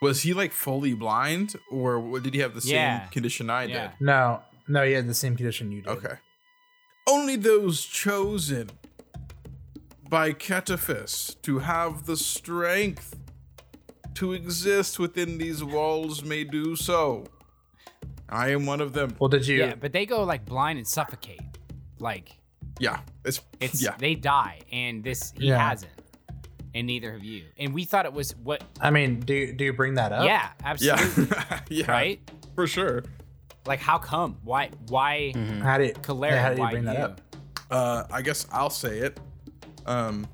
Was 0.00 0.22
he 0.22 0.32
like 0.32 0.52
fully 0.52 0.94
blind, 0.94 1.56
or 1.70 2.20
did 2.20 2.32
he 2.34 2.40
have 2.40 2.54
the 2.54 2.60
same 2.60 2.74
Yeah. 2.74 3.06
condition 3.08 3.50
I 3.50 3.64
Yeah. 3.64 3.88
did? 3.88 3.90
No, 4.00 4.40
no, 4.68 4.84
he 4.84 4.92
had 4.92 5.06
the 5.08 5.14
same 5.14 5.36
condition 5.36 5.70
you 5.72 5.82
did. 5.82 5.90
Okay. 5.90 6.14
Only 7.08 7.36
those 7.36 7.82
chosen 7.84 8.70
by 10.08 10.32
Cetaphis 10.32 11.40
to 11.42 11.58
have 11.60 12.06
the 12.06 12.16
strength 12.16 13.16
to 14.14 14.32
exist 14.32 14.98
within 14.98 15.38
these 15.38 15.62
walls 15.62 16.24
may 16.24 16.44
do 16.44 16.76
so. 16.76 17.24
I 18.28 18.50
am 18.50 18.66
one 18.66 18.80
of 18.80 18.92
them. 18.92 19.14
Well, 19.18 19.28
did 19.28 19.46
you? 19.46 19.58
Yeah, 19.58 19.74
but 19.74 19.92
they 19.92 20.06
go 20.06 20.22
like 20.24 20.44
blind 20.44 20.78
and 20.78 20.86
suffocate. 20.86 21.40
Like 21.98 22.30
Yeah, 22.78 23.00
it's, 23.24 23.40
it's 23.60 23.82
yeah. 23.82 23.94
they 23.98 24.14
die, 24.14 24.60
and 24.72 25.02
this 25.04 25.32
he 25.36 25.48
Yeah. 25.48 25.68
hasn't, 25.68 25.92
and 26.74 26.86
neither 26.86 27.12
have 27.12 27.24
you. 27.24 27.44
And 27.58 27.74
we 27.74 27.84
thought 27.84 28.06
it 28.06 28.12
was 28.12 28.32
what? 28.36 28.62
I 28.80 28.90
mean, 28.90 29.20
do 29.20 29.34
you, 29.34 29.52
do 29.52 29.64
you 29.64 29.72
bring 29.72 29.94
that 29.94 30.12
up? 30.12 30.24
Yeah, 30.24 30.48
absolutely. 30.64 31.26
Yeah, 31.36 31.60
yeah, 31.70 31.90
Right? 31.90 32.30
for 32.54 32.66
sure. 32.66 33.02
Like 33.66 33.80
how 33.80 33.98
come? 33.98 34.38
Why? 34.42 34.70
Why? 34.88 35.32
How 35.62 35.78
did 35.78 35.96
Kaleri, 35.96 36.30
yeah, 36.30 36.42
how 36.42 36.48
did 36.48 36.58
you 36.58 36.64
why 36.64 36.70
bring 36.70 36.84
that 36.84 36.96
up? 36.96 37.20
Uh, 37.70 38.04
I 38.10 38.22
guess 38.22 38.46
I'll 38.50 38.70
say 38.70 38.98
it. 38.98 39.20
Um, 39.86 40.26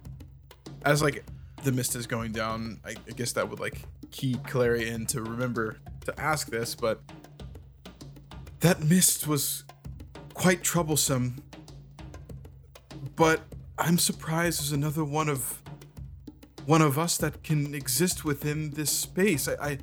as 0.84 1.02
like 1.02 1.24
the 1.64 1.72
mist 1.72 1.96
is 1.96 2.06
going 2.06 2.32
down, 2.32 2.80
I, 2.84 2.90
I 2.90 3.12
guess 3.12 3.32
that 3.32 3.48
would 3.48 3.60
like 3.60 3.82
key 4.10 4.34
Kaleri 4.34 4.86
in 4.86 5.06
to 5.06 5.22
remember 5.22 5.78
to 6.04 6.20
ask 6.20 6.48
this, 6.48 6.74
but 6.74 7.02
that 8.60 8.82
mist 8.82 9.26
was 9.26 9.64
quite 10.34 10.62
troublesome. 10.62 11.42
But 13.16 13.40
I'm 13.78 13.98
surprised 13.98 14.60
there's 14.60 14.72
another 14.72 15.04
one 15.04 15.28
of 15.28 15.62
one 16.66 16.82
of 16.82 16.98
us 16.98 17.16
that 17.18 17.42
can 17.42 17.74
exist 17.74 18.24
within 18.24 18.70
this 18.70 18.90
space. 18.90 19.48
I, 19.48 19.54
I, 19.60 19.78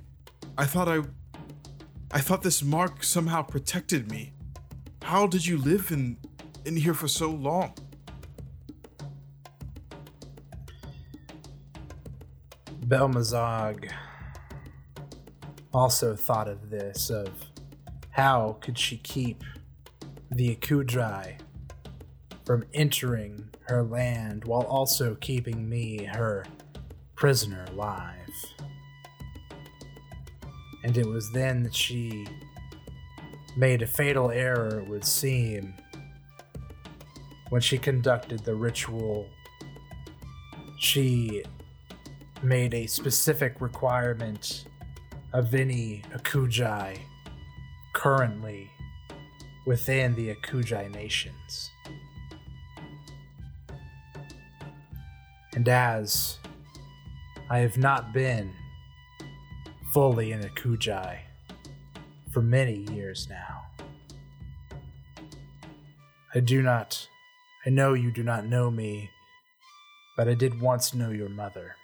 I 0.58 0.66
thought 0.66 0.90
I, 0.90 1.02
I 2.16 2.20
thought 2.20 2.44
this 2.44 2.62
mark 2.62 3.04
somehow 3.04 3.42
protected 3.42 4.12
me. 4.12 4.34
How 5.02 5.26
did 5.26 5.48
you 5.48 5.58
live 5.58 5.92
in 5.92 6.18
in 6.64 6.76
here 6.78 6.94
for 6.94 7.08
so 7.08 7.32
long? 7.32 7.74
Belmazog 12.86 13.92
also 15.74 16.16
thought 16.16 16.48
of 16.48 16.70
this 16.70 17.10
of 17.10 17.32
how 18.12 18.58
could 18.62 18.78
she 18.78 18.98
keep 18.98 19.44
the 20.30 20.56
Akujai 20.56 21.40
from 22.46 22.64
entering 22.76 23.50
her 23.70 23.82
land 23.82 24.46
while 24.46 24.62
also 24.62 25.16
keeping 25.16 25.68
me, 25.68 26.04
her 26.04 26.46
prisoner, 27.16 27.66
alive. 27.72 28.23
And 30.84 30.98
it 30.98 31.06
was 31.06 31.32
then 31.32 31.64
that 31.64 31.74
she 31.74 32.28
made 33.56 33.82
a 33.82 33.88
fatal 33.88 34.32
error, 34.32 34.80
it 34.80 34.88
would 34.88 35.06
seem, 35.06 35.74
when 37.50 37.62
she 37.62 37.78
conducted 37.78 38.40
the 38.40 38.56
ritual. 38.56 39.28
She 40.80 41.44
made 42.42 42.74
a 42.74 42.88
specific 42.88 43.62
requirement 43.62 44.66
of 45.32 45.54
any 45.56 46.04
Akujai 46.14 47.00
currently 47.94 48.70
within 49.66 50.14
the 50.16 50.36
Akujai 50.36 50.92
nations. 50.94 51.72
And 55.56 55.70
as 55.70 56.40
I 57.50 57.60
have 57.60 57.78
not 57.78 58.12
been 58.14 58.52
fully 59.94 60.32
in 60.32 60.42
Akujai 60.42 61.20
for 62.32 62.42
many 62.42 62.84
years 62.92 63.28
now. 63.30 63.62
I 66.34 66.40
do 66.40 66.64
not, 66.64 67.08
I 67.64 67.70
know 67.70 67.94
you 67.94 68.12
do 68.12 68.24
not 68.24 68.48
know 68.48 68.72
me, 68.72 69.12
but 70.18 70.28
I 70.28 70.34
did 70.34 70.60
once 70.60 70.96
know 70.96 71.12
your 71.12 71.30
mother. 71.30 71.76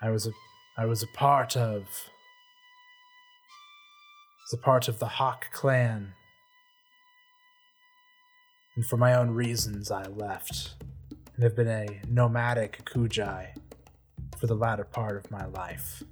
I 0.00 0.10
was 0.10 0.28
a, 0.28 0.30
I 0.76 0.86
was 0.86 1.02
a 1.02 1.08
part 1.08 1.56
of, 1.56 1.82
was 1.82 2.12
a 4.52 4.58
part 4.58 4.86
of 4.86 5.00
the 5.00 5.08
Hawk 5.08 5.50
clan, 5.50 6.12
and 8.76 8.86
for 8.86 8.96
my 8.96 9.14
own 9.14 9.30
reasons 9.30 9.90
I 9.90 10.04
left, 10.04 10.76
and 11.34 11.42
have 11.42 11.56
been 11.56 11.66
a 11.66 12.00
nomadic 12.08 12.84
Akujai 12.84 13.56
for 14.38 14.46
the 14.46 14.54
latter 14.54 14.84
part 14.84 15.16
of 15.16 15.30
my 15.30 15.44
life. 15.46 16.02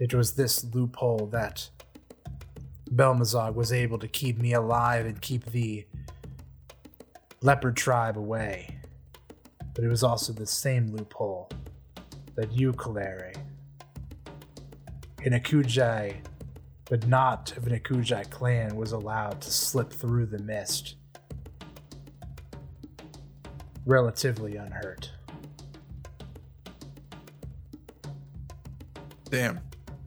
It 0.00 0.12
was 0.12 0.32
this 0.32 0.64
loophole 0.74 1.28
that 1.32 1.70
Belmazog 2.92 3.54
was 3.54 3.72
able 3.72 3.98
to 3.98 4.08
keep 4.08 4.38
me 4.38 4.52
alive 4.52 5.06
and 5.06 5.20
keep 5.20 5.46
the 5.46 5.86
leopard 7.40 7.76
tribe 7.76 8.18
away. 8.18 8.78
But 9.74 9.84
it 9.84 9.88
was 9.88 10.02
also 10.02 10.32
the 10.32 10.46
same 10.46 10.88
loophole 10.88 11.50
that 12.36 12.52
you, 12.52 12.72
Kaleri, 12.72 13.36
in 15.22 15.32
Akujai, 15.32 16.16
but 16.88 17.06
not 17.06 17.56
of 17.56 17.66
an 17.66 17.78
Akujai 17.78 18.28
clan, 18.30 18.76
was 18.76 18.92
allowed 18.92 19.40
to 19.40 19.50
slip 19.50 19.92
through 19.92 20.26
the 20.26 20.38
mist 20.40 20.96
relatively 23.86 24.56
unhurt. 24.56 25.13
Damn. 29.34 29.58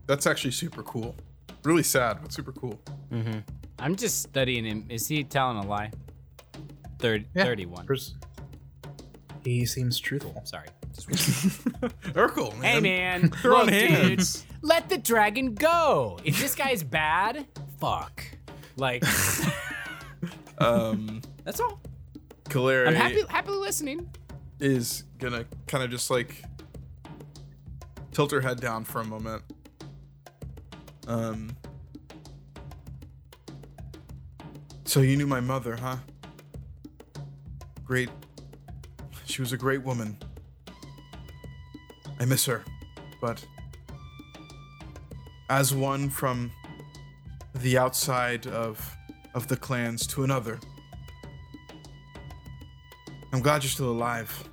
That's 0.05 0.25
actually 0.25 0.51
super 0.51 0.83
cool. 0.83 1.13
Really 1.65 1.83
sad, 1.83 2.19
but 2.21 2.31
super 2.31 2.53
cool. 2.53 2.79
Mm-hmm. 3.11 3.39
I'm 3.77 3.95
just 3.97 4.21
studying 4.21 4.63
him. 4.63 4.85
Is 4.89 5.05
he 5.07 5.25
telling 5.25 5.57
a 5.57 5.67
lie? 5.67 5.91
Third, 6.99 7.25
Yeah. 7.35 7.43
31. 7.43 7.85
Pers- 7.85 8.15
He 9.43 9.65
seems 9.65 9.99
truthful. 9.99 10.41
Sorry. 10.45 10.67
Urkel, 12.15 12.57
man. 12.59 12.73
hey, 12.75 12.79
man. 12.79 13.31
They're 13.43 13.53
on 13.53 13.65
Look, 13.65 13.73
dude. 13.73 14.23
Let 14.61 14.87
the 14.87 14.97
dragon 14.97 15.53
go. 15.55 16.17
If 16.23 16.39
this 16.39 16.55
guy's 16.55 16.83
bad, 16.83 17.45
fuck. 17.79 18.23
Like, 18.77 19.03
Um, 20.59 21.21
that's 21.43 21.59
all. 21.59 21.79
Kaleri 22.45 22.87
I'm 22.87 22.95
happy, 22.95 23.21
happily 23.29 23.57
listening. 23.57 24.09
is 24.59 25.03
gonna 25.19 25.45
kind 25.67 25.83
of 25.83 25.91
just 25.91 26.09
like 26.09 26.41
tilt 28.17 28.31
her 28.31 28.41
head 28.41 28.59
down 28.59 28.83
for 28.83 28.99
a 28.99 29.05
moment. 29.05 29.43
Um. 31.05 31.55
So 34.85 35.01
you 35.01 35.15
knew 35.15 35.27
my 35.27 35.39
mother, 35.39 35.75
huh? 35.75 35.97
Great. 37.85 38.09
She 39.25 39.43
was 39.43 39.53
a 39.53 39.57
great 39.57 39.83
woman. 39.83 40.17
I 42.19 42.25
miss 42.25 42.43
her, 42.47 42.65
but 43.21 43.45
as 45.51 45.75
one 45.75 46.09
from 46.09 46.51
the 47.53 47.77
outside 47.77 48.47
of 48.47 48.97
of 49.35 49.47
the 49.47 49.57
clans 49.57 50.07
to 50.07 50.23
another, 50.23 50.59
I'm 53.31 53.41
glad 53.41 53.61
you're 53.61 53.69
still 53.69 53.91
alive, 53.91 54.49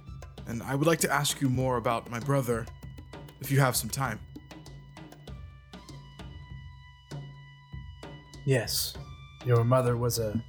and 0.47 0.63
I 0.63 0.75
would 0.75 0.87
like 0.87 1.01
to 1.01 1.11
ask 1.11 1.41
you 1.41 1.49
more 1.49 1.79
about 1.79 2.11
my 2.11 2.21
brother, 2.21 2.67
if 3.45 3.51
you 3.51 3.61
have 3.61 3.77
some 3.77 3.91
time. 3.91 4.19
Yes, 8.47 8.95
your 9.45 9.65
mother 9.65 9.99
was 9.99 10.19
a. 10.19 10.43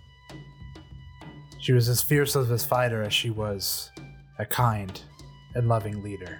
She 1.59 1.73
was 1.73 1.89
as 1.89 2.01
fierce 2.01 2.35
of 2.35 2.49
a 2.49 2.57
fighter 2.57 3.03
as 3.03 3.13
she 3.13 3.29
was 3.29 3.91
a 4.39 4.45
kind 4.45 5.01
and 5.55 5.67
loving 5.67 6.01
leader. 6.01 6.39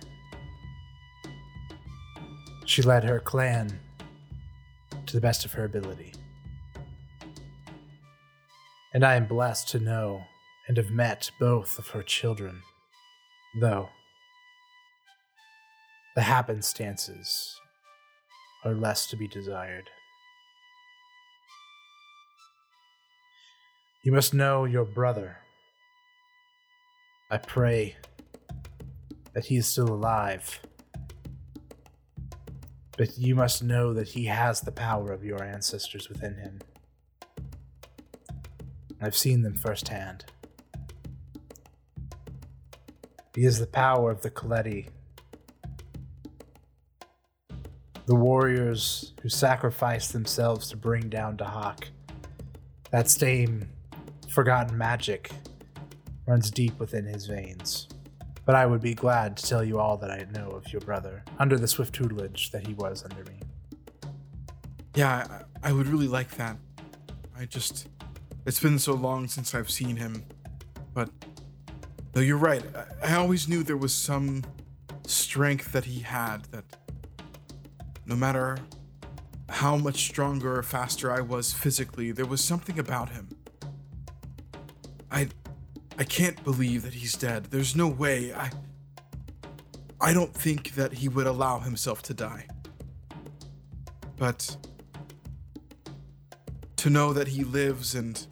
She 2.65 2.81
led 2.81 3.03
her 3.03 3.19
clan 3.19 3.79
to 5.05 5.13
the 5.13 5.21
best 5.21 5.43
of 5.43 5.53
her 5.53 5.65
ability. 5.65 6.13
And 8.93 9.03
I 9.03 9.15
am 9.15 9.25
blessed 9.25 9.67
to 9.69 9.79
know 9.79 10.23
and 10.67 10.77
have 10.77 10.89
met 10.89 11.31
both 11.37 11.77
of 11.77 11.89
her 11.89 12.01
children, 12.01 12.61
though 13.59 13.89
the 16.15 16.21
happenstances 16.21 17.59
are 18.63 18.73
less 18.73 19.07
to 19.07 19.17
be 19.17 19.27
desired. 19.27 19.89
You 24.03 24.11
must 24.11 24.33
know 24.33 24.65
your 24.65 24.85
brother. 24.85 25.37
I 27.29 27.37
pray 27.37 27.97
that 29.33 29.45
he 29.45 29.57
is 29.57 29.67
still 29.67 29.89
alive. 29.89 30.61
But 32.97 33.17
you 33.17 33.35
must 33.35 33.61
know 33.61 33.93
that 33.93 34.09
he 34.09 34.25
has 34.25 34.61
the 34.61 34.71
power 34.71 35.11
of 35.11 35.25
your 35.25 35.43
ancestors 35.43 36.07
within 36.07 36.35
him. 36.35 36.59
I've 39.01 39.17
seen 39.17 39.41
them 39.41 39.55
firsthand. 39.55 40.25
He 43.35 43.43
is 43.43 43.59
the 43.59 43.67
power 43.67 44.11
of 44.11 44.21
the 44.21 44.29
Coletti. 44.29 44.87
The 48.05 48.15
warriors 48.15 49.13
who 49.21 49.29
sacrificed 49.29 50.13
themselves 50.13 50.69
to 50.69 50.77
bring 50.77 51.09
down 51.09 51.37
Dahak. 51.37 51.85
That 52.91 53.09
same 53.09 53.67
forgotten 54.29 54.77
magic 54.77 55.31
runs 56.27 56.51
deep 56.51 56.79
within 56.79 57.05
his 57.05 57.25
veins. 57.25 57.87
But 58.45 58.53
I 58.53 58.67
would 58.67 58.81
be 58.81 58.93
glad 58.93 59.37
to 59.37 59.45
tell 59.47 59.63
you 59.63 59.79
all 59.79 59.97
that 59.97 60.11
I 60.11 60.27
know 60.31 60.51
of 60.51 60.71
your 60.71 60.81
brother, 60.81 61.23
under 61.39 61.57
the 61.57 61.67
swift 61.67 61.95
tutelage 61.95 62.51
that 62.51 62.67
he 62.67 62.75
was 62.75 63.03
under 63.03 63.23
me. 63.23 63.39
Yeah, 64.93 65.43
I, 65.63 65.69
I 65.69 65.71
would 65.73 65.87
really 65.87 66.07
like 66.07 66.35
that. 66.37 66.57
I 67.37 67.45
just. 67.45 67.87
It's 68.45 68.59
been 68.59 68.77
so 68.77 68.93
long 68.93 69.27
since 69.27 69.55
I've 69.55 69.71
seen 69.71 69.95
him. 69.95 70.25
But. 70.93 71.09
No, 72.13 72.21
you're 72.21 72.37
right. 72.37 72.63
I, 73.01 73.13
I 73.13 73.15
always 73.15 73.47
knew 73.49 73.63
there 73.63 73.75
was 73.75 73.93
some 73.93 74.43
strength 75.07 75.71
that 75.71 75.85
he 75.85 76.01
had 76.01 76.45
that. 76.51 76.65
No 78.05 78.15
matter 78.15 78.57
how 79.49 79.77
much 79.77 80.07
stronger 80.07 80.57
or 80.57 80.63
faster 80.63 81.11
I 81.11 81.21
was 81.21 81.53
physically, 81.53 82.11
there 82.11 82.25
was 82.25 82.43
something 82.43 82.79
about 82.79 83.09
him. 83.09 83.29
I. 85.11 85.29
I 85.97 86.03
can't 86.03 86.43
believe 86.43 86.83
that 86.83 86.93
he's 86.93 87.13
dead. 87.13 87.45
There's 87.45 87.75
no 87.75 87.87
way. 87.87 88.33
I. 88.33 88.51
I 90.01 90.13
don't 90.13 90.33
think 90.33 90.75
that 90.75 90.93
he 90.93 91.07
would 91.07 91.25
allow 91.25 91.59
himself 91.59 92.01
to 92.03 92.13
die. 92.13 92.47
But 94.17 94.57
to 96.75 96.89
know 96.89 97.13
that 97.13 97.29
he 97.29 97.43
lives 97.43 97.95
and 97.95 98.27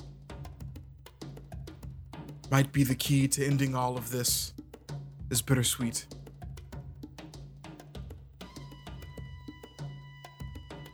might 2.51 2.71
be 2.71 2.84
the 2.84 2.95
key 2.95 3.28
to 3.30 3.45
ending 3.45 3.74
all 3.74 3.97
of 3.97 4.11
this 4.11 4.53
is 5.30 5.41
bittersweet. 5.41 6.05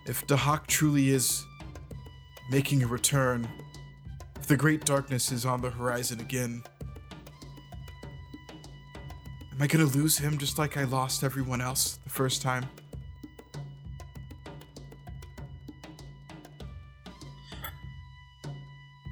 If 0.10 0.26
Dahak 0.26 0.66
truly 0.66 1.10
is 1.10 1.45
making 2.49 2.82
a 2.82 2.88
return, 2.88 3.47
if 4.38 4.47
the 4.47 4.57
great 4.57 4.84
darkness 4.84 5.32
is 5.32 5.45
on 5.45 5.62
the 5.62 5.70
horizon 5.70 6.20
again, 6.20 6.64
am 9.51 9.62
I 9.62 9.68
gonna 9.68 9.86
lose 9.86 10.18
him 10.18 10.39
just 10.39 10.57
like 10.57 10.78
I 10.78 10.86
lost 10.86 11.24
everyone 11.24 11.62
else 11.62 11.99
the 12.03 12.10
first 12.10 12.41
time? 12.41 12.66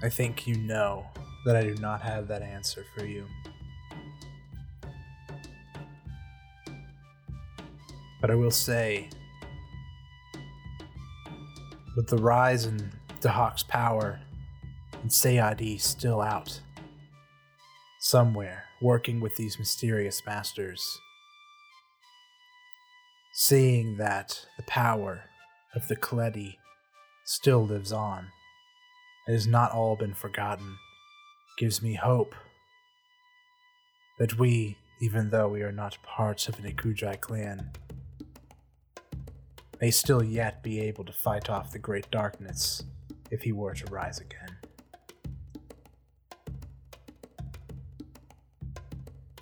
I 0.02 0.10
think 0.10 0.48
you 0.48 0.56
know 0.56 1.06
that 1.46 1.56
I 1.56 1.62
do 1.62 1.76
not 1.76 2.02
have 2.02 2.28
that 2.30 2.42
answer 2.42 2.84
for 2.98 3.06
you. 3.06 3.28
But 8.20 8.32
I 8.32 8.36
will 8.36 8.50
say, 8.50 9.12
with 11.98 12.08
the 12.08 12.18
rise 12.18 12.68
in 12.68 12.92
Dahak's 13.22 13.64
power 13.64 14.20
and 15.02 15.10
Sayadi 15.10 15.82
still 15.82 16.22
out, 16.22 16.62
somewhere 18.00 18.66
working 18.84 19.20
with 19.20 19.36
these 19.36 19.58
mysterious 19.58 20.22
masters, 20.24 21.00
seeing 23.34 23.98
that 23.98 24.46
the 24.58 24.64
power 24.68 25.24
of 25.76 25.88
the 25.88 25.96
Kaledi 25.96 26.58
still 27.26 27.66
lives 27.66 27.92
on 27.92 28.28
it 29.28 29.32
has 29.32 29.48
not 29.48 29.72
all 29.72 29.96
been 29.96 30.14
forgotten, 30.14 30.78
gives 31.58 31.82
me 31.82 31.96
hope 31.96 32.36
that 34.20 34.38
we 34.38 34.78
even 35.02 35.32
though 35.32 35.50
we 35.50 35.64
are 35.64 35.72
not 35.72 35.98
part 36.04 36.48
of 36.48 36.60
an 36.60 36.72
Akujai 36.72 37.20
clan, 37.20 37.72
may 39.80 39.92
still 39.92 40.24
yet 40.24 40.64
be 40.64 40.80
able 40.80 41.06
to 41.06 41.14
fight 41.14 41.50
off 41.50 41.72
the 41.72 41.80
great 41.80 42.10
darkness 42.12 42.84
if 43.32 43.42
he 43.42 43.52
were 43.52 43.74
to 43.74 43.86
rise 43.92 44.20
again. 44.20 44.58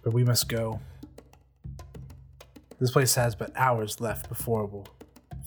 But 0.03 0.13
we 0.13 0.23
must 0.23 0.49
go. 0.49 0.79
This 2.79 2.91
place 2.91 3.15
has 3.15 3.35
but 3.35 3.51
hours 3.55 4.01
left 4.01 4.29
before 4.29 4.65
it 4.65 4.71
will 4.71 4.87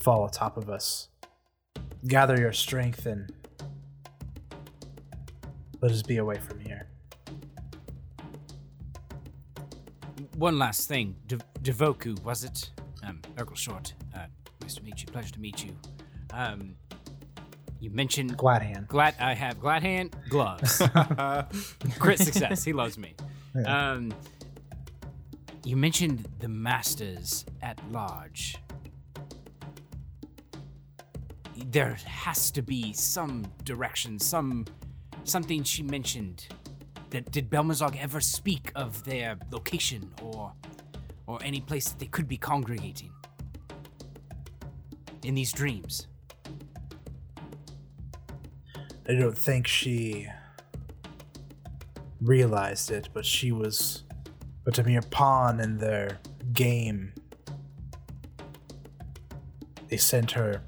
fall 0.01 0.25
atop 0.25 0.57
of 0.57 0.69
us. 0.69 1.09
Gather 2.07 2.39
your 2.39 2.53
strength 2.53 3.05
and 3.05 3.31
let 5.81 5.91
us 5.91 6.01
be 6.01 6.17
away 6.17 6.39
from 6.39 6.59
here. 6.59 6.87
One 10.35 10.57
last 10.57 10.87
thing. 10.87 11.15
De- 11.27 11.37
Devoku, 11.61 12.21
was 12.23 12.43
it? 12.43 12.71
Um, 13.03 13.21
Urkel 13.35 13.55
Short. 13.57 13.93
Uh, 14.15 14.25
nice 14.69 14.75
to 14.75 14.83
meet 14.83 15.01
you. 15.01 15.07
Pleasure 15.07 15.33
to 15.33 15.39
meet 15.39 15.65
you. 15.65 15.75
Um, 16.31 16.75
you 17.79 17.89
mentioned 17.89 18.37
Glad 18.37 18.61
hand. 18.61 18.87
glad. 18.87 19.15
I 19.19 19.33
have 19.33 19.59
glad 19.59 19.81
hand 19.81 20.15
gloves. 20.29 20.77
Crit 21.99 22.19
success. 22.19 22.63
He 22.63 22.73
loves 22.73 22.97
me. 22.97 23.15
Um, 23.65 24.13
you 25.63 25.75
mentioned 25.75 26.27
the 26.37 26.49
masters 26.49 27.45
at 27.63 27.79
large. 27.91 28.57
There 31.65 31.97
has 32.05 32.51
to 32.51 32.61
be 32.61 32.93
some 32.93 33.45
direction, 33.63 34.19
some 34.19 34.65
something 35.23 35.63
she 35.63 35.81
mentioned. 35.83 36.47
That 37.09 37.31
did 37.31 37.49
Belmazog 37.49 37.97
ever 37.99 38.21
speak 38.21 38.71
of 38.75 39.03
their 39.03 39.35
location 39.51 40.13
or 40.21 40.53
or 41.25 41.39
any 41.43 41.59
place 41.59 41.89
that 41.89 41.97
they 41.97 42.05
could 42.05 42.27
be 42.27 42.37
congregating 42.37 43.11
in 45.23 45.35
these 45.35 45.51
dreams? 45.51 46.07
I 49.07 49.13
don't 49.15 49.37
think 49.37 49.65
she 49.67 50.27
realized 52.21 52.91
it, 52.91 53.09
but 53.13 53.25
she 53.25 53.51
was 53.51 54.03
but 54.65 54.77
a 54.77 54.83
mere 54.83 55.01
pawn 55.01 55.59
in 55.59 55.77
their 55.77 56.19
game. 56.53 57.13
They 59.87 59.97
sent 59.97 60.31
her 60.31 60.61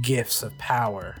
gifts 0.00 0.42
of 0.42 0.56
power. 0.58 1.16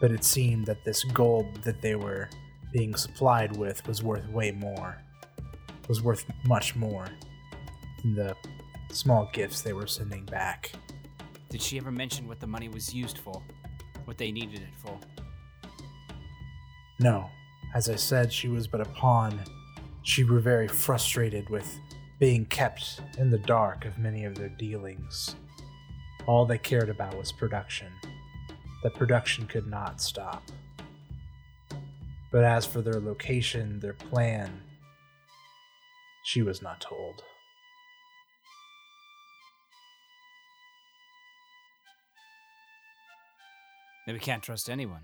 But 0.00 0.12
it 0.12 0.22
seemed 0.22 0.66
that 0.66 0.84
this 0.84 1.02
gold 1.04 1.62
that 1.64 1.80
they 1.80 1.94
were 1.94 2.28
being 2.72 2.94
supplied 2.94 3.56
with 3.56 3.86
was 3.88 4.02
worth 4.02 4.28
way 4.28 4.52
more. 4.52 4.96
Was 5.88 6.02
worth 6.02 6.24
much 6.46 6.76
more 6.76 7.06
than 8.02 8.14
the 8.14 8.36
small 8.94 9.28
gifts 9.32 9.60
they 9.60 9.72
were 9.72 9.86
sending 9.86 10.24
back. 10.24 10.72
Did 11.48 11.60
she 11.60 11.78
ever 11.78 11.90
mention 11.90 12.26
what 12.26 12.40
the 12.40 12.46
money 12.46 12.68
was 12.68 12.94
used 12.94 13.18
for? 13.18 13.42
What 14.04 14.18
they 14.18 14.32
needed 14.32 14.60
it 14.60 14.74
for? 14.76 14.98
No, 17.00 17.28
as 17.74 17.88
I 17.88 17.96
said, 17.96 18.32
she 18.32 18.48
was 18.48 18.66
but 18.66 18.80
a 18.80 18.84
pawn. 18.86 19.40
She 20.02 20.22
grew 20.22 20.40
very 20.40 20.68
frustrated 20.68 21.48
with 21.50 21.78
being 22.18 22.46
kept 22.46 23.00
in 23.18 23.30
the 23.30 23.38
dark 23.38 23.84
of 23.84 23.98
many 23.98 24.24
of 24.24 24.34
their 24.36 24.48
dealings. 24.50 25.34
All 26.26 26.46
they 26.46 26.58
cared 26.58 26.88
about 26.88 27.16
was 27.16 27.32
production. 27.32 27.88
The 28.82 28.90
production 28.90 29.46
could 29.46 29.66
not 29.66 30.00
stop. 30.00 30.42
But 32.30 32.44
as 32.44 32.66
for 32.66 32.80
their 32.80 33.00
location, 33.00 33.80
their 33.80 33.92
plan, 33.94 34.62
she 36.24 36.42
was 36.42 36.62
not 36.62 36.80
told. 36.80 37.22
Then 44.06 44.14
we 44.14 44.20
can't 44.20 44.42
trust 44.42 44.68
anyone. 44.68 45.02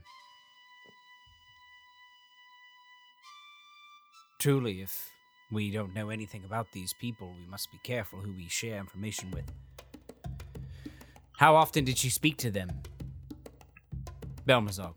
Truly, 4.39 4.81
if 4.81 5.11
we 5.51 5.71
don't 5.71 5.95
know 5.95 6.11
anything 6.11 6.45
about 6.45 6.73
these 6.73 6.93
people, 7.01 7.33
we 7.39 7.47
must 7.51 7.71
be 7.71 7.79
careful 7.83 8.21
who 8.21 8.33
we 8.33 8.49
share 8.49 8.79
information 8.79 9.31
with. 9.31 9.51
How 11.39 11.57
often 11.57 11.85
did 11.85 11.99
she 11.99 12.11
speak 12.11 12.37
to 12.39 12.51
them? 12.51 12.71
Belmazog. 14.47 14.95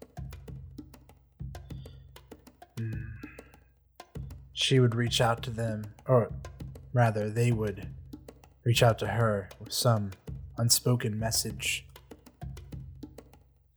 She 4.52 4.80
would 4.80 4.96
reach 4.96 5.20
out 5.20 5.44
to 5.44 5.50
them, 5.50 5.94
or 6.08 6.32
rather, 6.94 7.30
they 7.30 7.52
would 7.52 7.90
reach 8.64 8.82
out 8.82 8.98
to 9.00 9.08
her 9.08 9.50
with 9.60 9.74
some 9.74 10.12
unspoken 10.58 11.20
message. 11.20 11.86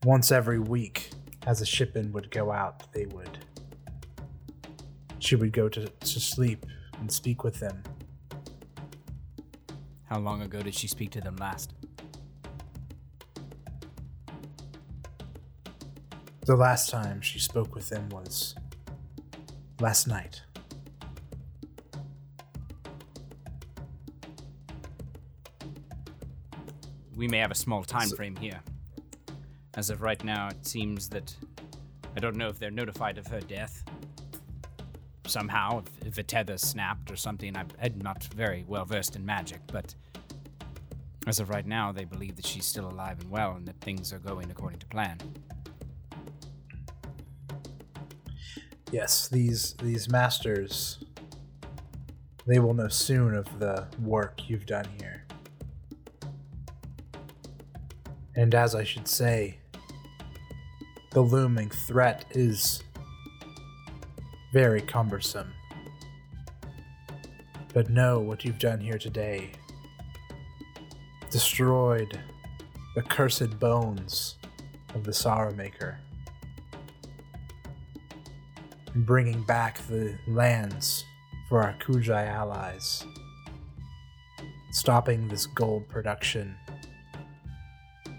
Once 0.07 0.31
every 0.31 0.61
week, 0.61 1.11
as 1.49 1.61
a 1.61 1.67
shipment 1.67 2.15
would 2.15 2.31
go 2.31 2.53
out, 2.53 2.93
they 2.93 3.07
would. 3.07 3.39
She 5.19 5.35
would 5.35 5.53
go 5.53 5.69
to, 5.69 5.89
to 5.89 6.21
sleep 6.21 6.65
and 7.01 7.11
speak 7.11 7.43
with 7.43 7.59
them. 7.59 7.83
How 10.05 10.21
long 10.21 10.43
ago 10.43 10.63
did 10.63 10.77
she 10.77 10.87
speak 10.87 11.11
to 11.11 11.21
them 11.21 11.35
last? 11.41 11.73
The 16.43 16.55
last 16.55 16.89
time 16.89 17.21
she 17.21 17.41
spoke 17.41 17.75
with 17.75 17.89
them 17.89 18.09
was 18.11 18.55
last 19.81 20.07
night. 20.07 20.41
we 27.17 27.27
may 27.27 27.39
have 27.39 27.51
a 27.51 27.55
small 27.57 27.83
time 27.83 28.11
frame 28.11 28.37
here. 28.37 28.61
As 29.77 29.91
of 29.91 30.01
right 30.01 30.23
now, 30.25 30.49
it 30.49 30.67
seems 30.67 31.09
that 31.11 31.37
I 32.17 32.21
don't 32.21 32.37
know 32.37 32.49
if 32.49 32.59
they're 32.59 32.71
notified 32.71 33.19
of 33.19 33.27
her 33.27 33.41
death. 33.41 33.85
Somehow, 35.27 35.81
if, 35.81 36.07
if 36.07 36.19
a 36.19 36.23
tether 36.23 36.57
snapped 36.57 37.11
or 37.11 37.17
something, 37.17 37.55
I'm 37.57 37.69
I'm 37.83 38.01
not 38.01 38.25
very 38.35 38.65
well 38.67 38.87
versed 38.87 39.17
in 39.17 39.27
magic, 39.27 39.61
but 39.67 39.95
as 41.27 41.41
of 41.41 41.51
right 41.51 41.67
now, 41.67 41.93
they 41.93 42.05
believe 42.05 42.37
that 42.37 42.47
she's 42.47 42.65
still 42.65 42.89
alive 42.89 43.21
and 43.21 43.31
well 43.31 43.53
and 43.53 43.67
that 43.67 43.79
things 43.81 44.13
are 44.13 44.19
going 44.19 44.51
according 44.51 44.79
to 44.79 44.87
plan. 44.87 45.19
Yes, 48.91 49.29
these 49.29 49.75
these 49.83 50.09
masters 50.09 51.05
they 52.47 52.61
will 52.61 52.75
know 52.75 52.89
soon 52.89 53.35
of 53.35 53.59
the 53.59 53.89
work 54.01 54.49
you've 54.49 54.67
done 54.67 54.87
here. 55.01 55.25
And 58.37 58.55
as 58.55 58.75
I 58.75 58.85
should 58.85 59.09
say, 59.09 59.59
the 61.17 61.23
looming 61.23 61.71
threat 61.71 62.27
is 62.33 62.83
very 64.53 64.83
cumbersome. 64.83 65.51
But 67.73 67.89
know 67.89 68.21
what 68.21 68.45
you've 68.45 68.59
done 68.59 68.81
here 68.81 68.99
today. 68.99 69.53
Destroyed 71.31 72.21
the 72.95 73.01
cursed 73.01 73.59
bones 73.59 74.37
of 74.95 75.05
the 75.05 75.13
Sorrow 75.15 75.55
Maker 75.55 75.99
bringing 78.95 79.43
back 79.45 79.79
the 79.89 80.19
lands 80.29 81.03
for 81.49 81.63
our 81.63 81.75
Kujai 81.79 82.29
allies, 82.29 83.07
stopping 84.71 85.29
this 85.29 85.47
gold 85.47 85.89
production. 85.89 86.55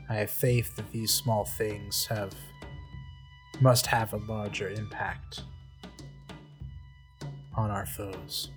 I 0.10 0.16
have 0.16 0.32
faith 0.32 0.76
that 0.78 0.92
these 0.92 1.14
small 1.14 1.46
things 1.46 2.08
have 2.08 2.34
must 3.60 3.88
have 3.88 4.14
a 4.14 4.18
larger 4.18 4.70
impact 4.70 5.44
on 7.56 7.72
our 7.72 7.86
foes. 7.86 8.50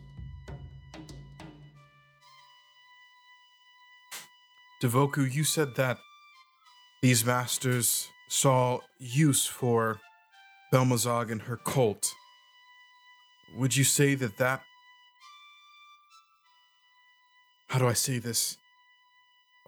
Devoku, 4.82 5.32
you 5.32 5.44
said 5.44 5.74
that 5.76 5.98
these 7.02 7.24
masters 7.24 8.08
saw 8.28 8.78
use 8.98 9.46
for 9.46 10.00
Belmazog 10.72 11.30
and 11.30 11.42
her 11.42 11.56
cult. 11.56 12.14
Would 13.56 13.76
you 13.76 13.84
say 13.84 14.14
that 14.14 14.36
that. 14.38 14.62
How 17.68 17.78
do 17.78 17.86
I 17.86 17.92
say 17.92 18.18
this? 18.18 18.56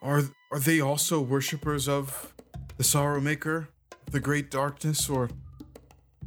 Are, 0.01 0.23
are 0.51 0.59
they 0.59 0.81
also 0.81 1.21
worshippers 1.21 1.89
of 1.89 2.35
the 2.77 2.85
Sorrow 2.85 3.21
Maker, 3.21 3.69
the 4.13 4.21
Great 4.21 4.51
Darkness, 4.51 5.09
or 5.09 5.31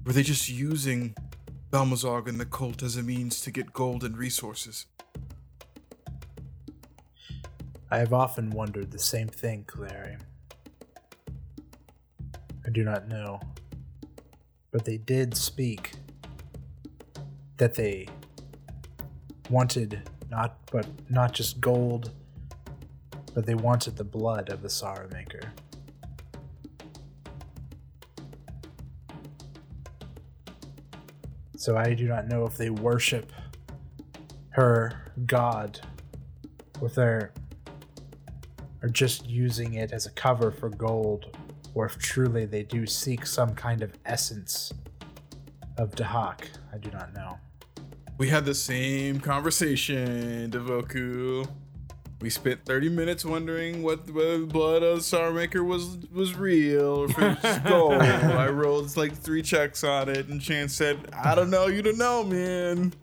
were 0.04 0.12
they 0.12 0.24
just 0.24 0.50
using 0.50 1.16
Belmazog 1.70 2.28
and 2.28 2.40
the 2.40 2.46
cult 2.46 2.82
as 2.82 2.98
a 2.98 3.04
means 3.04 3.40
to 3.42 3.52
get 3.52 3.74
gold 3.74 4.04
and 4.04 4.18
resources? 4.18 4.88
I 7.92 8.00
have 8.00 8.12
often 8.12 8.50
wondered 8.50 8.90
the 8.90 9.00
same 9.00 9.28
thing, 9.28 9.66
Clary. 9.68 10.18
I 12.66 12.70
do 12.72 12.84
not 12.84 13.08
know. 13.08 13.40
But 14.72 14.86
they 14.86 14.98
did 14.98 15.38
speak 15.38 15.92
that 17.58 17.76
they 17.76 18.08
wanted 19.52 20.10
not 20.32 20.58
but 20.72 20.88
not 21.10 21.34
just 21.34 21.62
gold, 21.62 22.12
but 23.36 23.46
they 23.46 23.54
wanted 23.54 23.96
the 23.96 24.04
blood 24.04 24.50
of 24.50 24.64
the 24.64 24.70
Sorrow 24.72 25.08
Maker. 25.14 25.54
So 31.66 31.76
I 31.78 31.96
do 31.96 32.08
not 32.08 32.28
know 32.28 32.46
if 32.46 32.58
they 32.58 32.70
worship 32.70 33.32
her 34.50 35.12
god 35.26 35.82
or 36.80 36.90
if 36.90 36.94
they're 36.94 37.34
are 38.84 38.90
just 38.90 39.28
using 39.28 39.74
it 39.74 39.92
as 39.92 40.06
a 40.06 40.12
cover 40.12 40.52
for 40.52 40.70
gold, 40.70 41.36
or 41.74 41.88
if 41.88 41.98
truly 41.98 42.46
they 42.46 42.62
do 42.62 42.86
seek 42.86 43.26
some 43.26 43.56
kind 43.56 43.82
of 43.82 43.94
essence 44.06 44.74
of 45.80 45.90
Dahak. 45.96 46.50
I 46.72 46.78
do 46.78 46.92
not 46.92 47.16
know. 47.16 47.40
We 48.20 48.30
had 48.30 48.46
the 48.46 48.54
same 48.54 49.20
conversation, 49.20 50.52
Devoku. 50.52 51.48
We 52.26 52.32
spent 52.32 52.66
30 52.66 52.90
minutes 52.90 53.24
wondering 53.24 53.84
what 53.84 54.10
whether 54.10 54.40
the 54.40 54.48
blood 54.48 54.82
of 54.82 54.98
the 54.98 55.04
Star 55.04 55.30
Maker 55.32 55.64
was 55.64 55.96
was 56.12 56.34
real 56.34 57.02
or 57.02 57.06
if 57.06 57.16
it 57.20 57.22
was 57.22 57.38
just 57.40 57.64
gold. 57.66 57.94
I 58.02 58.48
rolled 58.48 58.98
like 58.98 59.16
three 59.16 59.44
checks 59.44 59.84
on 59.84 60.10
it, 60.10 60.28
and 60.28 60.42
Chance 60.42 60.74
said, 60.74 61.08
"I 61.14 61.36
don't 61.36 61.52
know. 61.52 61.68
You 61.68 61.84
don't 61.84 62.00
know, 62.00 62.24
man." 62.24 62.94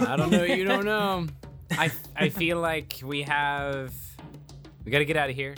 I 0.00 0.16
don't 0.16 0.30
know. 0.30 0.44
You 0.44 0.64
don't 0.64 0.86
know. 0.86 1.26
I 1.72 1.92
I 2.16 2.30
feel 2.30 2.58
like 2.58 3.00
we 3.04 3.20
have. 3.20 3.92
We 4.82 4.90
got 4.90 5.00
to 5.00 5.04
get 5.04 5.18
out 5.18 5.28
of 5.28 5.36
here. 5.36 5.54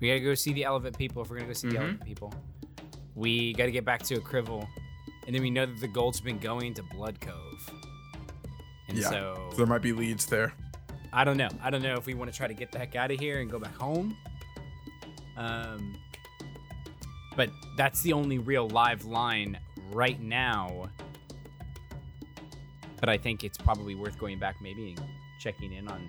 We 0.00 0.08
got 0.08 0.14
to 0.14 0.20
go 0.20 0.34
see 0.34 0.52
the 0.52 0.64
elephant 0.64 0.98
people 0.98 1.22
if 1.22 1.30
we're 1.30 1.36
gonna 1.36 1.46
go 1.46 1.52
see 1.52 1.68
the 1.68 1.74
mm-hmm. 1.74 1.82
elephant 1.84 2.04
people. 2.04 2.34
We 3.14 3.52
got 3.52 3.66
to 3.66 3.70
get 3.70 3.84
back 3.84 4.02
to 4.06 4.16
Akrivel, 4.16 4.66
and 5.24 5.36
then 5.36 5.40
we 5.40 5.50
know 5.50 5.66
that 5.66 5.78
the 5.78 5.86
gold's 5.86 6.20
been 6.20 6.40
going 6.40 6.74
to 6.74 6.82
Blood 6.82 7.20
Cove. 7.20 7.70
And 8.88 8.98
Yeah. 8.98 9.08
so 9.08 9.50
There 9.56 9.66
might 9.66 9.82
be 9.82 9.92
leads 9.92 10.26
there. 10.26 10.52
I 11.12 11.24
don't 11.24 11.36
know. 11.36 11.48
I 11.62 11.70
don't 11.70 11.82
know 11.82 11.94
if 11.96 12.06
we 12.06 12.14
want 12.14 12.30
to 12.30 12.36
try 12.36 12.46
to 12.46 12.54
get 12.54 12.70
the 12.72 12.78
heck 12.78 12.94
out 12.96 13.10
of 13.10 13.18
here 13.18 13.40
and 13.40 13.50
go 13.50 13.58
back 13.58 13.74
home. 13.74 14.16
Um, 15.36 15.96
but 17.36 17.50
that's 17.76 18.02
the 18.02 18.12
only 18.12 18.38
real 18.38 18.68
live 18.68 19.04
line 19.04 19.58
right 19.92 20.20
now. 20.20 20.88
But 23.00 23.08
I 23.08 23.16
think 23.16 23.44
it's 23.44 23.56
probably 23.58 23.94
worth 23.94 24.18
going 24.18 24.38
back 24.38 24.56
maybe 24.60 24.90
and 24.96 25.02
checking 25.40 25.72
in 25.72 25.88
on 25.88 26.06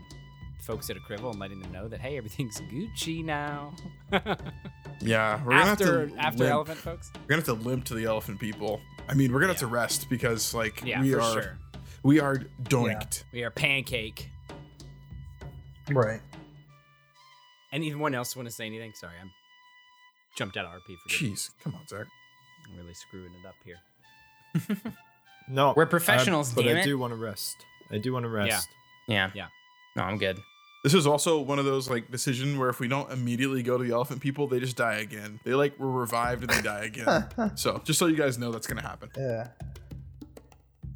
folks 0.60 0.90
at 0.90 0.98
Akrivel 0.98 1.32
and 1.32 1.40
letting 1.40 1.60
them 1.62 1.72
know 1.72 1.88
that 1.88 2.00
hey, 2.02 2.18
everything's 2.18 2.60
Gucci 2.62 3.24
now. 3.24 3.74
Yeah, 5.04 5.44
we're 5.44 5.54
gonna 5.54 5.72
after 5.72 6.00
have 6.02 6.10
to 6.12 6.20
after 6.20 6.38
limp. 6.44 6.52
elephant 6.52 6.78
folks. 6.78 7.12
We're 7.16 7.28
gonna 7.30 7.38
have 7.38 7.46
to 7.46 7.54
limp 7.68 7.86
to 7.86 7.96
the 7.96 8.06
elephant 8.06 8.40
people. 8.40 8.80
I 9.10 9.16
mean, 9.16 9.34
we're 9.34 9.40
gonna 9.40 9.54
have 9.54 9.60
to 9.62 9.66
rest 9.66 10.12
because 10.12 10.54
like 10.54 10.84
Yeah, 10.86 11.02
we 11.02 11.16
are 11.16 11.34
sure. 11.42 11.58
we 12.04 12.20
are 12.20 12.36
doinked. 12.62 13.24
We 13.34 13.44
are 13.44 13.50
pancake. 13.50 14.30
Right. 15.96 16.22
Anyone 17.72 18.14
else 18.16 18.36
want 18.36 18.48
to 18.48 18.54
say 18.54 18.66
anything? 18.66 18.94
Sorry, 18.94 19.14
I'm 19.22 19.32
jumped 20.36 20.58
out 20.58 20.66
of 20.66 20.72
RP 20.72 20.98
for 20.98 21.10
good. 21.10 21.32
Jeez, 21.32 21.50
come 21.64 21.76
on, 21.76 21.88
Zach. 21.88 22.08
I'm 22.70 22.78
really 22.78 22.94
screwing 22.94 23.32
it 23.42 23.48
up 23.48 23.56
here. 23.66 24.94
No, 25.50 25.74
We're 25.76 25.86
professionals, 25.88 26.54
but 26.54 26.64
damn 26.64 26.78
I 26.78 26.80
it. 26.80 26.84
do 26.86 26.98
want 26.98 27.12
to 27.12 27.18
rest. 27.18 27.58
I 27.92 27.98
do 27.98 28.14
want 28.14 28.24
to 28.24 28.30
rest. 28.30 28.70
Yeah. 29.08 29.32
Yeah. 29.34 29.48
No, 29.98 30.04
I'm 30.04 30.18
good. 30.18 30.38
This 30.84 30.94
is 30.94 31.06
also 31.06 31.42
one 31.42 31.60
of 31.60 31.66
those 31.66 31.90
like 31.90 32.10
decision 32.10 32.58
where 32.58 32.70
if 32.70 32.80
we 32.80 32.88
don't 32.88 33.12
immediately 33.12 33.62
go 33.62 33.78
to 33.78 33.84
the 33.84 33.92
elephant 33.92 34.22
people, 34.22 34.48
they 34.48 34.60
just 34.62 34.78
die 34.78 34.96
again. 35.00 35.42
They 35.44 35.54
like 35.54 35.78
were 35.78 35.92
revived 35.92 36.44
and 36.44 36.52
they 36.52 36.62
die 36.62 36.86
again. 36.86 37.26
so 37.56 37.82
just 37.84 38.00
so 38.00 38.06
you 38.06 38.16
guys 38.16 38.38
know 38.38 38.52
that's 38.52 38.66
gonna 38.68 38.82
happen. 38.82 39.10
Yeah. 39.18 39.48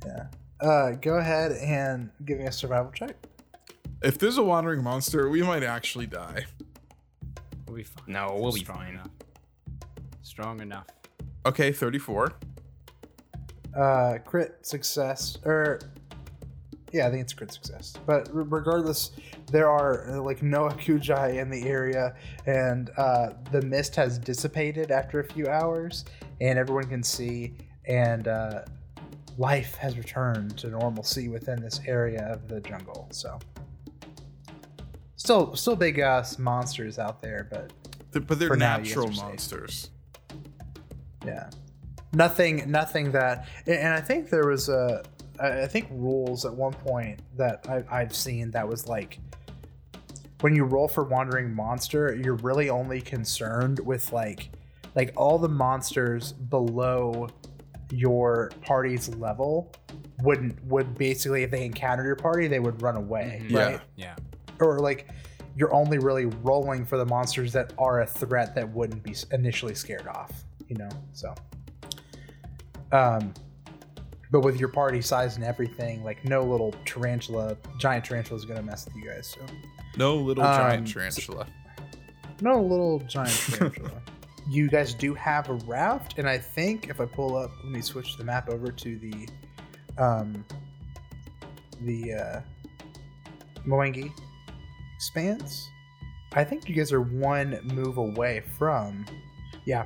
Yeah. 0.06 0.28
Uh, 0.62 0.91
go 0.91 1.16
ahead 1.18 1.52
and 1.54 2.10
give 2.24 2.38
me 2.39 2.46
a 2.46 2.52
survival 2.52 2.91
check. 2.93 3.16
If 4.06 4.20
there's 4.20 4.38
a 4.38 4.43
wandering 4.43 4.84
monster, 4.84 5.30
we 5.30 5.41
might 5.41 5.64
actually 5.64 6.06
die. 6.06 6.45
We'll 7.66 7.78
be 7.78 7.84
fine. 7.84 8.03
No, 8.06 8.38
we'll 8.39 8.51
be 8.51 8.60
Strong 8.60 8.78
fine. 8.78 8.89
enough. 8.93 9.10
Strong 10.22 10.62
enough. 10.62 10.86
Okay, 11.43 11.72
34. 11.72 12.34
Uh, 13.76 14.18
crit 14.24 14.64
success, 14.64 15.39
or 15.43 15.80
yeah, 16.91 17.08
I 17.08 17.10
think 17.10 17.24
it's 17.24 17.34
crit 17.34 17.51
success. 17.51 17.95
But 18.06 18.30
re- 18.32 18.45
regardless, 18.47 19.10
there 19.51 19.72
are 19.72 20.08
uh, 20.12 20.22
like 20.22 20.43
no 20.43 20.70
Akujai 20.70 21.41
in 21.41 21.49
the 21.49 21.68
area, 21.68 22.16
and 22.45 22.91
uh, 22.97 23.32
the 23.51 23.64
mist 23.64 23.95
has 23.95 24.20
dissipated 24.20 24.91
after 24.91 25.20
a 25.20 25.24
few 25.26 25.47
hours, 25.47 26.06
and 26.41 26.60
everyone 26.60 26.86
can 26.86 27.01
see, 27.01 27.56
and 27.86 28.28
uh, 28.28 28.62
life 29.39 29.78
has 29.78 29.97
returned 29.97 30.56
to 30.60 30.68
normalcy 30.68 31.28
within 31.28 31.60
this 31.60 31.82
area 31.88 32.22
of 32.32 32.47
the 32.47 32.62
jungle. 32.62 33.08
So, 33.10 33.39
still, 35.26 35.55
still 35.55 35.76
big 35.76 35.99
ass 35.99 36.39
monsters 36.39 36.97
out 36.99 37.21
there, 37.21 37.47
but 37.51 37.71
Th- 38.13 38.26
But 38.26 38.39
they're 38.39 38.47
For 38.47 38.55
now, 38.55 38.78
you 38.78 38.84
natural 38.86 39.07
safe. 39.07 39.17
monsters. 39.17 39.89
Yeah. 41.26 41.49
Nothing, 42.13 42.71
nothing 42.71 43.11
that, 43.11 43.47
and- 43.65 43.76
and 43.76 43.93
I 43.93 43.99
think 43.99 44.30
there 44.30 44.47
was 44.47 44.69
a 44.69 45.03
I 45.38 45.67
think 45.67 45.88
rules 45.91 46.45
at 46.45 46.53
one 46.53 46.71
point 46.71 47.19
that 47.36 47.65
I, 47.67 47.84
I've 47.91 48.15
seen 48.15 48.51
that 48.51 48.65
was 48.69 48.88
like, 48.88 49.19
when 50.39 50.55
you 50.55 50.63
roll 50.63 50.88
for 50.88 51.03
wandering 51.03 51.53
monster, 51.53 52.15
you're 52.15 52.36
really 52.36 52.69
only 52.69 53.01
concerned 53.01 53.80
with 53.80 54.13
like, 54.13 54.49
like 54.95 55.11
all 55.17 55.38
the 55.38 55.49
monsters 55.49 56.32
below 56.32 57.28
your 57.91 58.49
party's 58.61 59.09
level 59.15 59.73
wouldn't 60.21 60.63
would 60.63 60.95
basically 60.97 61.43
if 61.43 61.51
they 61.51 61.65
encountered 61.65 62.05
your 62.05 62.15
party 62.15 62.47
they 62.47 62.59
would 62.59 62.82
run 62.82 62.95
away 62.95 63.41
Mhm. 63.43 63.55
right 63.57 63.82
Yeah. 63.97 64.15
Yeah. 64.15 64.15
Or 64.60 64.80
like 64.80 65.08
you're 65.56 65.74
only 65.74 65.97
really 65.97 66.26
rolling 66.43 66.86
for 66.86 66.97
the 66.97 67.06
monsters 67.06 67.53
that 67.53 67.74
are 67.78 68.01
a 68.01 68.06
threat 68.06 68.53
that 68.56 68.70
wouldn't 68.74 69.03
be 69.03 69.16
initially 69.32 69.74
scared 69.76 70.08
off 70.08 70.43
you 70.68 70.76
know 70.76 70.89
so. 71.14 71.34
Um 72.91 73.34
but 74.32 74.41
with 74.41 74.60
your 74.60 74.70
party 74.70 75.01
size 75.01 75.36
and 75.38 75.45
everything 75.45 76.03
like 76.03 76.26
no 76.26 76.43
little 76.43 76.74
tarantula 76.86 77.56
giant 77.80 78.03
tarantula 78.06 78.38
is 78.38 78.45
gonna 78.45 78.62
mess 78.64 78.86
with 78.86 78.95
you 78.95 79.10
guys 79.10 79.28
so. 79.28 79.45
No 79.97 80.16
little 80.16 80.43
Um, 80.43 80.56
giant 80.58 80.88
tarantula. 80.91 81.47
no 82.41 82.62
little 82.62 82.99
giant 82.99 83.32
tarantula. 83.51 83.91
You 84.47 84.70
guys 84.70 84.93
do 84.93 85.16
have 85.16 85.49
a 85.49 85.53
raft 85.66 86.20
and 86.20 86.30
i 86.30 86.38
think 86.38 86.88
if 86.89 87.01
i 87.01 87.06
pull 87.06 87.36
up 87.36 87.49
let 87.64 87.72
me 87.72 87.82
switch 87.82 88.16
the 88.18 88.24
map 88.24 88.47
over 88.47 88.72
to 88.72 88.99
the 88.99 89.28
um 89.97 90.45
the 91.82 92.14
uh 92.14 92.41
Mwangi 93.66 94.12
expanse? 94.96 95.70
I 96.34 96.43
think 96.43 96.68
you 96.68 96.76
guys 96.76 96.91
are 96.91 97.02
one 97.02 97.60
move 97.74 97.98
away 97.98 98.43
from 98.58 99.06
yeah. 99.66 99.86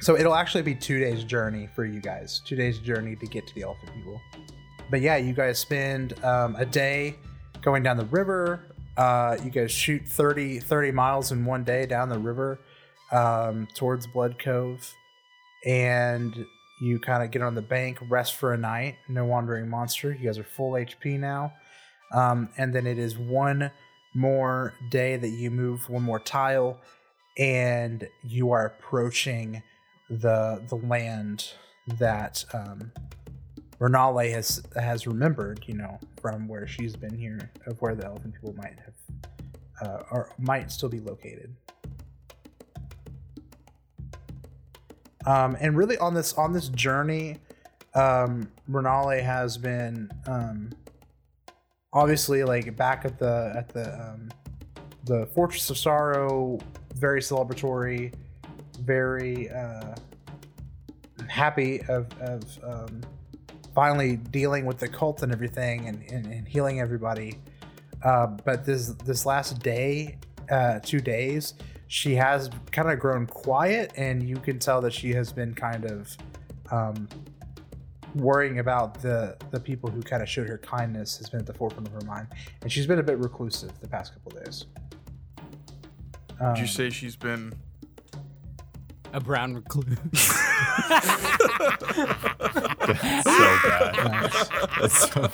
So 0.00 0.16
it'll 0.16 0.34
actually 0.34 0.62
be 0.62 0.74
two 0.74 0.98
days 1.00 1.24
journey 1.24 1.68
for 1.74 1.84
you 1.84 2.00
guys. 2.00 2.40
Two 2.44 2.56
days 2.56 2.78
journey 2.78 3.16
to 3.16 3.26
get 3.26 3.46
to 3.46 3.54
the 3.54 3.62
elephant 3.62 3.92
people. 3.94 4.20
But 4.90 5.00
yeah 5.00 5.16
you 5.16 5.32
guys 5.32 5.58
spend 5.58 6.22
um, 6.24 6.56
a 6.56 6.66
day 6.66 7.16
going 7.62 7.82
down 7.82 7.96
the 7.96 8.04
river. 8.06 8.74
Uh, 8.96 9.36
you 9.42 9.50
guys 9.50 9.72
shoot 9.72 10.02
30 10.06 10.60
30 10.60 10.92
miles 10.92 11.32
in 11.32 11.44
one 11.44 11.64
day 11.64 11.86
down 11.86 12.08
the 12.08 12.18
river 12.18 12.60
um, 13.10 13.66
towards 13.74 14.06
blood 14.06 14.38
cove. 14.38 14.92
And 15.64 16.44
you 16.82 16.98
kind 16.98 17.22
of 17.22 17.30
get 17.30 17.40
on 17.40 17.54
the 17.54 17.62
bank 17.62 17.98
rest 18.10 18.34
for 18.34 18.52
a 18.52 18.58
night. 18.58 18.96
No 19.08 19.24
wandering 19.24 19.68
monster. 19.68 20.12
You 20.12 20.26
guys 20.26 20.38
are 20.38 20.44
full 20.44 20.72
hp 20.72 21.18
now. 21.18 21.54
Um, 22.12 22.50
and 22.58 22.74
then 22.74 22.86
it 22.86 22.98
is 22.98 23.16
one 23.16 23.70
more 24.14 24.72
day 24.90 25.16
that 25.16 25.30
you 25.30 25.50
move 25.50 25.88
one 25.88 26.02
more 26.02 26.20
tile 26.20 26.80
and 27.36 28.08
you 28.22 28.52
are 28.52 28.66
approaching 28.66 29.62
the 30.08 30.62
the 30.68 30.76
land 30.76 31.52
that 31.98 32.44
um, 32.52 32.92
Renali 33.80 34.32
has 34.32 34.62
has 34.76 35.06
remembered, 35.06 35.64
you 35.66 35.74
know, 35.74 35.98
from 36.20 36.48
where 36.48 36.66
she's 36.66 36.96
been 36.96 37.16
here, 37.16 37.50
of 37.66 37.80
where 37.82 37.94
the 37.94 38.06
elephant 38.06 38.34
people 38.34 38.54
might 38.54 38.78
have 38.78 38.94
uh, 39.82 40.02
or 40.10 40.30
might 40.38 40.70
still 40.70 40.88
be 40.88 41.00
located. 41.00 41.54
Um, 45.26 45.56
and 45.60 45.76
really 45.76 45.98
on 45.98 46.14
this 46.14 46.34
on 46.34 46.52
this 46.52 46.68
journey, 46.68 47.38
um, 47.94 48.48
Renali 48.70 49.22
has 49.22 49.56
been 49.56 50.10
um, 50.26 50.70
obviously 51.94 52.44
like 52.44 52.76
back 52.76 53.04
at 53.04 53.18
the 53.18 53.52
at 53.56 53.68
the 53.68 53.94
um, 53.94 54.28
the 55.04 55.26
Fortress 55.26 55.70
of 55.70 55.78
Sorrow, 55.78 56.58
very 56.94 57.20
celebratory, 57.20 58.12
very 58.80 59.50
uh, 59.50 59.94
happy 61.28 61.80
of 61.88 62.06
of 62.20 62.42
um, 62.64 63.00
finally 63.74 64.16
dealing 64.16 64.66
with 64.66 64.78
the 64.78 64.88
cult 64.88 65.22
and 65.22 65.32
everything 65.32 65.88
and, 65.88 66.02
and, 66.10 66.26
and 66.26 66.46
healing 66.46 66.80
everybody. 66.80 67.38
Uh, 68.02 68.26
but 68.26 68.64
this 68.64 68.88
this 69.04 69.24
last 69.24 69.60
day, 69.60 70.18
uh, 70.50 70.78
two 70.80 71.00
days, 71.00 71.54
she 71.86 72.14
has 72.14 72.50
kind 72.70 72.90
of 72.90 72.98
grown 72.98 73.26
quiet, 73.26 73.92
and 73.96 74.22
you 74.28 74.36
can 74.36 74.58
tell 74.58 74.80
that 74.80 74.92
she 74.92 75.12
has 75.12 75.32
been 75.32 75.54
kind 75.54 75.84
of 75.84 76.16
um, 76.70 77.08
worrying 78.14 78.58
about 78.60 79.00
the 79.02 79.36
the 79.50 79.60
people 79.60 79.90
who 79.90 80.00
kind 80.02 80.22
of 80.22 80.28
showed 80.28 80.48
her 80.48 80.58
kindness 80.58 81.16
has 81.18 81.28
been 81.30 81.40
at 81.40 81.46
the 81.46 81.54
forefront 81.54 81.86
of 81.88 81.92
her 81.94 82.00
mind, 82.06 82.28
and 82.62 82.70
she's 82.70 82.86
been 82.86 82.98
a 82.98 83.02
bit 83.02 83.18
reclusive 83.18 83.70
the 83.80 83.88
past 83.88 84.12
couple 84.14 84.32
days. 84.42 84.66
Did 86.28 86.40
Um, 86.40 86.56
you 86.56 86.66
say 86.66 86.90
she's 86.90 87.16
been? 87.16 87.52
A 89.14 89.20
brown 89.20 89.54
recluse. 89.54 89.96
That's 92.84 93.24
so 93.24 93.58
bad. 93.62 94.30
That's 94.80 95.12
so 95.12 95.30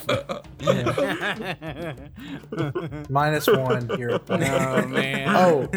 bad. 0.60 2.10
minus 3.10 3.46
one 3.46 3.88
hero 3.96 4.18
point. 4.18 4.42
oh 4.44 4.86
man. 4.86 5.34
Oh, 5.34 5.68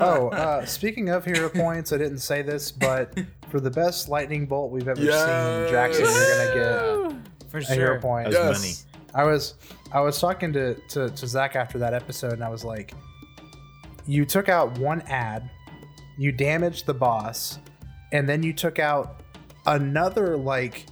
oh. 0.00 0.28
Uh, 0.28 0.64
speaking 0.64 1.10
of 1.10 1.24
hero 1.24 1.48
points, 1.50 1.92
I 1.92 1.98
didn't 1.98 2.20
say 2.20 2.42
this, 2.42 2.72
but 2.72 3.18
for 3.50 3.60
the 3.60 3.70
best 3.70 4.08
lightning 4.08 4.46
bolt 4.46 4.70
we've 4.70 4.88
ever 4.88 4.98
seen, 5.00 5.10
Jackson, 5.10 6.04
you're 6.06 6.54
gonna 6.54 7.22
For 7.48 7.60
get 7.60 7.70
a 7.70 7.74
hero 7.74 8.00
point. 8.00 8.30
That's 8.30 8.60
money. 8.60 8.72
I 9.14 9.24
was 9.24 9.54
I 9.92 10.00
was 10.00 10.18
talking 10.18 10.52
to, 10.54 10.74
to 10.74 11.10
to 11.10 11.26
Zach 11.26 11.56
after 11.56 11.78
that 11.78 11.94
episode, 11.94 12.32
and 12.32 12.42
I 12.44 12.48
was 12.48 12.64
like, 12.64 12.94
"You 14.06 14.24
took 14.24 14.48
out 14.48 14.78
one 14.78 15.02
ad, 15.02 15.50
you 16.20 16.32
damaged 16.32 16.84
the 16.84 16.92
boss, 16.92 17.58
and 18.12 18.28
then 18.28 18.42
you 18.42 18.52
took 18.52 18.78
out 18.78 19.22
another 19.64 20.36
like 20.36 20.84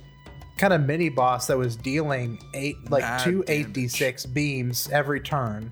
kind 0.56 0.72
of 0.72 0.80
mini 0.86 1.10
boss 1.10 1.46
that 1.48 1.58
was 1.58 1.76
dealing 1.76 2.40
eight 2.54 2.76
like 2.90 3.02
Mad 3.02 3.24
two 3.24 3.44
eight 3.46 3.74
d 3.74 3.88
six 3.88 4.24
beams 4.24 4.88
every 4.90 5.20
turn, 5.20 5.70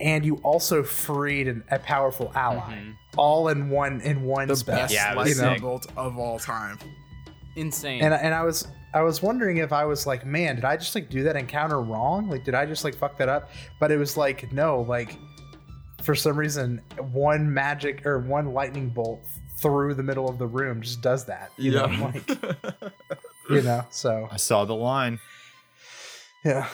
and 0.00 0.24
you 0.26 0.38
also 0.42 0.82
freed 0.82 1.46
an, 1.46 1.62
a 1.70 1.78
powerful 1.78 2.32
ally, 2.34 2.74
mm-hmm. 2.74 2.90
all 3.16 3.46
in 3.48 3.70
one 3.70 4.00
in 4.00 4.24
one 4.24 4.48
The 4.48 4.56
spell. 4.56 4.78
best 4.78 4.92
Yeah, 4.92 5.12
it 5.12 5.28
you 5.28 5.36
know? 5.36 5.42
lightning 5.42 5.62
bolt 5.62 5.86
of 5.96 6.18
all 6.18 6.40
time. 6.40 6.76
Insane. 7.54 8.02
and 8.02 8.12
and 8.12 8.34
I 8.34 8.42
was 8.42 8.66
I 8.92 9.02
was 9.02 9.22
wondering 9.22 9.58
if 9.58 9.72
I 9.72 9.84
was 9.84 10.08
like, 10.08 10.26
man, 10.26 10.56
did 10.56 10.64
I 10.64 10.76
just 10.76 10.92
like 10.92 11.08
do 11.08 11.22
that 11.22 11.36
encounter 11.36 11.80
wrong? 11.80 12.28
Like, 12.28 12.44
did 12.44 12.56
I 12.56 12.66
just 12.66 12.82
like 12.82 12.96
fuck 12.96 13.16
that 13.18 13.28
up? 13.28 13.48
But 13.78 13.92
it 13.92 13.96
was 13.96 14.16
like, 14.16 14.52
no, 14.52 14.80
like 14.80 15.16
for 16.06 16.14
some 16.14 16.38
reason, 16.38 16.80
one 17.10 17.52
magic 17.52 18.06
or 18.06 18.20
one 18.20 18.54
lightning 18.54 18.88
bolt 18.88 19.20
through 19.58 19.92
the 19.94 20.04
middle 20.04 20.28
of 20.28 20.38
the 20.38 20.46
room 20.46 20.80
just 20.80 21.02
does 21.02 21.24
that. 21.26 21.50
You 21.58 21.72
know, 21.72 21.86
like 21.86 22.28
you 23.50 23.60
know. 23.62 23.84
So 23.90 24.28
I 24.30 24.36
saw 24.36 24.64
the 24.64 24.74
line. 24.74 25.18
yeah, 26.44 26.68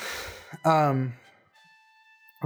um, 0.67 1.15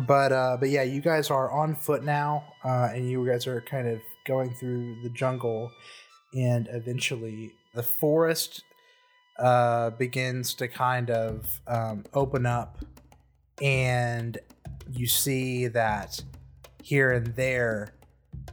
but 0.07 0.30
uh, 0.30 0.57
but 0.61 0.68
yeah, 0.70 0.84
you 0.84 1.01
guys 1.01 1.28
are 1.28 1.51
on 1.51 1.74
foot 1.74 2.05
now, 2.05 2.45
uh, 2.64 2.91
and 2.95 3.11
you 3.11 3.26
guys 3.26 3.49
are 3.49 3.61
kind 3.62 3.89
of 3.89 4.01
going 4.24 4.55
through 4.55 5.03
the 5.03 5.11
jungle, 5.11 5.72
and 6.34 6.68
eventually 6.70 7.51
the 7.74 7.82
forest 7.82 8.62
uh, 9.41 9.91
begins 9.91 10.55
to 10.55 10.68
kind 10.68 11.11
of 11.11 11.61
um, 11.66 12.05
open 12.14 12.47
up, 12.47 12.78
and 13.61 14.39
you 14.93 15.09
see 15.09 15.66
that 15.66 16.22
here 16.87 17.11
and 17.11 17.34
there, 17.34 17.89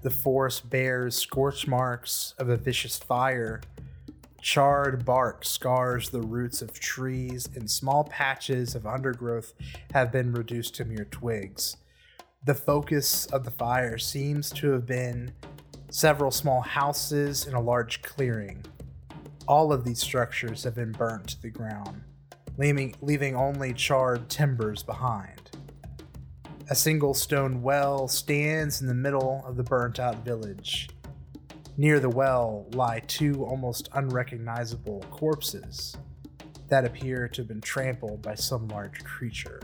the 0.02 0.10
forest 0.10 0.68
bears 0.68 1.16
scorch 1.16 1.68
marks 1.68 2.34
of 2.40 2.50
a 2.50 2.58
vicious 2.58 2.98
fire. 2.98 3.62
Charred 4.42 5.06
bark 5.06 5.46
scars 5.46 6.10
the 6.10 6.24
roots 6.24 6.64
of 6.64 6.80
trees, 6.80 7.48
and 7.54 7.70
small 7.70 8.06
patches 8.06 8.74
of 8.74 8.88
undergrowth 8.88 9.54
have 9.94 10.12
been 10.12 10.32
reduced 10.32 10.74
to 10.76 10.84
mere 10.86 11.06
twigs. 11.12 11.78
The 12.44 12.56
focus 12.56 13.28
of 13.28 13.44
the 13.44 13.52
fire 13.52 14.00
seems 14.00 14.50
to 14.54 14.72
have 14.72 14.88
been 14.88 15.32
several 15.92 16.32
small 16.32 16.62
houses 16.62 17.46
in 17.46 17.54
a 17.54 17.62
large 17.62 18.02
clearing. 18.02 18.66
All 19.48 19.72
of 19.72 19.86
these 19.86 20.00
structures 20.00 20.64
have 20.64 20.74
been 20.74 20.92
burnt 20.92 21.28
to 21.28 21.42
the 21.44 21.52
ground, 21.52 22.02
leaving, 22.58 22.96
leaving 23.00 23.36
only 23.36 23.74
charred 23.74 24.28
timbers 24.28 24.82
behind. 24.82 25.43
A 26.74 26.76
single 26.76 27.14
stone 27.14 27.62
well 27.62 28.08
stands 28.08 28.82
in 28.82 28.88
the 28.88 28.96
middle 28.96 29.44
of 29.46 29.58
the 29.58 29.64
burnt 29.64 30.00
out 30.00 30.26
village. 30.26 30.90
Near 31.78 32.00
the 32.00 32.10
well 32.10 32.66
lie 32.72 33.02
two 33.06 33.46
almost 33.46 33.90
unrecognizable 33.94 35.06
corpses 35.12 35.96
that 36.70 36.84
appear 36.84 37.28
to 37.28 37.42
have 37.42 37.48
been 37.48 37.62
trampled 37.62 38.24
by 38.24 38.34
some 38.34 38.68
large 38.70 39.04
creature. 39.04 39.62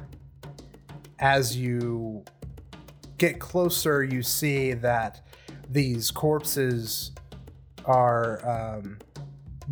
As 1.18 1.57
you 1.57 2.24
get 3.18 3.39
closer, 3.39 4.03
you 4.03 4.22
see 4.22 4.74
that 4.74 5.26
these 5.68 6.12
corpses 6.12 7.14
are 7.86 8.47
um, 8.47 8.99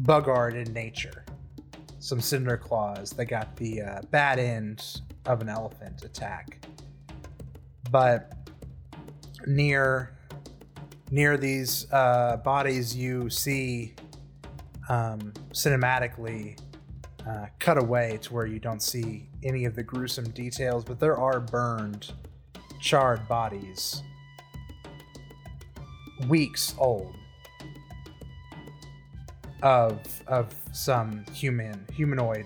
buggered 0.02 0.56
in 0.56 0.74
nature. 0.74 1.24
Some 2.00 2.20
cinder 2.20 2.58
claws 2.58 3.12
that 3.12 3.26
got 3.26 3.56
the 3.58 3.84
uh, 3.84 4.02
bad 4.10 4.40
end 4.40 5.02
of 5.28 5.42
an 5.42 5.50
elephant 5.50 6.04
attack. 6.04 6.66
But 7.92 8.34
near 9.46 10.18
near 11.10 11.38
these 11.38 11.88
uh, 11.92 12.38
bodies, 12.38 12.96
you 12.96 13.30
see 13.30 13.94
um, 14.90 15.34
cinematically 15.52 16.60
uh, 17.28 17.48
cut 17.60 17.78
away 17.78 18.20
to 18.22 18.34
where 18.34 18.46
you 18.46 18.60
don't 18.60 18.82
see 18.82 19.30
any 19.44 19.66
of 19.66 19.76
the 19.76 19.84
gruesome 19.84 20.30
details, 20.32 20.84
but 20.84 21.00
there 21.00 21.18
are 21.18 21.40
burned, 21.40 22.14
charred 22.80 23.28
bodies, 23.28 24.02
weeks 26.28 26.74
old, 26.78 27.16
of 29.64 30.00
of 30.28 30.54
some 30.72 31.26
human 31.34 31.86
humanoid 31.92 32.46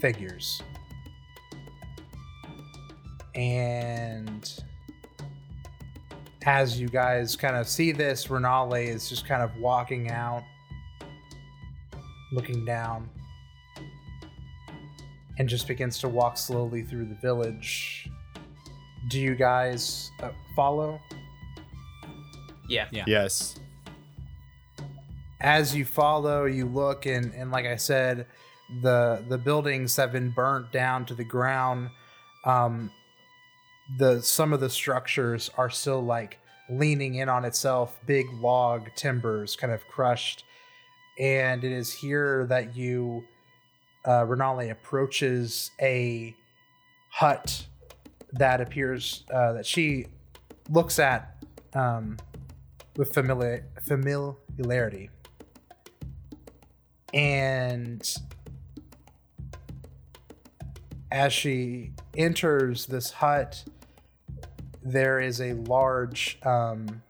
figures, 0.00 0.62
and 3.34 4.64
as 6.46 6.78
you 6.78 6.88
guys 6.88 7.36
kind 7.36 7.56
of 7.56 7.66
see 7.66 7.92
this, 7.92 8.26
Renali 8.26 8.88
is 8.88 9.08
just 9.08 9.26
kind 9.26 9.42
of 9.42 9.56
walking 9.56 10.10
out, 10.10 10.44
looking 12.32 12.64
down, 12.64 13.08
and 15.38 15.48
just 15.48 15.66
begins 15.66 15.98
to 15.98 16.08
walk 16.08 16.36
slowly 16.36 16.82
through 16.82 17.06
the 17.06 17.14
village. 17.16 18.08
Do 19.08 19.20
you 19.20 19.34
guys 19.34 20.10
uh, 20.22 20.30
follow? 20.54 21.00
Yeah. 22.68 22.86
Yeah. 22.90 23.04
Yes. 23.06 23.56
As 25.40 25.74
you 25.74 25.84
follow, 25.84 26.44
you 26.46 26.66
look, 26.66 27.06
and, 27.06 27.34
and 27.34 27.50
like 27.50 27.66
I 27.66 27.76
said, 27.76 28.26
the 28.82 29.22
the 29.28 29.36
buildings 29.36 29.94
have 29.96 30.10
been 30.10 30.30
burnt 30.30 30.72
down 30.72 31.04
to 31.06 31.14
the 31.14 31.24
ground. 31.24 31.90
Um, 32.44 32.90
the 33.98 34.20
some 34.22 34.52
of 34.52 34.60
the 34.60 34.70
structures 34.70 35.50
are 35.56 35.70
still 35.70 36.02
like 36.02 36.38
leaning 36.68 37.16
in 37.16 37.28
on 37.28 37.44
itself, 37.44 37.98
big 38.06 38.26
log 38.40 38.88
timbers 38.96 39.56
kind 39.56 39.72
of 39.72 39.86
crushed. 39.88 40.44
And 41.18 41.62
it 41.62 41.72
is 41.72 41.92
here 41.92 42.46
that 42.46 42.74
you, 42.76 43.24
uh, 44.04 44.24
approaches 44.70 45.70
a 45.80 46.34
hut 47.10 47.66
that 48.32 48.60
appears 48.60 49.24
uh, 49.32 49.52
that 49.52 49.66
she 49.66 50.06
looks 50.70 50.98
at 50.98 51.36
um, 51.74 52.16
with 52.96 53.12
familiar 53.12 53.66
familiarity, 53.86 55.10
and 57.12 58.16
as 61.12 61.32
she 61.32 61.92
enters 62.16 62.86
this 62.86 63.12
hut, 63.12 63.64
there 64.84 65.18
is 65.18 65.40
a 65.40 65.54
large 65.54 66.38
um, 66.42 67.02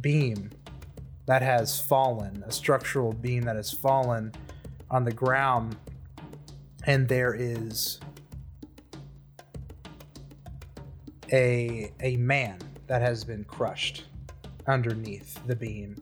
beam 0.00 0.50
that 1.26 1.42
has 1.42 1.80
fallen, 1.80 2.42
a 2.46 2.52
structural 2.52 3.12
beam 3.12 3.42
that 3.42 3.56
has 3.56 3.72
fallen 3.72 4.32
on 4.90 5.04
the 5.04 5.12
ground, 5.12 5.76
and 6.86 7.08
there 7.08 7.34
is 7.34 8.00
a 11.32 11.92
a 12.00 12.16
man 12.16 12.58
that 12.86 13.02
has 13.02 13.24
been 13.24 13.44
crushed 13.44 14.04
underneath 14.66 15.38
the 15.46 15.56
beam. 15.56 16.00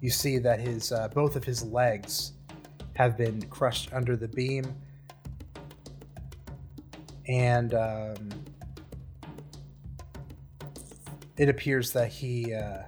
You 0.00 0.10
see 0.10 0.38
that 0.38 0.58
his 0.58 0.90
uh, 0.90 1.08
both 1.08 1.36
of 1.36 1.44
his 1.44 1.62
legs 1.62 2.32
have 2.94 3.16
been 3.16 3.42
crushed 3.42 3.92
under 3.92 4.16
the 4.16 4.28
beam, 4.28 4.64
and 7.28 7.74
um, 7.74 8.28
it 11.36 11.48
appears 11.48 11.92
that 11.92 12.08
he 12.08 12.54
uh, 12.54 12.82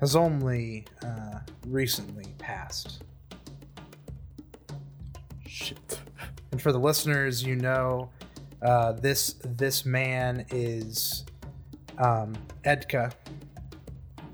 has 0.00 0.16
only 0.16 0.86
uh, 1.04 1.40
recently 1.66 2.34
passed. 2.38 3.02
Shit. 5.46 6.00
And 6.52 6.60
for 6.60 6.72
the 6.72 6.78
listeners, 6.78 7.42
you 7.42 7.56
know, 7.56 8.10
uh, 8.62 8.92
this 8.92 9.34
this 9.44 9.84
man 9.84 10.44
is 10.50 11.24
um, 11.98 12.34
Edka, 12.64 13.12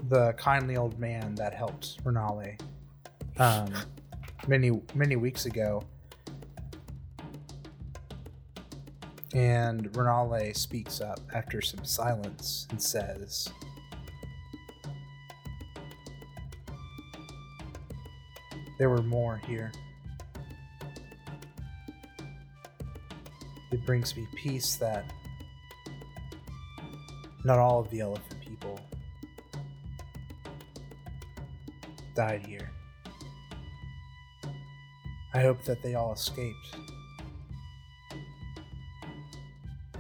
the 0.09 0.33
kindly 0.35 0.77
old 0.77 0.99
man 0.99 1.35
that 1.37 1.55
helped 1.55 2.03
Renali. 2.05 2.61
Um, 3.39 3.73
many 4.47 4.81
many 4.95 5.17
weeks 5.17 5.47
ago. 5.47 5.83
And 9.37 9.93
Renali 9.93 10.57
speaks 10.57 11.03
up 11.03 11.21
after 11.35 11.61
some 11.61 11.85
silence 11.85 12.67
and 12.71 12.81
says, 12.81 13.51
There 18.79 18.89
were 18.89 19.03
more 19.03 19.37
here. 19.47 19.73
It 23.73 23.85
brings 23.85 24.17
me 24.17 24.27
peace 24.37 24.77
that 24.77 25.05
not 27.45 27.59
all 27.59 27.81
of 27.81 27.91
the 27.91 28.01
elephant 28.01 28.41
people 28.41 28.81
died 32.15 32.47
here. 32.47 32.71
I 35.35 35.43
hope 35.43 35.63
that 35.65 35.83
they 35.83 35.95
all 35.95 36.15
escaped 36.15 36.77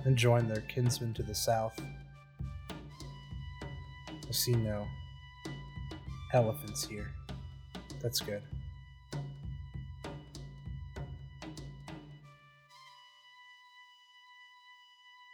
and 0.06 0.16
join 0.16 0.46
their 0.46 0.62
kinsmen 0.62 1.12
to 1.12 1.22
the 1.24 1.34
south. 1.34 1.74
I 2.80 4.30
see 4.30 4.54
no 4.54 4.86
elephants 6.32 6.86
here. 6.86 7.10
That's 8.00 8.20
good. 8.20 8.42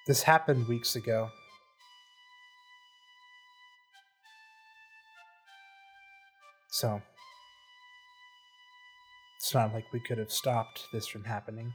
This 0.07 0.23
happened 0.23 0.67
weeks 0.67 0.97
ago. 0.97 1.29
So, 6.71 7.03
it's 9.37 9.53
not 9.53 9.75
like 9.75 9.85
we 9.93 10.01
could 10.01 10.17
have 10.17 10.33
stopped 10.33 10.87
this 10.95 11.07
from 11.07 11.25
happening. 11.25 11.75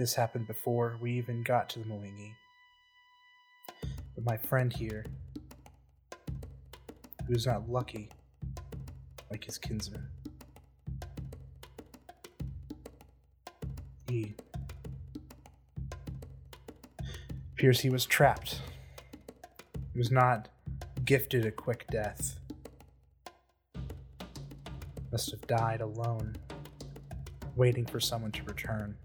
This 0.00 0.14
happened 0.14 0.46
before 0.46 0.96
we 0.98 1.12
even 1.18 1.42
got 1.42 1.68
to 1.68 1.78
the 1.78 1.84
Mwangi. 1.84 2.32
But 4.14 4.24
my 4.24 4.38
friend 4.38 4.72
here, 4.72 5.04
who's 7.26 7.44
not 7.44 7.68
lucky 7.68 8.08
like 9.30 9.44
his 9.44 9.58
kinsman, 9.58 10.06
he 14.08 14.32
appears 17.52 17.80
he 17.80 17.90
was 17.90 18.06
trapped. 18.06 18.62
He 19.92 19.98
was 19.98 20.10
not 20.10 20.48
gifted 21.04 21.44
a 21.44 21.50
quick 21.50 21.84
death. 21.90 22.38
Must 25.12 25.30
have 25.30 25.46
died 25.46 25.82
alone, 25.82 26.36
waiting 27.54 27.84
for 27.84 28.00
someone 28.00 28.32
to 28.32 28.42
return 28.44 28.96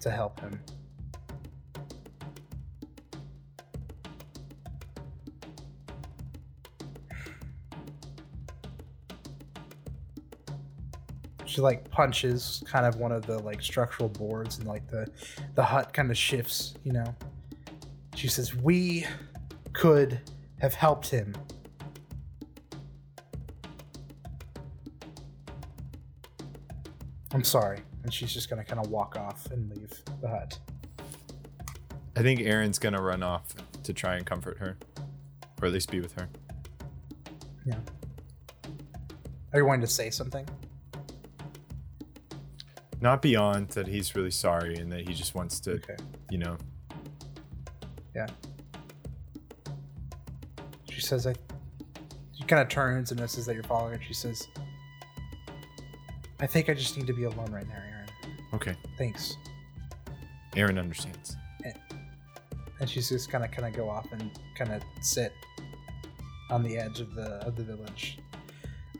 to 0.00 0.10
help 0.10 0.40
him. 0.40 0.60
She 11.44 11.60
like 11.60 11.90
punches 11.90 12.62
kind 12.66 12.86
of 12.86 12.96
one 12.96 13.10
of 13.10 13.26
the 13.26 13.38
like 13.40 13.60
structural 13.60 14.08
boards 14.08 14.58
and 14.58 14.68
like 14.68 14.86
the 14.86 15.06
the 15.56 15.64
hut 15.64 15.92
kind 15.92 16.10
of 16.10 16.16
shifts, 16.16 16.74
you 16.84 16.92
know. 16.92 17.14
She 18.14 18.28
says, 18.28 18.54
"We 18.54 19.06
could 19.72 20.20
have 20.60 20.74
helped 20.74 21.08
him. 21.08 21.34
I'm 27.32 27.42
sorry." 27.42 27.80
And 28.10 28.14
she's 28.16 28.34
just 28.34 28.50
gonna 28.50 28.64
kind 28.64 28.84
of 28.84 28.90
walk 28.90 29.14
off 29.16 29.46
and 29.52 29.70
leave 29.70 30.02
the 30.20 30.26
hut. 30.26 30.58
I 32.16 32.22
think 32.22 32.40
Aaron's 32.40 32.80
gonna 32.80 33.00
run 33.00 33.22
off 33.22 33.54
to 33.84 33.92
try 33.92 34.16
and 34.16 34.26
comfort 34.26 34.58
her, 34.58 34.76
or 35.62 35.68
at 35.68 35.72
least 35.72 35.92
be 35.92 36.00
with 36.00 36.14
her. 36.14 36.28
Yeah. 37.64 37.78
Are 39.52 39.60
you 39.60 39.64
wanting 39.64 39.82
to 39.82 39.86
say 39.86 40.10
something? 40.10 40.44
Not 43.00 43.22
beyond 43.22 43.68
that 43.68 43.86
he's 43.86 44.16
really 44.16 44.32
sorry 44.32 44.74
and 44.74 44.90
that 44.90 45.06
he 45.06 45.14
just 45.14 45.36
wants 45.36 45.60
to, 45.60 45.74
Okay. 45.74 45.96
you 46.30 46.38
know, 46.38 46.58
Yeah. 48.12 48.26
She 50.90 51.00
says, 51.00 51.28
"I." 51.28 51.34
She 52.32 52.42
kind 52.42 52.60
of 52.60 52.68
turns 52.68 53.12
and 53.12 53.20
notices 53.20 53.46
that 53.46 53.54
you're 53.54 53.62
following 53.62 53.96
her. 53.98 54.02
She 54.04 54.14
says, 54.14 54.48
"I 56.40 56.48
think 56.48 56.68
I 56.68 56.74
just 56.74 56.96
need 56.96 57.06
to 57.06 57.12
be 57.12 57.22
alone 57.22 57.52
right 57.52 57.68
now, 57.68 57.74
Aaron. 57.76 57.89
Okay. 58.54 58.74
Thanks." 58.98 59.36
Aaron 60.56 60.78
understands. 60.78 61.36
And 62.80 62.88
she's 62.88 63.10
just 63.10 63.30
kind 63.30 63.44
of 63.44 63.50
kind 63.50 63.68
of 63.68 63.74
go 63.74 63.90
off 63.90 64.10
and 64.10 64.30
kind 64.56 64.72
of 64.72 64.82
sit 65.02 65.32
on 66.50 66.62
the 66.62 66.78
edge 66.78 67.00
of 67.00 67.14
the 67.14 67.46
of 67.46 67.54
the 67.54 67.62
village. 67.62 68.18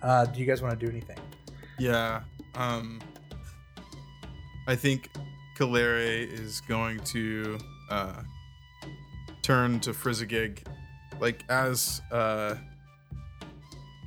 Uh, 0.03 0.27
do 0.27 0.39
you 0.39 0.47
guys 0.47 0.61
want 0.61 0.79
to 0.79 0.87
do 0.87 0.91
anything? 0.91 1.19
Yeah. 1.79 2.23
Um 2.55 3.01
I 4.67 4.77
think 4.77 5.09
Kaleri 5.57 6.31
is 6.31 6.61
going 6.61 7.01
to 7.05 7.59
uh 7.91 8.23
turn 9.43 9.81
to 9.81 9.95
Frizzigig 9.95 10.63
like 11.19 11.43
as 11.49 12.03
uh 12.13 12.57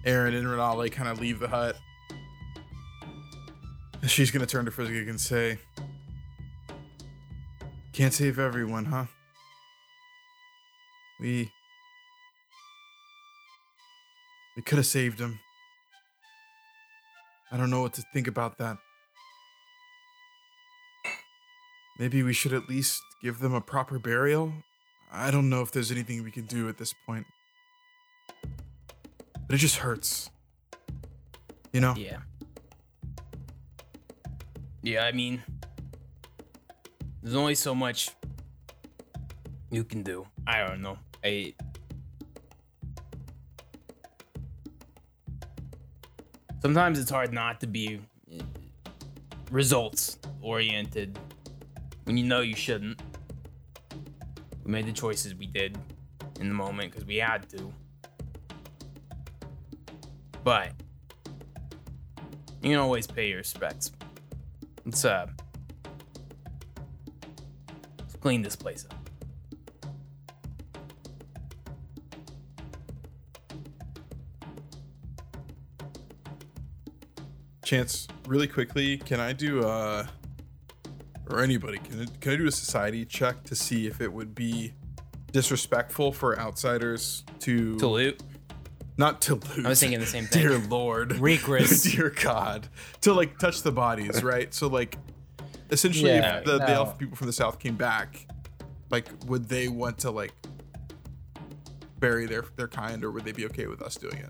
Aaron 0.06 0.36
and 0.36 0.45
Renali 0.45 0.91
kind 0.91 1.10
of 1.10 1.20
leave 1.20 1.40
the 1.40 1.48
hut. 1.48 1.78
She's 4.08 4.32
gonna 4.32 4.46
turn 4.46 4.66
to 4.66 4.72
Frizzigig 4.72 5.08
and 5.08 5.20
say 5.20 5.60
Can't 7.94 8.14
save 8.14 8.40
everyone, 8.40 8.86
huh? 8.86 9.06
We 11.20 11.52
We 14.56 14.62
could 14.62 14.78
have 14.78 14.86
saved 14.86 15.20
him. 15.20 15.40
I 17.52 17.58
don't 17.58 17.70
know 17.70 17.82
what 17.82 17.94
to 17.94 18.04
think 18.14 18.28
about 18.28 18.58
that. 18.58 18.78
Maybe 22.00 22.24
we 22.24 22.34
should 22.34 22.54
at 22.54 22.68
least 22.68 23.02
give 23.22 23.40
them 23.40 23.54
a 23.54 23.62
proper 23.62 24.00
burial. 24.00 24.52
I 25.12 25.30
don't 25.30 25.50
know 25.50 25.62
if 25.62 25.72
there's 25.72 25.92
anything 25.92 26.24
we 26.24 26.32
can 26.32 26.46
do 26.46 26.68
at 26.68 26.78
this 26.78 26.94
point. 27.06 27.26
But 28.42 29.56
it 29.56 29.58
just 29.58 29.78
hurts. 29.78 30.32
You 31.72 31.82
know? 31.82 31.94
Yeah. 31.96 32.20
Yeah, 34.84 35.06
I 35.06 35.14
mean, 35.14 35.42
there's 37.22 37.38
only 37.38 37.56
so 37.56 37.74
much 37.74 38.10
you 39.72 39.86
can 39.86 40.04
do. 40.04 40.28
I 40.46 40.68
don't 40.68 40.82
know. 40.82 40.98
I. 41.24 41.54
Sometimes 46.62 47.00
it's 47.00 47.10
hard 47.10 47.32
not 47.32 47.62
to 47.62 47.68
be 47.68 48.02
eh, 48.30 48.42
results 49.52 50.18
oriented 50.42 51.18
when 52.04 52.18
you 52.18 52.26
know 52.26 52.42
you 52.42 52.56
shouldn't. 52.56 53.02
We 54.66 54.72
made 54.72 54.86
the 54.86 54.92
choices 54.92 55.34
we 55.34 55.48
did 55.48 55.78
in 56.42 56.50
the 56.50 56.54
moment 56.54 56.92
because 56.92 57.06
we 57.06 57.16
had 57.16 57.48
to. 57.52 57.72
But 60.44 60.74
you 62.62 62.72
can 62.72 62.80
always 62.80 63.08
pay 63.08 63.30
your 63.30 63.38
respects. 63.38 63.92
Let's 64.86 65.06
uh 65.06 65.28
let's 68.00 68.16
clean 68.16 68.42
this 68.42 68.56
place 68.56 68.86
up. 68.90 69.10
Chance, 77.64 78.08
really 78.28 78.48
quickly, 78.48 78.98
can 78.98 79.20
I 79.20 79.34
do 79.34 79.64
uh 79.64 80.06
or 81.30 81.42
anybody 81.42 81.78
can 81.78 82.02
I, 82.02 82.06
can 82.20 82.34
I 82.34 82.36
do 82.36 82.48
a 82.48 82.52
society 82.52 83.06
check 83.06 83.44
to 83.46 83.56
see 83.56 83.88
if 83.88 84.02
it 84.02 84.12
would 84.12 84.36
be 84.36 84.74
disrespectful 85.32 86.12
for 86.12 86.38
outsiders 86.38 87.24
to 87.40 87.78
To 87.80 87.88
loot. 87.88 88.22
Not 88.98 89.22
to 89.22 89.36
loot. 89.36 89.65
I 89.65 89.70
was 89.70 89.80
thinking 89.80 89.99
the 89.99 90.06
same 90.06 90.26
thing. 90.26 90.41
Dear 90.41 90.57
Lord, 90.57 91.14
Regress. 91.14 91.84
Dear 91.91 92.10
God, 92.10 92.68
to 93.02 93.14
like 93.14 93.40
touch 93.40 93.64
the 93.64 93.72
bodies, 93.72 94.24
right? 94.24 94.53
So 94.53 94.68
like, 94.68 94.98
essentially, 95.72 96.11
Yeah, 96.11 96.40
if 96.40 96.45
the, 96.45 96.60
the 96.60 96.70
elf 96.70 96.98
people 96.98 97.15
from 97.15 97.28
the 97.28 97.34
south 97.34 97.60
came 97.60 97.76
back, 97.76 98.28
like, 98.90 99.07
would 99.26 99.49
they 99.49 99.68
want 99.68 99.98
to 99.99 100.11
like 100.11 100.34
bury 101.99 102.26
their 102.26 102.45
their 102.56 102.68
kind, 102.68 103.03
or 103.03 103.11
would 103.11 103.26
they 103.26 103.32
be 103.32 103.45
okay 103.45 103.68
with 103.68 103.82
us 103.82 103.95
doing 103.95 104.18
it? 104.18 104.30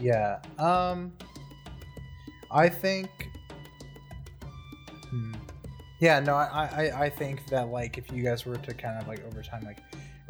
Yeah. 0.00 0.40
Um 0.58 1.12
I 2.50 2.68
think 2.68 3.10
hmm. 5.08 5.34
Yeah, 6.00 6.18
no, 6.20 6.34
I, 6.34 6.64
I 6.72 7.02
I 7.04 7.10
think 7.10 7.46
that 7.48 7.68
like 7.68 7.98
if 7.98 8.10
you 8.10 8.22
guys 8.22 8.46
were 8.46 8.56
to 8.56 8.74
kind 8.74 9.00
of 9.00 9.06
like 9.06 9.24
over 9.26 9.42
time 9.42 9.62
like 9.64 9.78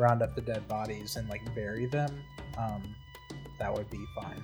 round 0.01 0.23
up 0.23 0.35
the 0.35 0.41
dead 0.41 0.67
bodies 0.67 1.17
and 1.17 1.29
like 1.29 1.43
bury 1.55 1.87
them, 1.87 2.23
um 2.59 2.83
that 3.59 3.73
would 3.73 3.89
be 3.91 4.03
fine. 4.21 4.43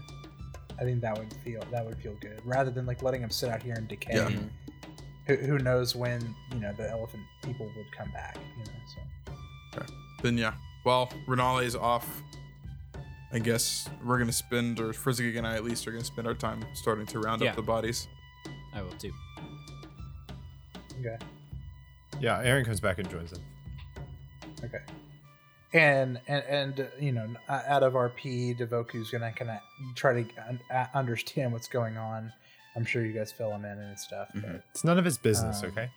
I 0.78 0.84
think 0.84 1.00
that 1.00 1.16
would 1.18 1.32
feel 1.42 1.62
that 1.72 1.84
would 1.84 1.96
feel 1.98 2.14
good 2.20 2.40
rather 2.44 2.70
than 2.70 2.84
like 2.86 3.02
letting 3.02 3.22
them 3.22 3.30
sit 3.30 3.48
out 3.50 3.62
here 3.62 3.74
and 3.74 3.88
decay. 3.88 4.14
Yeah. 4.16 4.30
Who, 5.26 5.34
who 5.36 5.58
knows 5.58 5.96
when 5.96 6.34
you 6.52 6.60
know 6.60 6.72
the 6.76 6.88
elephant 6.88 7.22
people 7.42 7.66
would 7.76 7.90
come 7.96 8.10
back? 8.12 8.36
You 8.58 8.64
know, 8.64 8.78
so 9.80 9.82
Then 10.22 10.38
yeah. 10.38 10.52
Well, 10.84 11.10
Renali's 11.26 11.74
off. 11.74 12.22
I 13.32 13.40
guess 13.40 13.88
we're 14.04 14.18
gonna 14.18 14.30
spend, 14.32 14.78
or 14.78 14.92
Frizzig 14.92 15.34
and 15.34 15.44
I 15.46 15.56
at 15.56 15.64
least 15.64 15.86
are 15.88 15.90
gonna 15.90 16.04
spend 16.04 16.28
our 16.28 16.34
time 16.34 16.64
starting 16.74 17.06
to 17.06 17.18
round 17.18 17.42
Yeah. 17.42 17.50
up 17.50 17.56
the 17.56 17.62
bodies. 17.62 18.06
I 18.72 18.82
will 18.82 18.92
too. 18.92 19.12
okay, 21.00 21.16
Yeah, 22.20 22.38
Aaron 22.40 22.64
comes 22.64 22.80
back 22.80 22.98
and 22.98 23.10
joins 23.10 23.30
them. 23.32 23.42
okay. 24.62 24.78
And 25.72 26.20
and 26.28 26.44
and 26.48 26.80
uh, 26.80 26.84
you 27.00 27.12
know, 27.12 27.26
uh, 27.48 27.62
out 27.66 27.82
of 27.82 27.94
RP, 27.94 28.56
Devoku's 28.58 29.10
gonna 29.10 29.32
kind 29.32 29.50
of 29.50 29.58
try 29.96 30.22
to 30.22 30.28
uh, 30.72 30.86
understand 30.94 31.52
what's 31.52 31.68
going 31.68 31.96
on. 31.96 32.32
I'm 32.76 32.84
sure 32.84 33.04
you 33.04 33.12
guys 33.12 33.32
fill 33.32 33.50
him 33.52 33.64
in 33.64 33.78
and 33.78 33.98
stuff. 33.98 34.28
but- 34.34 34.62
It's 34.70 34.84
none 34.84 34.98
of 34.98 35.04
his 35.04 35.18
business, 35.18 35.62
Um, 35.62 35.70
okay? 35.70 35.90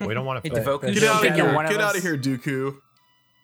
We 0.06 0.14
don't 0.14 0.24
want 0.26 0.44
to. 0.44 0.50
But- 0.50 0.62
Devoku, 0.64 0.94
Get 0.94 1.02
out 1.04 1.26
of 1.26 1.34
here! 1.34 1.52
one 1.54 1.64
of 1.66 1.72
Get 1.72 1.80
out 1.80 1.96
of 1.96 2.02
here, 2.02 2.16
Dooku. 2.16 2.76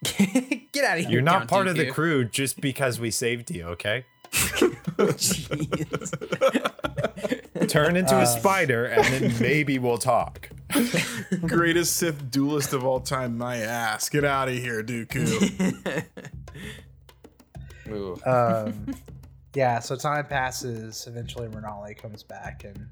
Get 0.72 0.84
out 0.84 0.98
of 0.98 1.04
here. 1.04 1.10
You're 1.12 1.22
not 1.22 1.38
Count 1.40 1.50
part 1.50 1.66
of 1.66 1.76
the 1.76 1.86
crew 1.90 2.24
just 2.24 2.60
because 2.60 3.00
we 3.00 3.10
saved 3.10 3.50
you, 3.50 3.64
okay? 3.68 4.04
Jeez. 4.30 5.58
Turn 7.68 7.96
into 7.96 8.14
Uh, 8.16 8.20
a 8.22 8.26
spider 8.26 8.84
and 8.86 9.04
then 9.06 9.34
maybe 9.40 9.78
we'll 9.78 9.98
talk. 9.98 10.50
Greatest 11.46 11.96
Sith 11.96 12.30
duelist 12.30 12.72
of 12.72 12.84
all 12.84 13.00
time, 13.00 13.38
my 13.38 13.56
ass. 13.56 14.08
Get 14.08 14.24
out 14.24 14.48
of 14.48 14.54
here, 14.54 14.82
Dooku. 14.82 16.04
Um, 18.26 18.94
yeah, 19.54 19.78
so 19.78 19.96
time 19.96 20.26
passes. 20.26 21.06
Eventually, 21.06 21.48
Renali 21.48 21.96
comes 21.96 22.22
back 22.22 22.64
and 22.64 22.88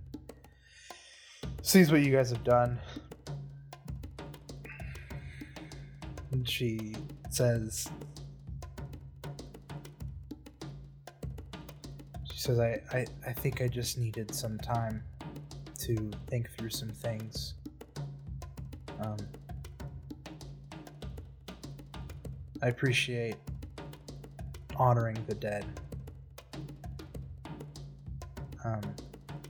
sees 1.63 1.91
what 1.91 2.03
you 2.03 2.13
guys 2.13 2.31
have 2.31 2.45
done. 2.45 2.79
And 6.31 6.49
she 6.49 6.95
says, 7.31 7.89
She 12.33 12.39
says, 12.39 12.61
I, 12.61 12.81
I, 12.93 13.07
I 13.27 13.33
think 13.33 13.63
I 13.63 13.69
just 13.69 13.99
needed 13.99 14.35
some 14.35 14.59
time 14.59 15.03
to 15.81 16.11
think 16.29 16.51
through 16.51 16.71
some 16.71 16.91
things. 16.91 17.55
Um, 19.01 19.17
I 22.63 22.69
appreciate 22.69 23.37
honoring 24.77 25.19
the 25.27 25.35
dead. 25.35 25.65
Um, 28.65 28.81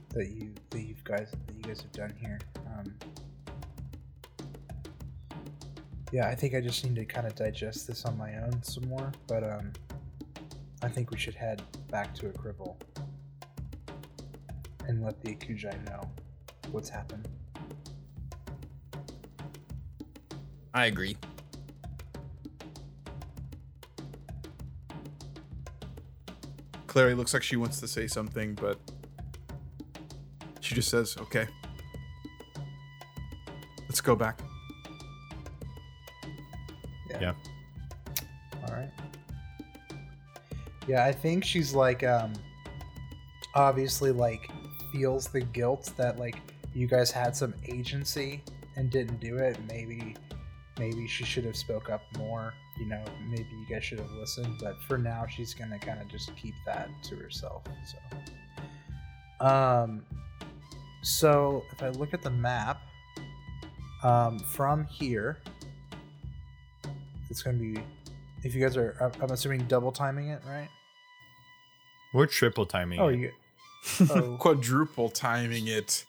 that 0.09 0.29
you 0.29 0.51
that 0.71 0.81
you 0.81 0.95
guys 1.03 1.31
that 1.31 1.55
you 1.55 1.61
guys 1.61 1.81
have 1.81 1.91
done 1.91 2.13
here. 2.19 2.39
Um, 2.67 2.93
yeah, 6.11 6.27
I 6.27 6.35
think 6.35 6.55
I 6.55 6.61
just 6.61 6.85
need 6.85 6.95
to 6.95 7.05
kind 7.05 7.25
of 7.25 7.35
digest 7.35 7.87
this 7.87 8.05
on 8.05 8.17
my 8.17 8.35
own 8.37 8.61
some 8.63 8.87
more. 8.89 9.11
But 9.27 9.43
um, 9.43 9.71
I 10.81 10.89
think 10.89 11.11
we 11.11 11.17
should 11.17 11.35
head 11.35 11.61
back 11.89 12.13
to 12.15 12.27
Akrivel 12.27 12.75
and 14.87 15.03
let 15.03 15.21
the 15.21 15.35
Akujai 15.35 15.83
know 15.89 16.09
what's 16.71 16.89
happened. 16.89 17.27
I 20.75 20.87
agree. 20.87 21.15
Clary 26.85 27.15
looks 27.15 27.33
like 27.33 27.43
she 27.43 27.55
wants 27.55 27.79
to 27.79 27.87
say 27.87 28.07
something, 28.07 28.55
but 28.55 28.77
she 30.59 30.75
just 30.75 30.89
says, 30.89 31.15
"Okay, 31.17 31.47
let's 33.87 34.01
go 34.01 34.17
back." 34.17 34.41
Yeah. 37.21 37.33
All 38.67 38.73
right. 38.75 38.91
Yeah, 40.89 41.05
I 41.05 41.13
think 41.13 41.45
she's 41.45 41.73
like 41.73 42.03
um 42.03 42.33
obviously 43.53 44.11
like 44.11 44.49
feels 44.91 45.29
the 45.29 45.39
guilt 45.39 45.93
that 45.95 46.19
like 46.19 46.35
you 46.73 46.85
guys 46.85 47.11
had 47.11 47.33
some 47.33 47.53
agency 47.65 48.43
and 48.75 48.89
didn't 48.89 49.21
do 49.21 49.37
it. 49.37 49.57
Maybe 49.69 50.17
maybe 50.77 51.07
she 51.07 51.23
should 51.23 51.45
have 51.45 51.55
spoke 51.55 51.89
up 51.89 52.01
more, 52.17 52.53
you 52.77 52.85
know, 52.85 53.03
maybe 53.29 53.47
you 53.51 53.65
guys 53.69 53.83
should 53.83 53.99
have 53.99 54.11
listened, 54.11 54.57
but 54.61 54.75
for 54.87 54.97
now 54.97 55.25
she's 55.25 55.53
going 55.53 55.69
to 55.71 55.79
kind 55.79 56.01
of 56.01 56.07
just 56.07 56.35
keep 56.35 56.53
that 56.65 56.89
to 57.03 57.15
herself. 57.15 57.63
So 57.87 59.45
um 59.45 60.05
so 61.01 61.63
if 61.71 61.83
I 61.83 61.89
look 61.89 62.13
at 62.13 62.21
the 62.21 62.29
map 62.29 62.81
um 64.03 64.39
from 64.39 64.85
here 64.85 65.39
it's 67.29 67.41
going 67.43 67.57
to 67.57 67.61
be 67.61 67.81
if 68.43 68.55
you 68.55 68.61
guys 68.61 68.77
are 68.77 68.95
I'm- 69.01 69.11
I'm 69.21 69.31
assuming 69.31 69.65
double 69.67 69.91
timing 69.91 70.29
it, 70.29 70.41
right? 70.47 70.69
We're 72.13 72.27
triple 72.27 72.65
timing. 72.65 72.99
Oh, 72.99 73.07
it. 73.09 73.19
you 73.19 73.31
Oh. 74.09 74.37
Quadruple 74.39 75.09
timing 75.09 75.67
it. 75.67 76.05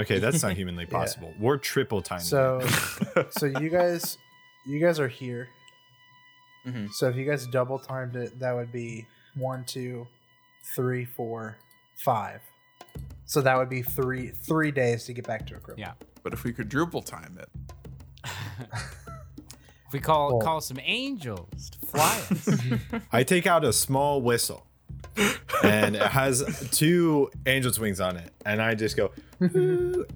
Okay, 0.00 0.18
that's 0.18 0.42
not 0.42 0.52
humanly 0.56 0.84
Yeah. 0.90 0.98
possible. 0.98 1.32
We're 1.38 1.56
triple 1.58 2.02
timing. 2.02 2.24
So 2.24 2.60
so 3.30 3.46
you 3.46 3.68
guys 3.68 4.18
you 4.66 4.80
guys 4.80 4.98
are 5.00 5.08
here. 5.08 5.48
Mhm. 6.66 6.90
So 6.92 7.08
if 7.08 7.16
you 7.16 7.24
guys 7.24 7.46
double 7.46 7.78
timed 7.78 8.16
it, 8.16 8.38
that 8.40 8.52
would 8.54 8.72
be 8.72 9.06
one, 9.34 9.64
two, 9.64 10.06
three, 10.74 11.04
four, 11.04 11.56
five. 11.96 12.40
So 13.26 13.40
that 13.40 13.56
would 13.56 13.68
be 13.70 13.82
three 13.82 14.28
three 14.30 14.70
days 14.70 15.04
to 15.04 15.12
get 15.12 15.26
back 15.26 15.46
to 15.48 15.56
a 15.56 15.58
crib. 15.60 15.78
Yeah. 15.78 15.92
But 16.22 16.32
if 16.32 16.44
we 16.44 16.52
quadruple 16.52 17.02
time 17.02 17.38
it, 17.40 17.48
If 19.86 19.92
we 19.94 19.98
call 20.00 20.38
Well- 20.38 20.46
call 20.46 20.60
some 20.60 20.78
angels 20.82 21.70
to 21.70 21.78
fly 21.86 22.22
us. 22.30 22.48
I 23.10 23.24
take 23.24 23.46
out 23.46 23.64
a 23.64 23.72
small 23.72 24.22
whistle, 24.22 24.66
and 25.62 25.96
it 25.96 26.02
has 26.02 26.68
two 26.72 27.30
angel's 27.46 27.78
wings 27.78 28.00
on 28.00 28.16
it, 28.16 28.32
and 28.46 28.60
I 28.62 28.74
just 28.74 28.96
go, 28.96 29.10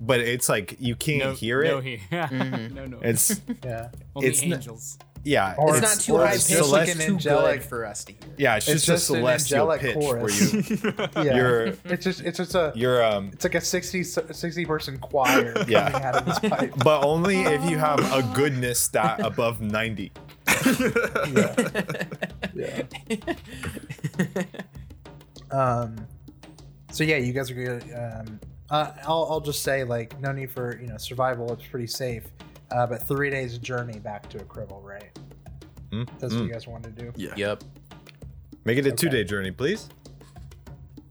but 0.00 0.20
it's 0.20 0.48
like 0.48 0.76
you 0.80 0.94
can't 0.96 1.18
no, 1.24 1.32
hear 1.32 1.62
no, 1.64 1.78
it. 1.78 1.84
he- 1.84 2.00
no, 2.12 2.86
no. 2.86 2.98
It's 3.02 3.40
Yeah. 3.64 3.88
only 4.16 4.28
it's 4.28 4.42
n- 4.42 4.52
angels. 4.54 4.98
yeah, 5.24 5.54
Or 5.58 5.70
It's, 5.70 5.78
It's- 5.78 5.96
not 5.96 6.04
too 6.04 6.16
high 6.22 6.34
it's 6.34 6.46
pitched, 6.46 6.58
just 6.58 6.72
like 6.72 6.88
like 6.88 6.96
an 6.96 7.02
too 7.06 7.12
angelic- 7.14 7.62
for 7.62 7.84
us 7.86 8.04
to 8.04 8.12
hear. 8.12 8.20
yeah. 8.38 8.56
It's, 8.56 8.68
It's 8.68 8.84
just, 8.86 9.08
just 9.08 9.10
a 9.10 9.14
an 9.14 9.18
celestial 9.20 9.72
angelic 9.72 9.80
pitch 9.80 9.94
chorus. 10.04 10.52
where 10.52 10.62
you 10.62 11.10
Yeah. 11.30 11.36
you're 11.36 11.66
it's 11.84 12.04
just 12.04 12.20
it's 12.20 12.38
just 12.38 12.54
a 12.54 12.72
you're 12.74 13.02
um 13.04 13.30
it's 13.32 13.44
like 13.44 13.54
a 13.54 13.60
60, 13.60 14.02
60 14.04 14.64
person 14.66 14.98
choir 14.98 15.54
Yeah. 15.68 15.90
coming 15.90 16.06
out 16.06 16.14
of 16.16 16.24
this 16.26 16.38
pipe. 16.38 16.74
but 16.84 17.04
only 17.04 17.42
if 17.42 17.68
you 17.70 17.78
have 17.78 17.98
a 18.12 18.22
goodness 18.34 18.78
stat 18.80 19.20
above 19.20 19.60
90 19.60 20.12
Yeah. 22.54 22.82
Um. 25.54 25.96
So 26.90 27.04
yeah, 27.04 27.16
you 27.16 27.32
guys 27.32 27.50
are 27.50 27.54
good. 27.54 27.82
Um. 27.94 28.40
Uh, 28.70 28.92
I'll 29.06 29.26
I'll 29.30 29.40
just 29.40 29.62
say 29.62 29.84
like 29.84 30.18
no 30.20 30.32
need 30.32 30.50
for 30.50 30.80
you 30.80 30.86
know 30.88 30.96
survival. 30.96 31.52
It's 31.52 31.66
pretty 31.66 31.86
safe. 31.86 32.24
Uh, 32.70 32.86
but 32.86 33.06
three 33.06 33.30
days 33.30 33.56
journey 33.58 33.98
back 34.00 34.28
to 34.30 34.38
Akrivel, 34.38 34.82
right? 34.82 35.16
Mm, 35.90 36.08
That's 36.18 36.32
what 36.34 36.42
mm. 36.42 36.46
you 36.48 36.52
guys 36.52 36.66
want 36.66 36.82
to 36.84 36.90
do. 36.90 37.12
yeah. 37.14 37.34
Yep. 37.36 37.62
make 38.64 38.78
it 38.78 38.86
a 38.86 38.88
Okay. 38.88 38.96
two-day 38.96 39.22
journey 39.24 39.50
please 39.52 39.88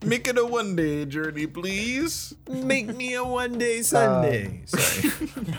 Make 0.03 0.28
it 0.28 0.38
a 0.38 0.45
one 0.45 0.76
day 0.76 1.06
journey, 1.06 1.48
please. 1.48 2.34
make 2.49 2.94
me 2.94 3.14
a 3.14 3.24
one-day 3.24 3.82
Sunday. 3.84 4.64
sorry 4.65 5.14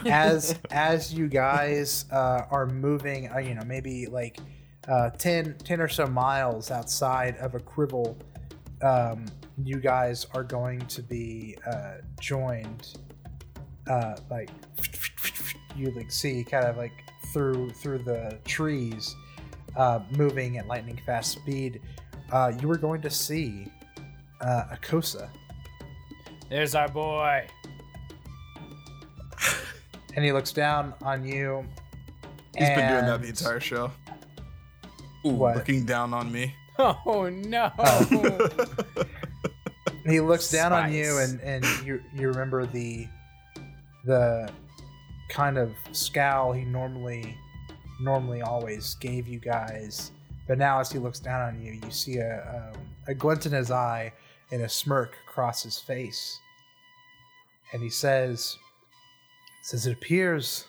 as 0.11 0.59
as 0.71 1.15
you 1.15 1.29
guys 1.29 2.05
uh, 2.13 2.43
are 2.51 2.67
moving, 2.67 3.31
uh, 3.33 3.39
you 3.39 3.55
know, 3.55 3.63
maybe 3.65 4.05
like 4.07 4.39
uh, 4.87 5.09
10, 5.11 5.57
10 5.65 5.81
or 5.81 5.89
so 5.89 6.07
miles 6.07 6.71
outside 6.71 7.39
of 7.39 7.53
Akrivel, 7.53 8.17
um, 8.85 9.25
you 9.63 9.79
guys 9.79 10.27
are 10.35 10.45
going 10.45 10.81
to 10.81 11.03
be 11.03 11.57
uh, 11.67 11.95
joined, 12.21 12.99
uh, 13.89 14.17
like 14.31 14.51
you 15.75 15.91
like 15.93 16.11
see 16.11 16.45
kind 16.45 16.67
of 16.67 16.77
like 16.77 16.93
through 17.33 17.71
through 17.71 17.99
the 17.99 18.39
trees, 18.45 19.15
uh, 19.77 20.01
moving 20.11 20.59
at 20.59 20.67
lightning 20.67 21.01
fast 21.07 21.33
speed. 21.33 21.81
Uh, 22.31 22.53
you 22.61 22.71
are 22.71 22.77
going 22.77 23.01
to 23.01 23.11
see 23.11 23.67
uh, 24.41 24.65
Akosa. 24.73 25.29
There's 26.51 26.75
our 26.75 26.89
boy. 26.89 27.47
and 30.15 30.25
he 30.25 30.33
looks 30.33 30.53
down 30.53 30.95
on 31.03 31.25
you. 31.25 31.65
He's 32.57 32.69
been 32.69 32.89
doing 32.89 33.07
that 33.07 33.23
the 33.23 33.29
entire 33.29 33.61
show. 33.61 33.91
What? 35.23 35.57
Looking 35.57 35.87
down 35.87 36.15
on 36.15 36.31
me. 36.31 36.55
Oh 36.79 37.29
no. 37.31 37.71
He 40.07 40.21
looks 40.21 40.51
down 40.51 40.73
on 40.73 40.93
you, 40.93 41.19
and 41.19 41.41
and 41.41 41.65
you 41.85 42.03
you 42.15 42.29
remember 42.29 42.67
the 42.67 43.09
the 44.05 44.51
kind 45.31 45.57
of 45.57 45.71
scowl 45.93 46.53
he 46.53 46.65
normally 46.65 47.37
normally 48.01 48.43
always 48.43 48.97
gave 48.97 49.27
you 49.27 49.39
guys, 49.39 50.13
but 50.47 50.59
now 50.59 50.79
as 50.79 50.93
he 50.93 50.99
looks 50.99 51.21
down 51.21 51.41
on 51.41 51.63
you, 51.63 51.73
you 51.73 51.91
see 51.91 52.19
a 52.19 52.73
um, 52.75 52.81
a 53.09 53.15
glint 53.15 53.47
in 53.47 53.53
his 53.53 53.71
eye 53.71 54.13
and 54.53 54.63
a 54.63 54.69
smirk 54.69 55.17
across 55.27 55.63
his 55.63 55.79
face. 55.79 56.39
And 57.73 57.83
he 57.83 57.89
says, 57.91 58.57
says 59.63 59.87
it 59.87 59.93
appears 59.95 60.67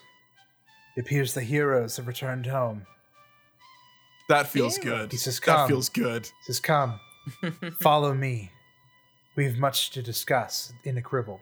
it 0.95 1.01
appears 1.01 1.33
the 1.33 1.41
heroes 1.41 1.97
have 1.97 2.07
returned 2.07 2.45
home. 2.45 2.85
That 4.27 4.47
feels 4.47 4.77
good. 4.77 5.11
He 5.11 5.17
says, 5.17 5.39
"Come." 5.39 5.57
that 5.57 5.67
feels 5.67 5.89
good. 5.89 6.25
He 6.25 6.43
says, 6.45 6.59
Come, 6.59 6.99
follow 7.79 8.13
me. 8.13 8.51
We 9.35 9.45
have 9.45 9.57
much 9.57 9.91
to 9.91 10.01
discuss 10.01 10.73
in 10.83 11.01
Akrivel. 11.01 11.39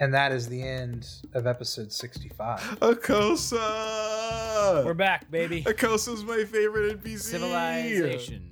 And 0.00 0.14
that 0.14 0.32
is 0.32 0.48
the 0.48 0.62
end 0.62 1.06
of 1.34 1.46
episode 1.46 1.92
65. 1.92 2.60
Akosa. 2.80 4.84
We're 4.84 4.94
back, 4.94 5.30
baby. 5.30 5.62
Akosa's 5.64 6.24
my 6.24 6.44
favorite 6.44 7.02
NPC. 7.02 7.18
Civilization. 7.20 8.50